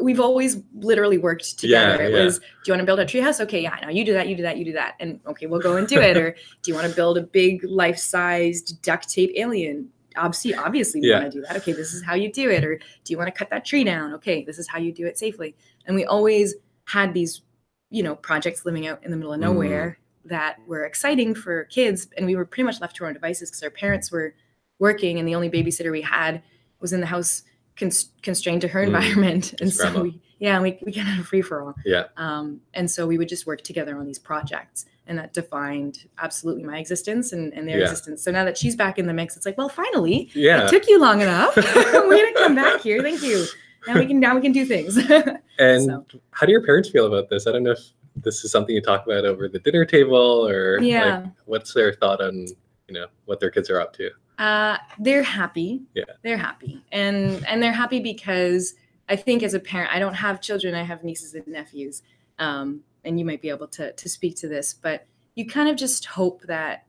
we've 0.00 0.20
always 0.20 0.58
literally 0.74 1.18
worked 1.18 1.62
Yeah, 1.64 1.96
together 1.96 2.04
it 2.04 2.12
yeah. 2.12 2.24
was 2.24 2.38
do 2.38 2.44
you 2.66 2.72
want 2.72 2.80
to 2.82 2.86
build 2.86 3.00
a 3.00 3.04
treehouse 3.04 3.40
okay 3.40 3.60
yeah 3.60 3.76
no 3.82 3.88
you 3.88 4.04
do 4.04 4.12
that 4.12 4.28
you 4.28 4.36
do 4.36 4.42
that 4.44 4.56
you 4.56 4.64
do 4.64 4.72
that 4.74 4.94
and 5.00 5.18
okay 5.26 5.46
we'll 5.46 5.60
go 5.60 5.76
and 5.76 5.88
do 5.88 6.00
it 6.00 6.16
or 6.16 6.30
do 6.62 6.70
you 6.70 6.74
want 6.74 6.88
to 6.88 6.94
build 6.94 7.18
a 7.18 7.22
big 7.22 7.64
life-sized 7.64 8.80
duct 8.82 9.08
tape 9.10 9.32
alien 9.36 9.88
obviously 10.16 10.54
obviously 10.54 11.00
we 11.00 11.08
Yeah. 11.08 11.20
want 11.20 11.32
to 11.32 11.38
do 11.38 11.46
that 11.46 11.56
okay 11.56 11.72
this 11.72 11.92
is 11.94 12.02
how 12.02 12.14
you 12.14 12.32
do 12.32 12.50
it 12.50 12.64
or 12.64 12.76
do 12.76 12.82
you 13.12 13.16
want 13.18 13.28
to 13.28 13.32
cut 13.38 13.50
that 13.50 13.64
tree 13.64 13.84
down 13.84 14.14
okay 14.14 14.42
this 14.44 14.58
is 14.58 14.66
how 14.68 14.78
you 14.78 14.92
do 14.92 15.06
it 15.06 15.18
safely 15.18 15.54
and 15.86 15.94
we 15.96 16.04
always 16.04 16.54
had 16.86 17.12
these 17.14 17.42
you 17.90 18.02
know 18.02 18.14
projects 18.16 18.64
living 18.64 18.86
out 18.86 19.02
in 19.04 19.10
the 19.10 19.16
middle 19.16 19.32
of 19.32 19.38
Mm. 19.38 19.42
nowhere 19.44 19.98
that 20.24 20.58
were 20.66 20.84
exciting 20.84 21.34
for 21.34 21.64
kids 21.64 22.08
and 22.16 22.26
we 22.26 22.36
were 22.36 22.44
pretty 22.44 22.64
much 22.64 22.80
left 22.80 22.96
to 22.96 23.04
our 23.04 23.08
own 23.08 23.14
devices 23.14 23.50
because 23.50 23.62
our 23.62 23.70
parents 23.70 24.10
were 24.10 24.34
working 24.78 25.18
and 25.18 25.26
the 25.26 25.34
only 25.34 25.50
babysitter 25.50 25.90
we 25.90 26.02
had 26.02 26.42
was 26.80 26.92
in 26.92 27.00
the 27.00 27.06
house 27.06 27.42
cons- 27.76 28.10
constrained 28.22 28.60
to 28.62 28.68
her 28.68 28.80
Mm. 28.82 28.86
environment 28.88 29.54
and 29.60 29.72
so 29.72 30.02
we 30.02 30.20
yeah 30.38 30.60
we, 30.60 30.78
we 30.84 30.92
kind 30.92 31.08
of 31.08 31.14
had 31.14 31.20
a 31.20 31.24
free 31.24 31.42
for 31.42 31.62
all 31.62 31.74
Yeah. 31.84 32.04
um, 32.16 32.60
and 32.74 32.90
so 32.90 33.06
we 33.06 33.18
would 33.18 33.28
just 33.28 33.46
work 33.46 33.62
together 33.62 33.96
on 33.98 34.06
these 34.06 34.18
projects 34.18 34.86
and 35.08 35.18
that 35.18 35.32
defined 35.32 36.06
absolutely 36.18 36.62
my 36.62 36.78
existence 36.78 37.32
and, 37.32 37.52
and 37.54 37.66
their 37.68 37.78
Yeah. 37.78 37.84
existence 37.84 38.22
so 38.22 38.30
now 38.30 38.44
that 38.44 38.56
she's 38.56 38.76
back 38.76 38.98
in 38.98 39.06
the 39.06 39.12
mix 39.14 39.36
it's 39.36 39.46
like 39.46 39.58
well 39.58 39.68
finally 39.68 40.30
Yeah. 40.34 40.66
it 40.66 40.70
took 40.70 40.86
you 40.86 41.00
long 41.00 41.20
enough 41.20 41.56
we're 41.56 42.32
gonna 42.32 42.32
come 42.38 42.54
back 42.54 42.80
here 42.82 43.02
thank 43.02 43.22
you 43.22 43.44
now 43.86 43.98
we 43.98 44.06
can 44.06 44.20
now 44.20 44.34
we 44.34 44.40
can 44.40 44.52
do 44.52 44.64
things 44.64 44.96
And 45.58 45.84
So. 45.84 46.04
how 46.30 46.46
do 46.46 46.52
your 46.52 46.64
parents 46.64 46.88
feel 46.88 47.06
about 47.06 47.28
this? 47.30 47.48
I 47.48 47.52
don't 47.52 47.64
know 47.64 47.72
if 47.72 47.80
this 48.14 48.44
is 48.44 48.52
something 48.52 48.72
you 48.74 48.80
talk 48.80 49.04
about 49.06 49.24
over 49.24 49.48
the 49.48 49.58
dinner 49.58 49.84
table 49.84 50.46
or 50.46 50.78
like, 50.78 50.86
Yeah. 50.86 51.26
what's 51.46 51.74
their 51.74 51.92
thought 51.92 52.20
on, 52.22 52.46
you 52.86 52.94
know, 52.94 53.06
what 53.24 53.40
their 53.40 53.50
kids 53.50 53.68
are 53.70 53.80
up 53.80 53.92
to? 53.94 54.10
Uh, 54.38 54.76
they're 55.00 55.24
happy. 55.24 55.82
Yeah. 55.94 56.04
They're 56.22 56.36
happy. 56.36 56.84
And 56.92 57.44
and 57.48 57.60
they're 57.60 57.72
happy 57.72 57.98
because 57.98 58.74
I 59.08 59.16
think 59.16 59.42
as 59.42 59.54
a 59.54 59.58
parent, 59.58 59.92
I 59.92 59.98
don't 59.98 60.14
have 60.14 60.40
children, 60.40 60.76
I 60.76 60.82
have 60.82 61.02
nieces 61.02 61.34
and 61.34 61.44
nephews. 61.48 62.02
Um, 62.38 62.82
and 63.04 63.18
you 63.18 63.24
might 63.24 63.40
be 63.42 63.48
able 63.50 63.68
to 63.68 63.92
to 63.92 64.08
speak 64.08 64.36
to 64.36 64.48
this, 64.48 64.74
but 64.74 65.06
you 65.34 65.46
kind 65.46 65.68
of 65.68 65.76
just 65.76 66.04
hope 66.06 66.42
that 66.42 66.86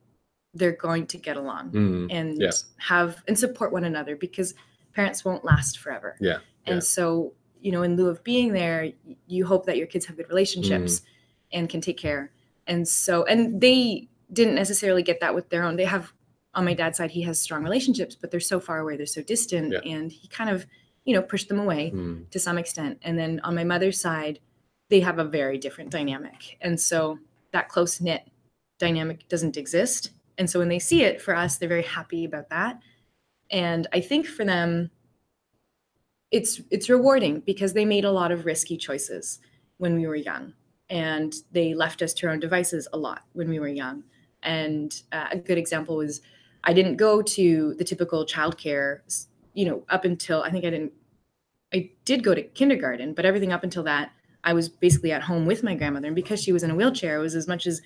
they're 0.55 0.71
going 0.75 1.05
to 1.07 1.17
get 1.17 1.37
along 1.37 1.71
Mm, 1.71 2.07
and 2.09 2.41
yeah. 2.41 2.51
have 2.77 3.21
and 3.27 3.37
support 3.37 3.71
one 3.71 3.83
another 3.83 4.15
because 4.15 4.53
parents 4.93 5.23
won't 5.23 5.45
last 5.45 5.77
forever. 5.77 6.15
Yeah, 6.19 6.39
And 6.65 6.77
yeah. 6.77 6.79
so, 6.79 7.33
you 7.61 7.71
know, 7.71 7.83
in 7.83 7.95
lieu 7.95 8.07
of 8.07 8.23
being 8.23 8.53
there, 8.53 8.91
you 9.27 9.45
hope 9.45 9.65
that 9.67 9.77
your 9.77 9.85
kids 9.85 10.05
have 10.07 10.17
good 10.17 10.27
relationships 10.29 11.01
and 11.51 11.69
can 11.69 11.81
take 11.81 11.97
care. 11.97 12.31
And 12.65 12.87
so, 12.87 13.23
and 13.25 13.61
they 13.61 14.09
didn't 14.33 14.55
necessarily 14.55 15.03
get 15.03 15.19
that 15.19 15.35
with 15.35 15.49
their 15.49 15.63
own. 15.63 15.75
They 15.75 15.85
have 15.85 16.11
on 16.55 16.65
my 16.65 16.73
dad's 16.73 16.97
side, 16.97 17.11
he 17.11 17.21
has 17.21 17.39
strong 17.39 17.63
relationships, 17.63 18.15
but 18.15 18.31
they're 18.31 18.39
so 18.39 18.59
far 18.59 18.79
away, 18.79 18.97
they're 18.97 19.05
so 19.05 19.21
distant, 19.21 19.71
Yeah. 19.71 19.79
and 19.85 20.11
he 20.11 20.27
kind 20.27 20.49
of, 20.49 20.65
you 21.05 21.13
know, 21.13 21.21
pushed 21.21 21.47
them 21.47 21.59
away 21.59 21.91
mm, 21.93 22.27
to 22.31 22.39
some 22.39 22.57
extent. 22.57 22.97
And 23.03 23.17
then 23.19 23.39
on 23.43 23.53
my 23.53 23.63
mother's 23.63 24.01
side, 24.01 24.39
they 24.89 24.99
have 24.99 25.19
a 25.19 25.23
very 25.23 25.57
different 25.57 25.89
dynamic. 25.89 26.57
And 26.61 26.79
so 26.79 27.19
that 27.51 27.69
close 27.69 28.01
knit 28.01 28.27
dynamic 28.79 29.27
doesn't 29.29 29.57
exist. 29.57 30.11
And 30.37 30.49
so 30.49 30.59
when 30.59 30.69
they 30.69 30.79
see 30.79 31.03
it 31.03 31.21
for 31.21 31.35
us, 31.35 31.57
they're 31.57 31.69
very 31.69 31.83
happy 31.83 32.25
about 32.25 32.49
that. 32.49 32.81
And 33.51 33.87
I 33.93 34.01
think 34.01 34.25
for 34.25 34.45
them, 34.45 34.91
it's 36.31 36.61
it's 36.69 36.89
rewarding 36.89 37.39
because 37.39 37.73
they 37.73 37.85
made 37.85 38.05
a 38.05 38.11
lot 38.11 38.31
of 38.31 38.45
risky 38.45 38.77
choices 38.77 39.39
when 39.77 39.95
we 39.95 40.07
were 40.07 40.15
young. 40.15 40.53
And 40.89 41.33
they 41.51 41.73
left 41.73 42.01
us 42.01 42.13
to 42.15 42.27
our 42.27 42.33
own 42.33 42.39
devices 42.39 42.87
a 42.93 42.97
lot 42.97 43.23
when 43.33 43.49
we 43.49 43.59
were 43.59 43.67
young. 43.67 44.03
And 44.43 45.01
uh, 45.11 45.27
a 45.31 45.37
good 45.37 45.57
example 45.57 45.97
was 45.97 46.21
I 46.63 46.73
didn't 46.73 46.97
go 46.97 47.21
to 47.21 47.73
the 47.75 47.83
typical 47.83 48.25
childcare, 48.25 48.99
you 49.53 49.65
know, 49.65 49.83
up 49.89 50.05
until 50.05 50.41
I 50.43 50.51
think 50.51 50.65
I 50.65 50.69
didn't 50.69 50.93
I 51.73 51.91
did 52.05 52.23
go 52.23 52.33
to 52.33 52.41
kindergarten, 52.41 53.13
but 53.13 53.25
everything 53.25 53.51
up 53.51 53.63
until 53.63 53.83
that, 53.83 54.11
I 54.43 54.53
was 54.53 54.69
basically 54.69 55.11
at 55.11 55.21
home 55.21 55.45
with 55.45 55.63
my 55.63 55.75
grandmother. 55.75 56.07
And 56.07 56.15
because 56.15 56.41
she 56.41 56.51
was 56.51 56.63
in 56.63 56.71
a 56.71 56.75
wheelchair, 56.75 57.17
it 57.17 57.21
was 57.21 57.35
as 57.35 57.47
much 57.47 57.67
as, 57.67 57.81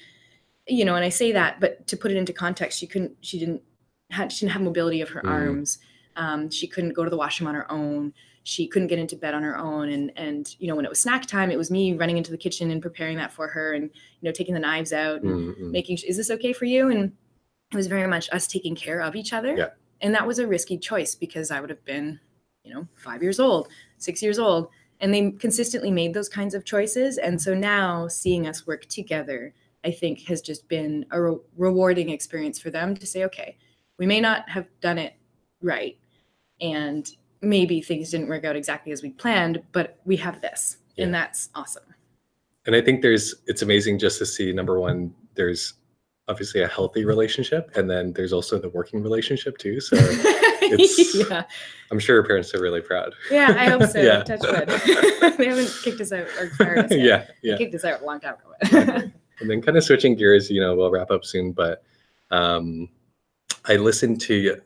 you 0.68 0.86
know, 0.86 0.96
and 0.96 1.04
I 1.04 1.10
say 1.10 1.32
that, 1.32 1.60
but 1.60 1.88
to 1.88 1.98
put 1.98 2.12
it 2.12 2.18
into 2.18 2.34
context, 2.34 2.80
she 2.80 2.88
couldn't, 2.88 3.18
she 3.22 3.40
didn't, 3.40 3.62
had, 4.12 4.32
she 4.32 4.46
didn't 4.46 4.54
have 4.54 4.62
mobility 4.62 5.02
of 5.02 5.10
her 5.10 5.22
Mm. 5.22 5.30
arms. 5.30 5.80
Um, 6.16 6.50
she 6.50 6.68
couldn't 6.68 6.94
go 6.94 7.04
to 7.04 7.10
the 7.10 7.18
washroom 7.18 7.48
on 7.48 7.56
her 7.56 7.72
own. 7.72 8.14
She 8.44 8.68
couldn't 8.68 8.90
get 8.90 9.00
into 9.00 9.16
bed 9.16 9.34
on 9.34 9.42
her 9.42 9.58
own. 9.58 9.90
And, 9.90 10.12
and, 10.16 10.56
you 10.60 10.68
know, 10.68 10.76
when 10.76 10.86
it 10.86 10.90
was 10.90 11.00
snack 11.00 11.26
time, 11.26 11.50
it 11.50 11.58
was 11.58 11.72
me 11.72 11.94
running 11.94 12.18
into 12.18 12.30
the 12.32 12.38
kitchen 12.38 12.70
and 12.70 12.82
preparing 12.82 13.18
that 13.18 13.32
for 13.32 13.48
her 13.48 13.74
and, 13.74 13.86
you 13.86 14.30
know, 14.30 14.32
taking 14.32 14.54
the 14.54 14.60
knives 14.60 14.94
out 14.94 15.24
and 15.24 15.32
mm, 15.32 15.60
mm. 15.60 15.72
making 15.72 15.98
sure, 15.98 16.10
is 16.10 16.18
this 16.18 16.30
okay 16.30 16.54
for 16.54 16.66
you? 16.66 16.90
And 16.90 17.14
it 17.72 17.76
was 17.76 17.88
very 17.88 18.08
much 18.08 18.30
us 18.32 18.46
taking 18.46 18.76
care 18.76 19.02
of 19.02 19.16
each 19.16 19.34
other. 19.34 19.56
Yeah. 19.56 19.70
And 20.02 20.14
that 20.14 20.28
was 20.28 20.38
a 20.38 20.46
risky 20.46 20.78
choice 20.78 21.16
because 21.16 21.50
I 21.50 21.62
would 21.62 21.70
have 21.70 21.84
been 21.86 22.20
you 22.64 22.74
know, 22.74 22.88
five 22.96 23.22
years 23.22 23.40
old, 23.40 23.68
six 23.98 24.24
years 24.24 24.40
old. 24.40 24.70
And 25.04 25.14
they 25.14 25.32
consistently 25.32 25.92
made 25.92 26.14
those 26.14 26.30
kinds 26.30 26.56
of 26.56 26.64
choices. 26.64 27.18
And 27.18 27.42
so 27.42 27.54
now 27.54 28.08
seeing 28.08 28.48
us 28.48 28.66
work 28.66 28.86
together, 28.86 29.54
I 29.84 29.92
think 29.92 30.22
has 30.28 30.42
just 30.42 30.70
been 30.70 31.06
a 31.12 31.22
re- 31.22 31.40
rewarding 31.58 32.10
experience 32.10 32.58
for 32.58 32.70
them 32.70 32.96
to 32.96 33.06
say, 33.06 33.26
okay, 33.26 33.58
we 34.00 34.08
may 34.08 34.22
not 34.22 34.50
have 34.50 34.66
done 34.80 34.98
it 34.98 35.16
right. 35.62 35.98
And 36.62 37.06
maybe 37.42 37.82
things 37.82 38.12
didn't 38.12 38.30
work 38.30 38.46
out 38.46 38.56
exactly 38.56 38.94
as 38.94 39.04
we 39.04 39.10
planned, 39.10 39.62
but 39.74 40.00
we 40.06 40.16
have 40.16 40.40
this. 40.40 40.78
Yeah. 40.96 41.04
And 41.04 41.14
that's 41.14 41.50
awesome. 41.54 41.84
And 42.66 42.74
I 42.74 42.82
think 42.82 43.02
there's 43.02 43.36
it's 43.46 43.62
amazing 43.62 44.00
just 44.00 44.20
to 44.20 44.26
see 44.26 44.54
number 44.54 44.80
one, 44.80 45.14
there's 45.36 45.74
obviously 46.30 46.62
a 46.62 46.68
healthy 46.68 47.04
relationship, 47.04 47.72
and 47.76 47.90
then 47.90 48.14
there's 48.14 48.32
also 48.32 48.58
the 48.58 48.70
working 48.70 49.04
relationship 49.04 49.58
too. 49.58 49.82
So 49.82 49.98
yeah. 51.14 51.44
I'm 51.92 52.00
sure 52.00 52.16
your 52.16 52.26
parents 52.26 52.54
are 52.56 52.62
really 52.62 52.82
proud. 52.82 53.14
Yeah, 53.30 53.56
I 53.58 53.70
hope 53.70 53.84
so. 53.84 54.02
Yeah. 54.02 54.24
Touch 54.24 54.42
wood. 54.42 54.68
they 55.38 55.46
haven't 55.48 55.72
kicked 55.84 56.02
us 56.02 56.12
out 56.12 56.28
or 56.40 56.50
fired 56.58 56.80
us 56.86 56.92
yet. 56.92 57.00
yeah, 57.00 57.18
They 57.44 57.50
yeah. 57.50 57.58
kicked 57.58 57.76
us 57.76 57.84
out 57.86 58.02
a 58.02 58.06
long 58.06 58.20
time 58.20 58.36
ago. 58.66 59.10
And 59.40 59.50
then 59.50 59.62
kind 59.62 59.78
of 59.78 59.84
switching 59.84 60.16
gears, 60.16 60.50
you 60.50 60.62
know, 60.62 60.76
we'll 60.76 60.92
wrap 60.92 61.12
up 61.12 61.26
soon, 61.26 61.52
but 61.52 61.84
um, 62.32 62.88
I 63.66 63.76
listened 63.76 64.22
to 64.22 64.58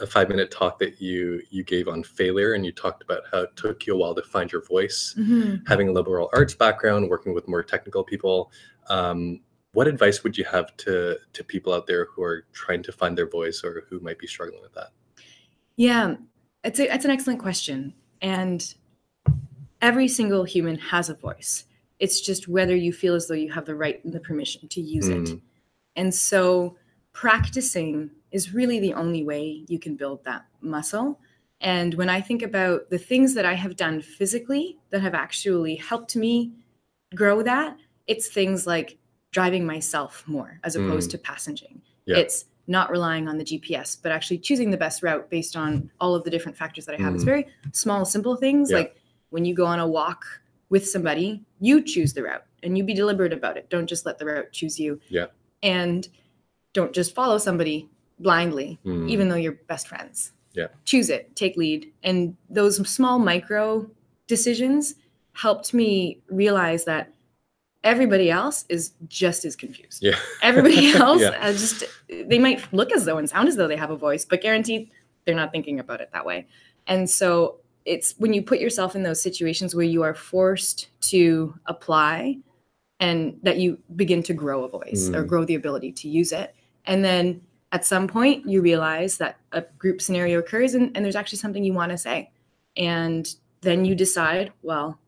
a 0.00 0.06
five 0.06 0.28
minute 0.28 0.50
talk 0.50 0.78
that 0.78 1.00
you 1.00 1.40
you 1.50 1.64
gave 1.64 1.88
on 1.88 2.02
failure, 2.04 2.52
and 2.54 2.64
you 2.64 2.70
talked 2.72 3.02
about 3.02 3.22
how 3.32 3.42
it 3.42 3.56
took 3.56 3.86
you 3.86 3.94
a 3.94 3.96
while 3.96 4.14
to 4.14 4.22
find 4.22 4.50
your 4.52 4.62
voice, 4.64 5.14
Mhm. 5.18 5.62
having 5.66 5.88
a 5.88 5.92
liberal 5.92 6.30
arts 6.32 6.54
background, 6.54 7.08
working 7.08 7.34
with 7.34 7.48
more 7.48 7.62
technical 7.62 8.04
people. 8.04 8.52
Um, 8.88 9.40
what 9.72 9.88
advice 9.88 10.22
would 10.22 10.38
you 10.38 10.44
have 10.44 10.76
to 10.78 11.16
to 11.32 11.44
people 11.44 11.72
out 11.72 11.86
there 11.86 12.04
who 12.06 12.22
are 12.22 12.44
trying 12.52 12.82
to 12.84 12.92
find 12.92 13.16
their 13.18 13.28
voice 13.28 13.62
or 13.64 13.84
who 13.90 13.98
might 14.00 14.18
be 14.18 14.26
struggling 14.26 14.62
with 14.62 14.72
that? 14.74 14.90
Yeah, 15.76 16.16
it's 16.62 16.78
a, 16.78 16.92
it's 16.94 17.04
an 17.04 17.10
excellent 17.10 17.40
question, 17.40 17.94
and 18.22 18.74
every 19.82 20.08
single 20.08 20.44
human 20.44 20.76
has 20.78 21.08
a 21.08 21.14
voice. 21.14 21.64
It's 21.98 22.20
just 22.20 22.48
whether 22.48 22.74
you 22.74 22.92
feel 22.92 23.14
as 23.14 23.28
though 23.28 23.34
you 23.34 23.52
have 23.52 23.66
the 23.66 23.74
right 23.74 24.02
and 24.04 24.12
the 24.12 24.20
permission 24.20 24.68
to 24.68 24.80
use 24.80 25.08
it. 25.08 25.24
Mm. 25.24 25.40
And 25.96 26.14
so 26.14 26.76
practicing 27.12 28.10
is 28.32 28.52
really 28.52 28.80
the 28.80 28.94
only 28.94 29.22
way 29.22 29.64
you 29.68 29.78
can 29.78 29.94
build 29.94 30.24
that 30.24 30.44
muscle. 30.60 31.20
And 31.60 31.94
when 31.94 32.08
I 32.08 32.20
think 32.20 32.42
about 32.42 32.90
the 32.90 32.98
things 32.98 33.34
that 33.34 33.46
I 33.46 33.54
have 33.54 33.76
done 33.76 34.02
physically 34.02 34.76
that 34.90 35.00
have 35.00 35.14
actually 35.14 35.76
helped 35.76 36.16
me 36.16 36.52
grow 37.14 37.42
that, 37.42 37.76
it's 38.06 38.26
things 38.28 38.66
like 38.66 38.98
driving 39.30 39.64
myself 39.64 40.24
more 40.26 40.58
as 40.64 40.76
opposed 40.76 41.10
Mm. 41.10 41.12
to 41.12 41.18
passenging. 41.18 41.80
Yeah. 42.06 42.18
It's 42.18 42.46
not 42.66 42.90
relying 42.90 43.28
on 43.28 43.36
the 43.38 43.44
GPS, 43.44 43.96
but 44.02 44.10
actually 44.12 44.38
choosing 44.38 44.70
the 44.70 44.76
best 44.76 45.02
route 45.02 45.28
based 45.30 45.56
on 45.56 45.90
all 46.00 46.14
of 46.14 46.24
the 46.24 46.30
different 46.30 46.56
factors 46.56 46.86
that 46.86 46.98
I 46.98 47.02
have. 47.02 47.14
It's 47.14 47.22
Mm. 47.24 47.26
very 47.26 47.46
small, 47.72 48.04
simple 48.04 48.36
things 48.36 48.70
Yeah. 48.70 48.78
like 48.78 48.96
when 49.30 49.44
you 49.44 49.54
go 49.54 49.66
on 49.66 49.78
a 49.80 49.86
walk 49.86 50.24
with 50.70 50.86
somebody, 50.88 51.44
you 51.60 51.82
choose 51.82 52.14
the 52.14 52.22
route 52.22 52.44
and 52.62 52.78
you 52.78 52.84
be 52.84 52.94
deliberate 52.94 53.32
about 53.32 53.56
it. 53.56 53.68
Don't 53.68 53.86
just 53.86 54.06
let 54.06 54.18
the 54.18 54.24
route 54.24 54.50
choose 54.52 54.80
you. 54.80 55.00
Yeah. 55.08 55.26
And 55.62 56.08
don't 56.72 56.92
just 56.92 57.14
follow 57.14 57.38
somebody 57.38 57.88
blindly, 58.18 58.78
Mm. 58.84 59.10
even 59.10 59.28
though 59.28 59.34
you're 59.36 59.58
best 59.68 59.86
friends. 59.88 60.32
Yeah. 60.54 60.68
Choose 60.84 61.10
it, 61.10 61.34
take 61.36 61.56
lead. 61.56 61.92
And 62.02 62.36
those 62.48 62.76
small 62.88 63.18
micro 63.18 63.90
decisions 64.26 64.94
helped 65.32 65.74
me 65.74 66.22
realize 66.28 66.84
that 66.84 67.12
everybody 67.84 68.30
else 68.30 68.64
is 68.68 68.92
just 69.08 69.44
as 69.44 69.54
confused. 69.54 70.02
yeah, 70.02 70.16
Everybody 70.42 70.92
else 70.94 71.20
Yeah. 71.22 71.28
uh, 71.40 71.52
just 71.52 71.84
they 72.08 72.38
might 72.38 72.60
look 72.72 72.90
as 72.92 73.04
though 73.04 73.18
and 73.18 73.28
sound 73.28 73.48
as 73.48 73.56
though 73.56 73.68
they 73.68 73.76
have 73.76 73.90
a 73.90 73.96
voice, 73.96 74.24
but 74.24 74.40
guaranteed 74.40 74.90
they're 75.24 75.34
not 75.36 75.52
thinking 75.52 75.78
about 75.80 76.00
it 76.00 76.10
that 76.12 76.26
way. 76.26 76.46
And 76.86 77.08
so 77.08 77.60
it's 77.84 78.14
when 78.18 78.32
you 78.32 78.42
put 78.42 78.58
yourself 78.60 78.96
in 78.96 79.02
those 79.02 79.22
situations 79.22 79.74
where 79.74 79.84
you 79.84 80.02
are 80.02 80.14
forced 80.14 80.88
to 81.02 81.54
apply 81.66 82.38
and 83.00 83.38
that 83.42 83.58
you 83.58 83.78
begin 83.96 84.22
to 84.24 84.34
grow 84.34 84.64
a 84.64 84.68
voice 84.68 85.10
or 85.10 85.24
Mm. 85.24 85.28
grow 85.28 85.44
the 85.44 85.54
ability 85.54 85.92
to 85.92 86.08
use 86.08 86.32
it. 86.32 86.54
And 86.86 87.04
then 87.04 87.40
at 87.72 87.84
some 87.84 88.06
point 88.08 88.48
you 88.48 88.62
realize 88.62 89.18
that 89.18 89.36
a 89.52 89.62
group 89.78 90.00
scenario 90.00 90.38
occurs 90.38 90.74
and, 90.74 90.90
and 90.96 91.04
there's 91.04 91.16
actually 91.16 91.38
something 91.38 91.64
you 91.64 91.72
want 91.74 91.90
to 91.90 91.98
say. 91.98 92.30
And 92.76 93.28
then 93.62 93.84
you 93.84 93.94
decide, 93.94 94.52
well, 94.62 94.98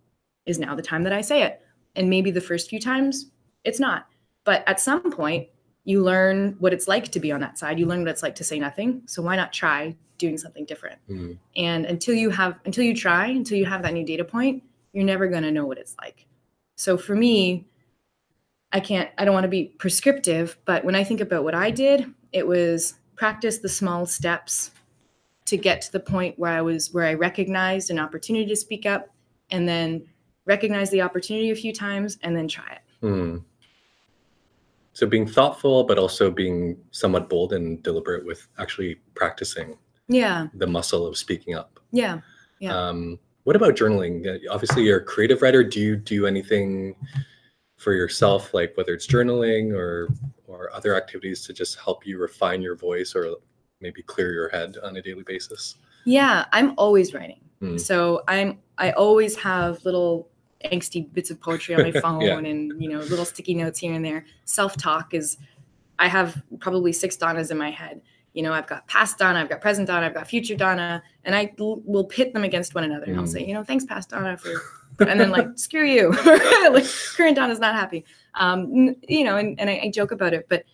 is 0.46 0.58
now 0.58 0.74
the 0.74 0.82
time 0.82 1.02
that 1.04 1.12
I 1.12 1.20
say 1.20 1.42
it? 1.42 1.60
And 1.96 2.08
maybe 2.08 2.30
the 2.30 2.40
first 2.40 2.70
few 2.70 2.78
times 2.78 3.30
it's 3.64 3.80
not. 3.80 4.06
But 4.44 4.62
at 4.68 4.78
some 4.80 5.10
point, 5.10 5.48
you 5.84 6.02
learn 6.02 6.56
what 6.58 6.72
it's 6.72 6.88
like 6.88 7.10
to 7.12 7.20
be 7.20 7.32
on 7.32 7.40
that 7.40 7.58
side. 7.58 7.78
You 7.78 7.86
learn 7.86 8.00
what 8.00 8.08
it's 8.08 8.22
like 8.22 8.34
to 8.36 8.44
say 8.44 8.58
nothing. 8.58 9.02
So 9.06 9.22
why 9.22 9.36
not 9.36 9.52
try 9.52 9.96
doing 10.18 10.38
something 10.38 10.64
different? 10.64 10.98
Mm. 11.08 11.38
And 11.56 11.86
until 11.86 12.14
you 12.14 12.30
have, 12.30 12.58
until 12.64 12.84
you 12.84 12.94
try, 12.94 13.26
until 13.26 13.58
you 13.58 13.64
have 13.64 13.82
that 13.82 13.92
new 13.92 14.04
data 14.04 14.24
point, 14.24 14.62
you're 14.92 15.04
never 15.04 15.28
going 15.28 15.42
to 15.42 15.52
know 15.52 15.66
what 15.66 15.78
it's 15.78 15.96
like. 16.00 16.26
So 16.76 16.96
for 16.96 17.14
me, 17.14 17.66
I 18.72 18.80
can't, 18.80 19.10
I 19.16 19.24
don't 19.24 19.34
want 19.34 19.44
to 19.44 19.48
be 19.48 19.74
prescriptive, 19.78 20.58
but 20.64 20.84
when 20.84 20.94
I 20.94 21.04
think 21.04 21.20
about 21.20 21.44
what 21.44 21.54
I 21.54 21.70
did, 21.70 22.12
it 22.32 22.46
was 22.46 22.94
practice 23.14 23.58
the 23.58 23.68
small 23.68 24.06
steps 24.06 24.72
to 25.46 25.56
get 25.56 25.80
to 25.82 25.92
the 25.92 26.00
point 26.00 26.38
where 26.38 26.52
I 26.52 26.62
was, 26.62 26.92
where 26.92 27.04
I 27.04 27.14
recognized 27.14 27.90
an 27.90 27.98
opportunity 27.98 28.46
to 28.46 28.56
speak 28.56 28.84
up 28.84 29.08
and 29.50 29.68
then 29.68 30.06
recognize 30.46 30.90
the 30.90 31.02
opportunity 31.02 31.50
a 31.50 31.54
few 31.56 31.72
times 31.72 32.18
and 32.22 32.36
then 32.36 32.48
try 32.48 32.64
it. 32.72 33.04
Mm. 33.04 33.42
So 34.92 35.06
being 35.06 35.26
thoughtful, 35.26 35.84
but 35.84 35.98
also 35.98 36.30
being 36.30 36.78
somewhat 36.90 37.28
bold 37.28 37.52
and 37.52 37.82
deliberate 37.82 38.24
with 38.24 38.46
actually 38.58 38.94
practicing 39.14 39.76
Yeah. 40.08 40.46
the 40.54 40.66
muscle 40.66 41.06
of 41.06 41.18
speaking 41.18 41.54
up. 41.54 41.78
Yeah. 41.92 42.20
Yeah. 42.60 42.74
Um, 42.74 43.18
what 43.44 43.56
about 43.56 43.74
journaling? 43.76 44.26
Uh, 44.26 44.38
Obviously, 44.50 44.84
you're 44.84 44.98
a 44.98 45.04
creative 45.04 45.42
writer. 45.42 45.62
Do 45.62 45.80
you 45.80 45.96
do 45.96 46.26
anything 46.26 46.96
for 47.76 47.92
yourself, 47.92 48.54
like 48.54 48.74
whether 48.76 48.94
it's 48.94 49.06
journaling 49.06 49.72
or 49.74 50.08
or 50.46 50.72
other 50.72 50.94
activities 50.96 51.44
to 51.44 51.52
just 51.52 51.78
help 51.78 52.06
you 52.06 52.18
refine 52.18 52.62
your 52.62 52.76
voice 52.76 53.14
or 53.14 53.34
maybe 53.80 54.00
clear 54.02 54.32
your 54.32 54.48
head 54.48 54.76
on 54.82 54.96
a 54.96 55.02
daily 55.02 55.24
basis? 55.26 55.74
Yeah. 56.06 56.46
I'm 56.52 56.72
always 56.78 57.12
writing. 57.12 57.40
Mm. 57.60 57.78
So 57.78 58.22
I'm, 58.28 58.58
I 58.78 58.92
always 58.92 59.36
have 59.36 59.84
little 59.84 60.30
angsty 60.64 61.12
bits 61.12 61.30
of 61.30 61.40
poetry 61.40 61.74
on 61.74 61.82
my 61.82 61.92
phone 62.00 62.22
Yeah. 62.22 62.38
and, 62.38 62.80
you 62.82 62.88
know, 62.88 62.98
little 63.00 63.24
sticky 63.24 63.54
notes 63.54 63.78
here 63.78 63.92
and 63.94 64.04
there. 64.04 64.24
Self 64.44 64.76
talk 64.76 65.14
is, 65.14 65.36
I 65.98 66.08
have 66.08 66.42
probably 66.60 66.92
six 66.92 67.16
Donnas 67.16 67.50
in 67.50 67.58
my 67.58 67.70
head. 67.70 68.00
You 68.32 68.42
know, 68.42 68.52
I've 68.52 68.66
got 68.66 68.86
past 68.86 69.16
Donna, 69.18 69.40
I've 69.40 69.48
got 69.48 69.60
present 69.62 69.86
Donna, 69.86 70.06
I've 70.06 70.14
got 70.14 70.26
future 70.28 70.56
Donna, 70.56 71.02
and 71.24 71.34
I 71.34 71.54
l- 71.58 71.80
will 71.86 72.04
pit 72.04 72.34
them 72.34 72.44
against 72.44 72.74
one 72.74 72.84
another. 72.84 73.06
And 73.06 73.16
I'll 73.16 73.24
Mm. 73.24 73.28
say, 73.32 73.46
you 73.46 73.54
know, 73.54 73.64
thanks, 73.64 73.84
past 73.86 74.10
Donna, 74.10 74.36
for, 74.36 74.52
and 75.08 75.18
then 75.18 75.30
like, 75.30 75.48
screw 75.58 75.84
you. 75.86 76.10
like, 76.70 76.84
current 77.16 77.34
Donna's 77.36 77.58
not 77.60 77.74
happy. 77.74 78.04
Um, 78.34 78.94
you 79.08 79.24
know, 79.24 79.38
and, 79.38 79.58
and 79.58 79.70
I, 79.70 79.80
I 79.84 79.90
joke 79.90 80.10
about 80.12 80.34
it, 80.34 80.46
but 80.50 80.64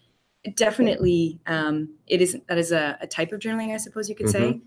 definitely 0.57 1.39
um, 1.47 1.89
it 2.09 2.21
is, 2.21 2.37
that 2.49 2.59
is 2.59 2.73
a, 2.73 2.99
a 3.01 3.07
type 3.07 3.33
of 3.33 3.39
journaling, 3.41 3.73
I 3.73 3.77
suppose 3.77 4.09
you 4.09 4.15
could 4.17 4.29
say. 4.29 4.61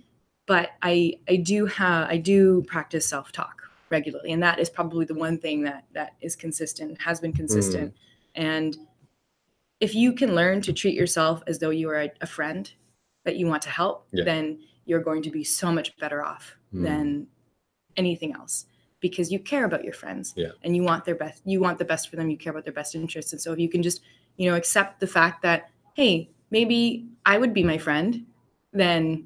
But 0.47 0.69
I, 0.81 1.15
I 1.27 1.37
do 1.37 1.65
have, 1.65 2.07
I 2.09 2.17
do 2.17 2.63
practice 2.67 3.05
self 3.05 3.31
talk 3.31 3.63
regularly. 3.89 4.31
And 4.31 4.41
that 4.43 4.59
is 4.59 4.69
probably 4.69 5.05
the 5.05 5.13
one 5.15 5.37
thing 5.37 5.63
that, 5.63 5.85
that 5.93 6.13
is 6.21 6.35
consistent, 6.35 6.99
has 7.01 7.19
been 7.19 7.33
consistent. 7.33 7.93
And 8.35 8.75
if 9.79 9.93
you 9.93 10.13
can 10.13 10.35
learn 10.35 10.61
to 10.61 10.73
treat 10.73 10.95
yourself 10.95 11.43
as 11.47 11.59
though 11.59 11.69
you 11.69 11.89
are 11.89 12.01
a, 12.01 12.11
a 12.21 12.25
friend 12.27 12.71
that 13.25 13.35
you 13.37 13.47
want 13.47 13.61
to 13.63 13.69
help, 13.69 14.07
Yeah. 14.11 14.23
then 14.23 14.59
you're 14.85 15.01
going 15.01 15.23
to 15.23 15.31
be 15.31 15.43
so 15.43 15.71
much 15.71 15.95
better 15.97 16.23
off 16.23 16.55
Mm. 16.73 16.83
than 16.83 17.27
anything 17.95 18.33
else 18.33 18.65
because 18.99 19.31
you 19.31 19.39
care 19.39 19.65
about 19.65 19.83
your 19.83 19.93
friends 19.93 20.33
Yeah. 20.35 20.49
and 20.63 20.75
you 20.75 20.83
want 20.83 21.05
their 21.05 21.15
best 21.15 21.41
you 21.45 21.61
want 21.61 21.77
the 21.79 21.85
best 21.85 22.09
for 22.09 22.17
them 22.17 22.29
you 22.29 22.37
care 22.37 22.51
about 22.51 22.65
their 22.65 22.73
best 22.73 22.95
interests 22.95 23.31
and 23.31 23.41
so 23.41 23.53
if 23.53 23.59
you 23.59 23.69
can 23.69 23.81
just 23.81 24.01
you 24.35 24.49
know 24.49 24.55
accept 24.57 24.99
the 24.99 25.07
fact 25.07 25.41
that 25.43 25.69
hey 25.93 26.29
maybe 26.51 27.07
i 27.25 27.37
would 27.37 27.53
be 27.53 27.63
my 27.63 27.77
friend 27.77 28.25
then 28.73 29.25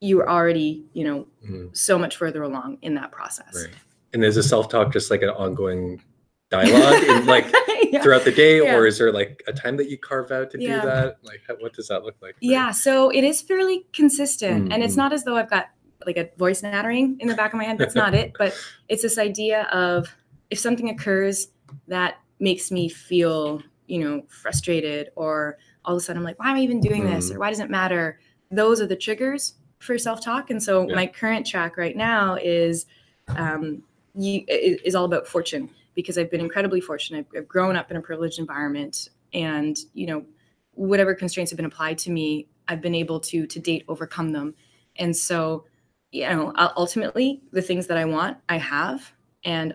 you're 0.00 0.28
already 0.28 0.84
you 0.92 1.04
know 1.04 1.26
Mm. 1.48 1.74
so 1.74 1.98
much 1.98 2.16
further 2.16 2.42
along 2.42 2.76
in 2.82 2.94
that 2.96 3.10
process 3.12 3.54
Right. 3.54 3.74
And 4.12 4.24
is 4.24 4.34
the 4.34 4.42
self 4.42 4.68
talk 4.68 4.92
just 4.92 5.10
like 5.10 5.22
an 5.22 5.28
ongoing 5.30 6.02
dialogue, 6.50 7.02
in, 7.04 7.26
like 7.34 7.46
yeah. 7.84 8.02
throughout 8.02 8.24
the 8.24 8.32
day, 8.32 8.62
Yeah. 8.62 8.74
or 8.76 8.86
is 8.86 8.98
there 8.98 9.12
like 9.12 9.42
a 9.46 9.52
time 9.52 9.76
that 9.76 9.88
you 9.88 9.98
carve 9.98 10.32
out 10.32 10.50
to 10.50 10.60
Yeah. 10.60 10.80
do 10.80 10.86
that? 10.88 11.18
Like, 11.22 11.40
what 11.60 11.72
does 11.74 11.88
that 11.88 12.02
look 12.04 12.16
like? 12.20 12.34
Yeah, 12.40 12.72
so 12.72 13.10
it 13.10 13.22
is 13.22 13.40
fairly 13.40 13.86
consistent. 13.92 14.72
And 14.72 14.82
it's 14.82 14.94
Mhm. 14.94 14.98
not 14.98 15.12
as 15.12 15.24
though 15.24 15.36
I've 15.36 15.48
got 15.50 15.66
like 16.06 16.16
a 16.16 16.30
voice 16.38 16.62
nattering 16.62 17.18
in 17.20 17.28
the 17.28 17.34
back 17.34 17.52
of 17.52 17.58
my 17.58 17.64
head. 17.64 17.78
That's 17.78 17.94
not 17.94 18.14
it. 18.14 18.32
But 18.38 18.54
it's 18.88 19.02
this 19.02 19.18
idea 19.18 19.64
of 19.70 20.08
if 20.50 20.58
something 20.58 20.88
occurs 20.88 21.48
that 21.88 22.14
makes 22.40 22.70
me 22.72 22.88
feel, 22.88 23.62
you 23.86 24.00
know, 24.00 24.22
frustrated 24.28 25.10
or 25.14 25.58
all 25.84 25.94
of 25.94 25.98
a 25.98 26.00
sudden 26.04 26.18
I'm 26.18 26.24
like, 26.24 26.38
why 26.40 26.50
am 26.50 26.56
I 26.56 26.60
even 26.60 26.80
doing 26.80 27.04
this? 27.04 27.30
Mhm. 27.30 27.36
Or 27.36 27.38
why 27.40 27.50
does 27.50 27.60
it 27.60 27.70
matter? 27.70 28.18
Those 28.50 28.80
are 28.80 28.86
the 28.86 28.96
triggers 28.96 29.54
for 29.78 29.96
self-talk. 29.98 30.50
And 30.50 30.60
so 30.62 30.86
my 30.86 31.06
current 31.06 31.46
track 31.46 31.76
right 31.76 31.96
now 31.96 32.36
is 32.42 32.86
um 33.28 33.82
you, 34.14 34.44
is 34.48 34.94
all 34.94 35.04
about 35.04 35.26
fortune 35.26 35.70
because 35.94 36.18
I've 36.18 36.30
been 36.30 36.40
incredibly 36.40 36.80
fortunate. 36.80 37.26
I've, 37.32 37.42
I've 37.42 37.48
grown 37.48 37.76
up 37.76 37.90
in 37.90 37.96
a 37.96 38.00
privileged 38.00 38.38
environment 38.38 39.08
and, 39.32 39.76
you 39.94 40.06
know, 40.06 40.24
whatever 40.72 41.14
constraints 41.14 41.50
have 41.50 41.56
been 41.56 41.66
applied 41.66 41.98
to 41.98 42.10
me, 42.10 42.48
I've 42.68 42.80
been 42.80 42.94
able 42.94 43.20
to 43.20 43.46
to 43.46 43.58
date 43.58 43.84
overcome 43.88 44.32
them. 44.32 44.54
And 44.96 45.16
so 45.16 45.64
you 46.12 46.28
know, 46.28 46.52
ultimately, 46.76 47.42
the 47.52 47.62
things 47.62 47.86
that 47.86 47.96
I 47.96 48.04
want, 48.04 48.38
I 48.48 48.56
have, 48.58 49.12
and 49.44 49.74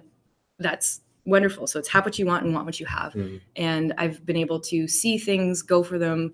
that's 0.60 1.02
wonderful. 1.26 1.66
So 1.68 1.80
it's 1.80 1.88
have 1.90 2.06
what 2.06 2.20
you 2.20 2.26
want 2.26 2.44
and 2.44 2.54
want 2.54 2.66
what 2.66 2.80
you 2.80 2.86
have. 2.86 3.14
Mm. 3.14 3.42
And 3.56 3.94
I've 3.98 4.26
been 4.26 4.36
able 4.36 4.60
to 4.62 4.88
see 4.88 5.18
things, 5.18 5.62
go 5.62 5.82
for 5.82 5.98
them, 5.98 6.34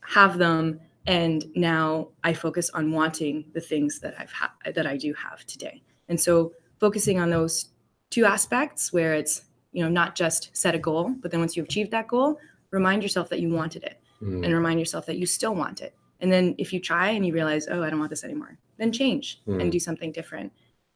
have 0.00 0.38
them, 0.38 0.80
and 1.06 1.44
now 1.54 2.08
I 2.24 2.34
focus 2.34 2.68
on 2.70 2.92
wanting 2.92 3.44
the 3.54 3.60
things 3.60 4.00
that 4.00 4.14
I've 4.18 4.32
ha- 4.32 4.54
that 4.74 4.86
I 4.86 4.96
do 4.96 5.14
have 5.14 5.46
today. 5.46 5.82
And 6.08 6.20
so 6.20 6.52
focusing 6.80 7.18
on 7.18 7.30
those 7.30 7.66
two 8.10 8.24
aspects 8.24 8.92
where 8.92 9.14
it's 9.14 9.42
you 9.72 9.82
know 9.82 9.90
not 9.90 10.14
just 10.14 10.56
set 10.56 10.74
a 10.74 10.78
goal, 10.78 11.14
but 11.20 11.30
then 11.30 11.40
once 11.40 11.56
you've 11.56 11.66
achieved 11.66 11.90
that 11.90 12.08
goal, 12.08 12.38
remind 12.70 13.02
yourself 13.02 13.28
that 13.28 13.40
you 13.40 13.50
wanted 13.50 13.84
it, 13.84 14.00
mm. 14.22 14.44
and 14.44 14.54
remind 14.54 14.78
yourself 14.80 15.06
that 15.06 15.16
you 15.16 15.26
still 15.26 15.54
want 15.54 15.80
it. 15.80 15.94
And 16.20 16.32
then 16.32 16.54
if 16.58 16.72
you 16.72 16.80
try 16.80 17.10
and 17.10 17.24
you 17.24 17.32
realize, 17.32 17.68
oh, 17.70 17.82
I 17.82 17.90
don't 17.90 17.98
want 17.98 18.10
this 18.10 18.24
anymore, 18.24 18.58
then 18.76 18.92
change 18.92 19.40
mm. 19.46 19.60
and 19.60 19.70
do 19.70 19.78
something 19.78 20.10
different. 20.10 20.52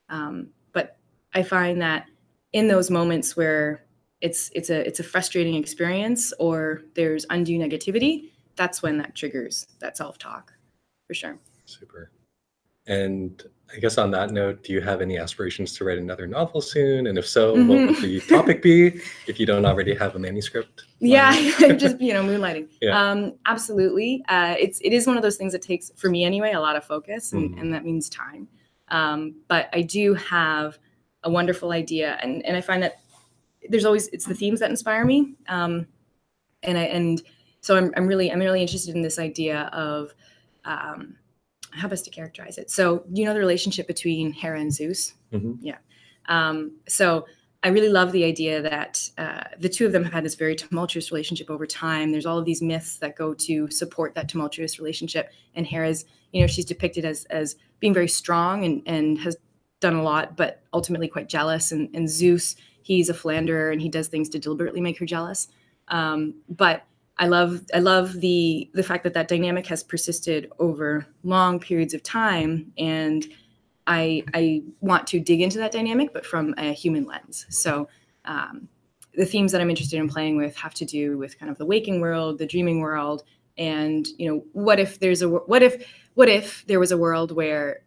Um, 0.09 0.49
but 0.73 0.97
I 1.35 1.43
find 1.43 1.81
that 1.81 2.07
in 2.53 2.69
those 2.69 2.91
moments 2.91 3.37
where 3.37 3.85
it's 4.21 4.51
it's 4.55 4.71
a 4.71 4.87
it's 4.87 5.01
a 5.01 5.05
frustrating 5.05 5.55
experience 5.55 6.33
or 6.39 6.83
there's 6.95 7.27
undue 7.31 7.59
negativity, 7.59 8.31
that's 8.57 8.83
when 8.83 8.99
that 8.99 9.15
triggers 9.15 9.67
that 9.81 9.97
self-talk 9.97 10.53
for 11.07 11.15
sure. 11.15 11.39
Super. 11.65 12.11
And 12.87 13.43
I 13.75 13.79
guess 13.79 13.97
on 13.97 14.11
that 14.11 14.31
note, 14.31 14.63
do 14.65 14.73
you 14.73 14.81
have 14.81 15.01
any 15.01 15.17
aspirations 15.17 15.75
to 15.77 15.85
write 15.85 15.99
another 15.99 16.27
novel 16.27 16.61
soon? 16.61 17.07
And 17.07 17.17
if 17.17 17.27
so, 17.27 17.55
mm-hmm. 17.57 17.69
what 17.69 17.79
would 17.79 17.97
the 18.03 18.21
topic 18.21 18.63
be 18.63 19.01
if 19.27 19.41
you 19.41 19.47
don't 19.47 19.65
already 19.65 19.95
have 19.95 20.15
a 20.15 20.19
manuscript? 20.19 20.85
Yeah, 21.01 21.33
just 21.77 22.01
you 22.01 22.13
know, 22.13 22.23
moonlighting. 22.23 22.69
Yeah. 22.83 23.11
Um, 23.11 23.35
absolutely. 23.47 24.25
Uh, 24.29 24.57
it's 24.59 24.81
it 24.81 24.93
is 24.93 25.07
one 25.07 25.17
of 25.17 25.23
those 25.23 25.37
things 25.37 25.53
that 25.53 25.63
takes, 25.63 25.91
for 25.97 26.11
me 26.11 26.25
anyway, 26.25 26.53
a 26.53 26.61
lot 26.61 26.77
of 26.77 26.85
focus, 26.85 27.33
and, 27.33 27.55
mm. 27.55 27.61
and 27.61 27.73
that 27.73 27.85
means 27.85 28.09
time. 28.09 28.49
Um, 28.89 29.37
but 29.49 29.69
I 29.73 29.83
do 29.83 30.15
have 30.15 30.79
a 31.23 31.31
wonderful 31.31 31.73
idea, 31.73 32.19
and 32.23 32.45
and 32.45 32.57
I 32.57 32.61
find 32.61 32.83
that 32.83 33.01
there's 33.69 33.85
always 33.85 34.09
it's 34.09 34.27
the 34.27 34.35
themes 34.35 34.61
that 34.61 34.71
inspire 34.71 35.05
me, 35.05 35.35
um, 35.49 35.87
and 36.63 36.77
I 36.77 36.83
and 36.83 37.23
so 37.61 37.77
I'm 37.77 37.93
I'm 37.97 38.07
really 38.07 38.31
I'm 38.33 38.41
really 38.41 38.61
interested 38.61 38.95
in 38.95 39.03
this 39.03 39.19
idea 39.19 39.71
of 39.73 40.13
um, 40.65 41.17
how 41.73 41.89
best 41.89 42.05
to 42.05 42.11
characterize 42.11 42.59
it. 42.59 42.71
So 42.71 43.05
you 43.13 43.25
know 43.25 43.35
the 43.35 43.41
relationship 43.41 43.87
between 43.87 44.33
Hera 44.33 44.61
and 44.61 44.73
Zeus. 44.73 45.15
Mm-hmm. 45.33 45.55
Yeah. 45.61 45.79
Um, 46.29 46.73
so 46.89 47.27
I 47.65 47.69
really 47.69 47.89
love 47.89 48.13
the 48.13 48.25
idea 48.25 48.61
that 48.63 49.09
uh, 49.19 49.45
the 49.59 49.69
two 49.69 49.87
of 49.87 49.93
them 49.93 50.03
have 50.03 50.13
had 50.13 50.25
this 50.25 50.35
very 50.35 50.57
tumultuous 50.57 51.13
relationship 51.13 51.49
over 51.49 51.67
time. 51.67 52.11
There's 52.11 52.27
all 52.27 52.39
of 52.39 52.45
these 52.45 52.61
myths 52.61 52.99
that 52.99 53.17
go 53.17 53.35
to 53.35 53.71
support 53.71 54.15
that 54.15 54.29
tumultuous 54.29 54.79
relationship, 54.79 55.31
and 55.55 55.67
Hera's, 55.67 56.05
you 56.33 56.41
know, 56.41 56.47
she's 56.47 56.65
depicted 56.65 57.05
as 57.05 57.25
as 57.27 57.57
being 57.81 57.95
very 57.95 58.09
strong 58.09 58.65
and 58.65 58.83
and 58.87 59.19
has 59.19 59.37
done 59.83 59.97
a 59.97 60.03
lot, 60.03 60.37
but 60.37 60.63
ultimately 60.73 61.09
quite 61.09 61.29
jealous. 61.29 61.73
And, 61.73 61.91
and 61.95 62.09
Zeus, 62.09 62.57
he's 62.83 63.11
a 63.11 63.15
philanderer 63.15 63.71
and 63.71 63.83
he 63.83 63.91
does 63.91 64.09
things 64.09 64.31
to 64.31 64.39
deliberately 64.39 64.81
make 64.81 64.99
her 64.99 65.05
jealous. 65.05 65.49
Um, 65.89 66.35
but 66.49 66.85
I 67.23 67.27
love 67.27 67.61
I 67.73 67.79
love 67.79 68.15
the 68.21 68.69
the 68.75 68.83
fact 68.83 69.05
that 69.05 69.15
that 69.15 69.29
dynamic 69.29 69.69
has 69.69 69.85
persisted 69.85 70.51
over 70.59 71.07
long 71.23 71.61
periods 71.61 71.95
of 71.95 72.03
time, 72.03 72.73
and 72.77 73.25
I 73.87 74.25
I 74.35 74.65
want 74.81 75.07
to 75.09 75.21
dig 75.21 75.41
into 75.41 75.59
that 75.59 75.71
dynamic, 75.71 76.13
but 76.13 76.27
from 76.27 76.55
a 76.59 76.73
human 76.73 77.05
lens. 77.05 77.47
So. 77.49 77.89
Um, 78.25 78.69
the 79.15 79.27
themes 79.27 79.53
that 79.53 79.61
I'm 79.61 79.69
interested 79.69 79.99
in 79.99 80.09
playing 80.09 80.39
with 80.39 80.57
have 80.57 80.73
to 80.73 80.87
do 80.87 81.19
with 81.19 81.39
kind 81.39 81.53
of 81.53 81.59
the 81.59 81.67
waking 81.67 82.01
world, 82.01 82.39
the 82.39 82.47
dreaming 82.47 82.81
world, 82.81 83.25
and 83.59 84.07
you 84.17 84.27
know, 84.27 84.43
what 84.53 84.81
if 84.81 85.01
there's 85.01 85.21
a 85.21 85.29
what 85.29 85.63
if 85.63 85.87
what 86.15 86.31
if 86.31 86.65
there 86.67 86.81
was 86.81 86.93
a 86.93 86.97
world 86.97 87.31
where 87.31 87.83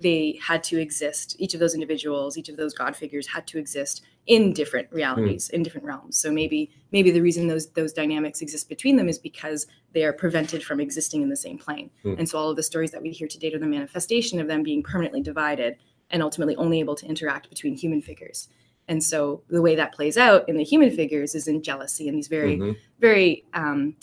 they 0.00 0.38
had 0.42 0.62
to 0.64 0.78
exist 0.78 1.36
each 1.38 1.54
of 1.54 1.60
those 1.60 1.74
individuals 1.74 2.36
each 2.36 2.48
of 2.48 2.56
those 2.56 2.74
god 2.74 2.96
figures 2.96 3.26
had 3.26 3.46
to 3.46 3.58
exist 3.58 4.02
in 4.26 4.52
different 4.52 4.88
realities 4.90 5.48
mm. 5.48 5.54
in 5.54 5.62
different 5.62 5.86
realms 5.86 6.16
so 6.16 6.30
maybe 6.30 6.70
maybe 6.92 7.10
the 7.10 7.20
reason 7.20 7.46
those 7.46 7.70
those 7.70 7.92
dynamics 7.92 8.40
exist 8.40 8.68
between 8.68 8.96
them 8.96 9.08
is 9.08 9.18
because 9.18 9.66
they 9.92 10.04
are 10.04 10.12
prevented 10.12 10.62
from 10.62 10.80
existing 10.80 11.22
in 11.22 11.28
the 11.28 11.36
same 11.36 11.58
plane 11.58 11.90
mm. 12.04 12.18
and 12.18 12.28
so 12.28 12.38
all 12.38 12.50
of 12.50 12.56
the 12.56 12.62
stories 12.62 12.90
that 12.90 13.02
we 13.02 13.10
hear 13.10 13.28
to 13.28 13.38
date 13.38 13.54
are 13.54 13.58
the 13.58 13.66
manifestation 13.66 14.40
of 14.40 14.48
them 14.48 14.62
being 14.62 14.82
permanently 14.82 15.22
divided 15.22 15.76
and 16.10 16.22
ultimately 16.22 16.56
only 16.56 16.80
able 16.80 16.94
to 16.94 17.06
interact 17.06 17.48
between 17.48 17.74
human 17.74 18.02
figures 18.02 18.48
and 18.88 19.02
so 19.04 19.42
the 19.48 19.62
way 19.62 19.76
that 19.76 19.92
plays 19.92 20.16
out 20.16 20.48
in 20.48 20.56
the 20.56 20.64
human 20.64 20.90
figures 20.90 21.34
is 21.34 21.46
in 21.46 21.62
jealousy 21.62 22.08
and 22.08 22.16
these 22.16 22.28
very 22.28 22.56
mm-hmm. 22.56 22.72
very 22.98 23.44
um, 23.54 23.94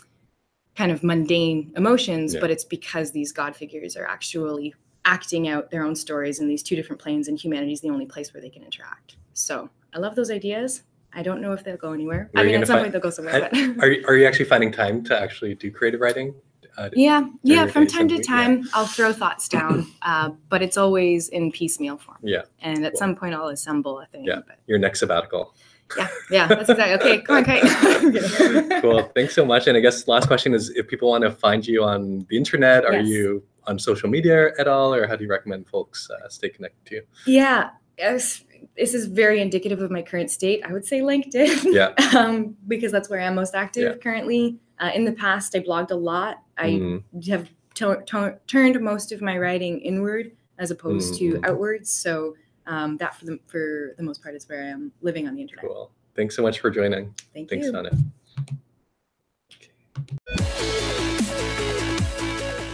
kind 0.76 0.92
of 0.92 1.04
mundane 1.04 1.74
emotions 1.76 2.34
yeah. 2.34 2.40
but 2.40 2.52
it's 2.52 2.64
because 2.64 3.12
these 3.12 3.32
god 3.32 3.56
figures 3.56 3.96
are 3.96 4.06
actually 4.06 4.74
acting 5.08 5.48
out 5.48 5.72
their 5.72 5.84
own 5.84 5.96
stories 5.96 6.40
in 6.40 6.48
these 6.48 6.62
two 6.62 6.76
different 6.76 7.02
planes, 7.02 7.28
and 7.28 7.40
humanity 7.40 7.72
is 7.72 7.82
the 7.82 7.90
only 7.90 8.06
place 8.06 8.34
where 8.34 8.42
they 8.42 8.50
can 8.50 8.62
interact. 8.62 9.16
So 9.34 9.70
I 9.94 10.00
love 10.00 10.16
those 10.16 10.30
ideas. 10.30 10.84
I 11.14 11.24
don't 11.24 11.42
know 11.42 11.54
if 11.54 11.64
they'll 11.64 11.78
go 11.78 11.94
anywhere. 11.94 12.30
I 12.36 12.44
mean, 12.44 12.56
at 12.56 12.68
some 12.68 12.76
find, 12.76 12.84
point 12.84 12.92
they'll 12.92 13.02
go 13.02 13.10
somewhere. 13.10 13.50
I, 13.52 13.76
are, 13.80 13.88
you, 13.88 14.06
are 14.08 14.16
you 14.16 14.28
actually 14.28 14.46
finding 14.46 14.72
time 14.72 15.04
to 15.06 15.20
actually 15.20 15.56
do 15.56 15.72
creative 15.72 16.02
writing? 16.02 16.36
Uh, 16.78 16.90
yeah, 16.94 17.26
yeah. 17.42 17.66
From 17.66 17.88
time 17.88 18.08
to 18.10 18.22
time, 18.22 18.60
yeah. 18.60 18.64
I'll 18.74 18.86
throw 18.86 19.14
thoughts 19.14 19.48
down, 19.48 19.88
uh, 20.02 20.32
but 20.50 20.62
it's 20.62 20.78
always 20.78 21.30
in 21.30 21.52
piecemeal 21.52 21.98
form. 21.98 22.18
Yeah. 22.22 22.44
And 22.60 22.86
at 22.86 22.92
cool. 22.92 23.00
some 23.00 23.16
point, 23.16 23.34
I'll 23.34 23.48
assemble 23.48 24.00
a 24.02 24.06
thing. 24.08 24.26
Yeah. 24.26 24.42
But... 24.46 24.60
Your 24.68 24.78
next 24.78 25.00
sabbatical. 25.00 25.56
Yeah, 25.98 26.10
yeah, 26.30 26.48
that's 26.48 26.70
exactly. 26.70 26.96
Okay, 26.96 27.22
come 27.22 27.38
on, 27.38 27.46
Kate. 27.46 28.82
cool. 28.82 29.04
Thanks 29.16 29.34
so 29.34 29.46
much. 29.46 29.68
And 29.68 29.78
I 29.78 29.80
guess 29.80 30.06
last 30.06 30.28
question 30.28 30.54
is, 30.54 30.70
if 30.72 30.86
people 30.90 31.10
want 31.10 31.24
to 31.24 31.32
find 31.32 31.66
you 31.66 31.86
on 31.86 32.26
the 32.30 32.36
internet, 32.36 32.84
are 32.84 32.96
yes. 32.96 33.08
you 33.08 33.44
on 33.68 33.78
social 33.78 34.10
media 34.10 34.52
at 34.58 34.68
all, 34.68 34.94
or 34.94 35.08
how 35.08 35.16
do 35.16 35.24
you 35.24 35.30
recommend 35.30 35.68
folks 35.68 36.10
uh, 36.10 36.30
stay 36.30 36.50
connected 36.50 36.86
to 36.86 36.96
you? 36.96 37.02
Yeah, 37.26 37.70
yes, 37.98 38.44
this 38.78 38.94
is 38.94 39.06
very 39.06 39.42
indicative 39.42 39.82
of 39.82 39.92
my 39.92 40.02
current 40.02 40.32
state. 40.32 40.64
I 40.66 40.72
would 40.72 40.86
say 40.86 41.00
LinkedIn. 41.00 41.74
Yeah. 41.74 41.94
um, 42.18 42.56
because 42.68 42.92
that's 42.92 43.10
where 43.10 43.22
I'm 43.22 43.36
most 43.36 43.56
active 43.56 43.96
yeah. 43.96 44.02
currently. 44.02 44.58
Uh, 44.80 44.92
in 44.94 45.06
the 45.06 45.12
past, 45.12 45.56
I 45.56 45.60
blogged 45.60 45.92
a 45.92 45.96
lot. 45.96 46.38
I 46.58 46.70
mm. 46.72 47.28
have 47.28 47.50
t- 47.74 47.86
t- 48.06 48.38
turned 48.48 48.80
most 48.80 49.12
of 49.12 49.22
my 49.22 49.38
writing 49.38 49.80
inward 49.82 50.32
as 50.60 50.72
opposed 50.72 51.16
mm. 51.16 51.18
to 51.18 51.34
mm-hmm. 51.34 51.46
outwards. 51.46 51.92
So 51.92 52.36
um, 52.66 52.98
that, 52.98 53.16
for 53.16 53.26
the 53.26 53.40
for 53.48 53.96
the 53.98 54.04
most 54.04 54.22
part, 54.22 54.36
is 54.36 54.48
where 54.48 54.64
I 54.64 54.68
am 54.68 54.92
living 55.02 55.28
on 55.28 55.36
the 55.36 55.42
internet. 55.42 55.66
Cool. 55.66 55.92
Thanks 56.16 56.36
so 56.36 56.42
much 56.42 56.60
for 56.60 56.70
joining. 56.70 57.14
Thank 57.34 57.50
Thanks, 57.50 57.68
you. 57.68 57.72
Donna. 57.72 57.92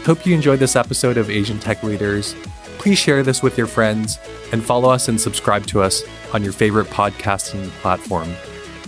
Hope 0.06 0.26
you 0.26 0.36
enjoyed 0.36 0.60
this 0.60 0.76
episode 0.76 1.16
of 1.16 1.30
Asian 1.30 1.60
Tech 1.60 1.82
Leaders. 1.82 2.36
Please 2.78 2.98
share 2.98 3.24
this 3.24 3.42
with 3.42 3.58
your 3.58 3.68
friends 3.68 4.20
and 4.52 4.62
follow 4.62 4.90
us 4.90 5.08
and 5.08 5.20
subscribe 5.20 5.66
to 5.68 5.82
us 5.82 6.04
on 6.34 6.44
your 6.44 6.52
favorite 6.52 6.88
podcasting 6.88 7.70
platform. 7.82 8.36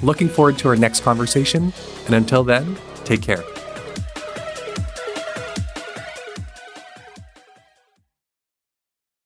Looking 0.04 0.28
forward 0.28 0.58
to 0.58 0.68
our 0.68 0.76
next 0.76 1.04
conversation, 1.04 1.72
and 2.08 2.16
until 2.16 2.44
then, 2.44 2.78
take 3.06 3.22
care. 3.22 3.55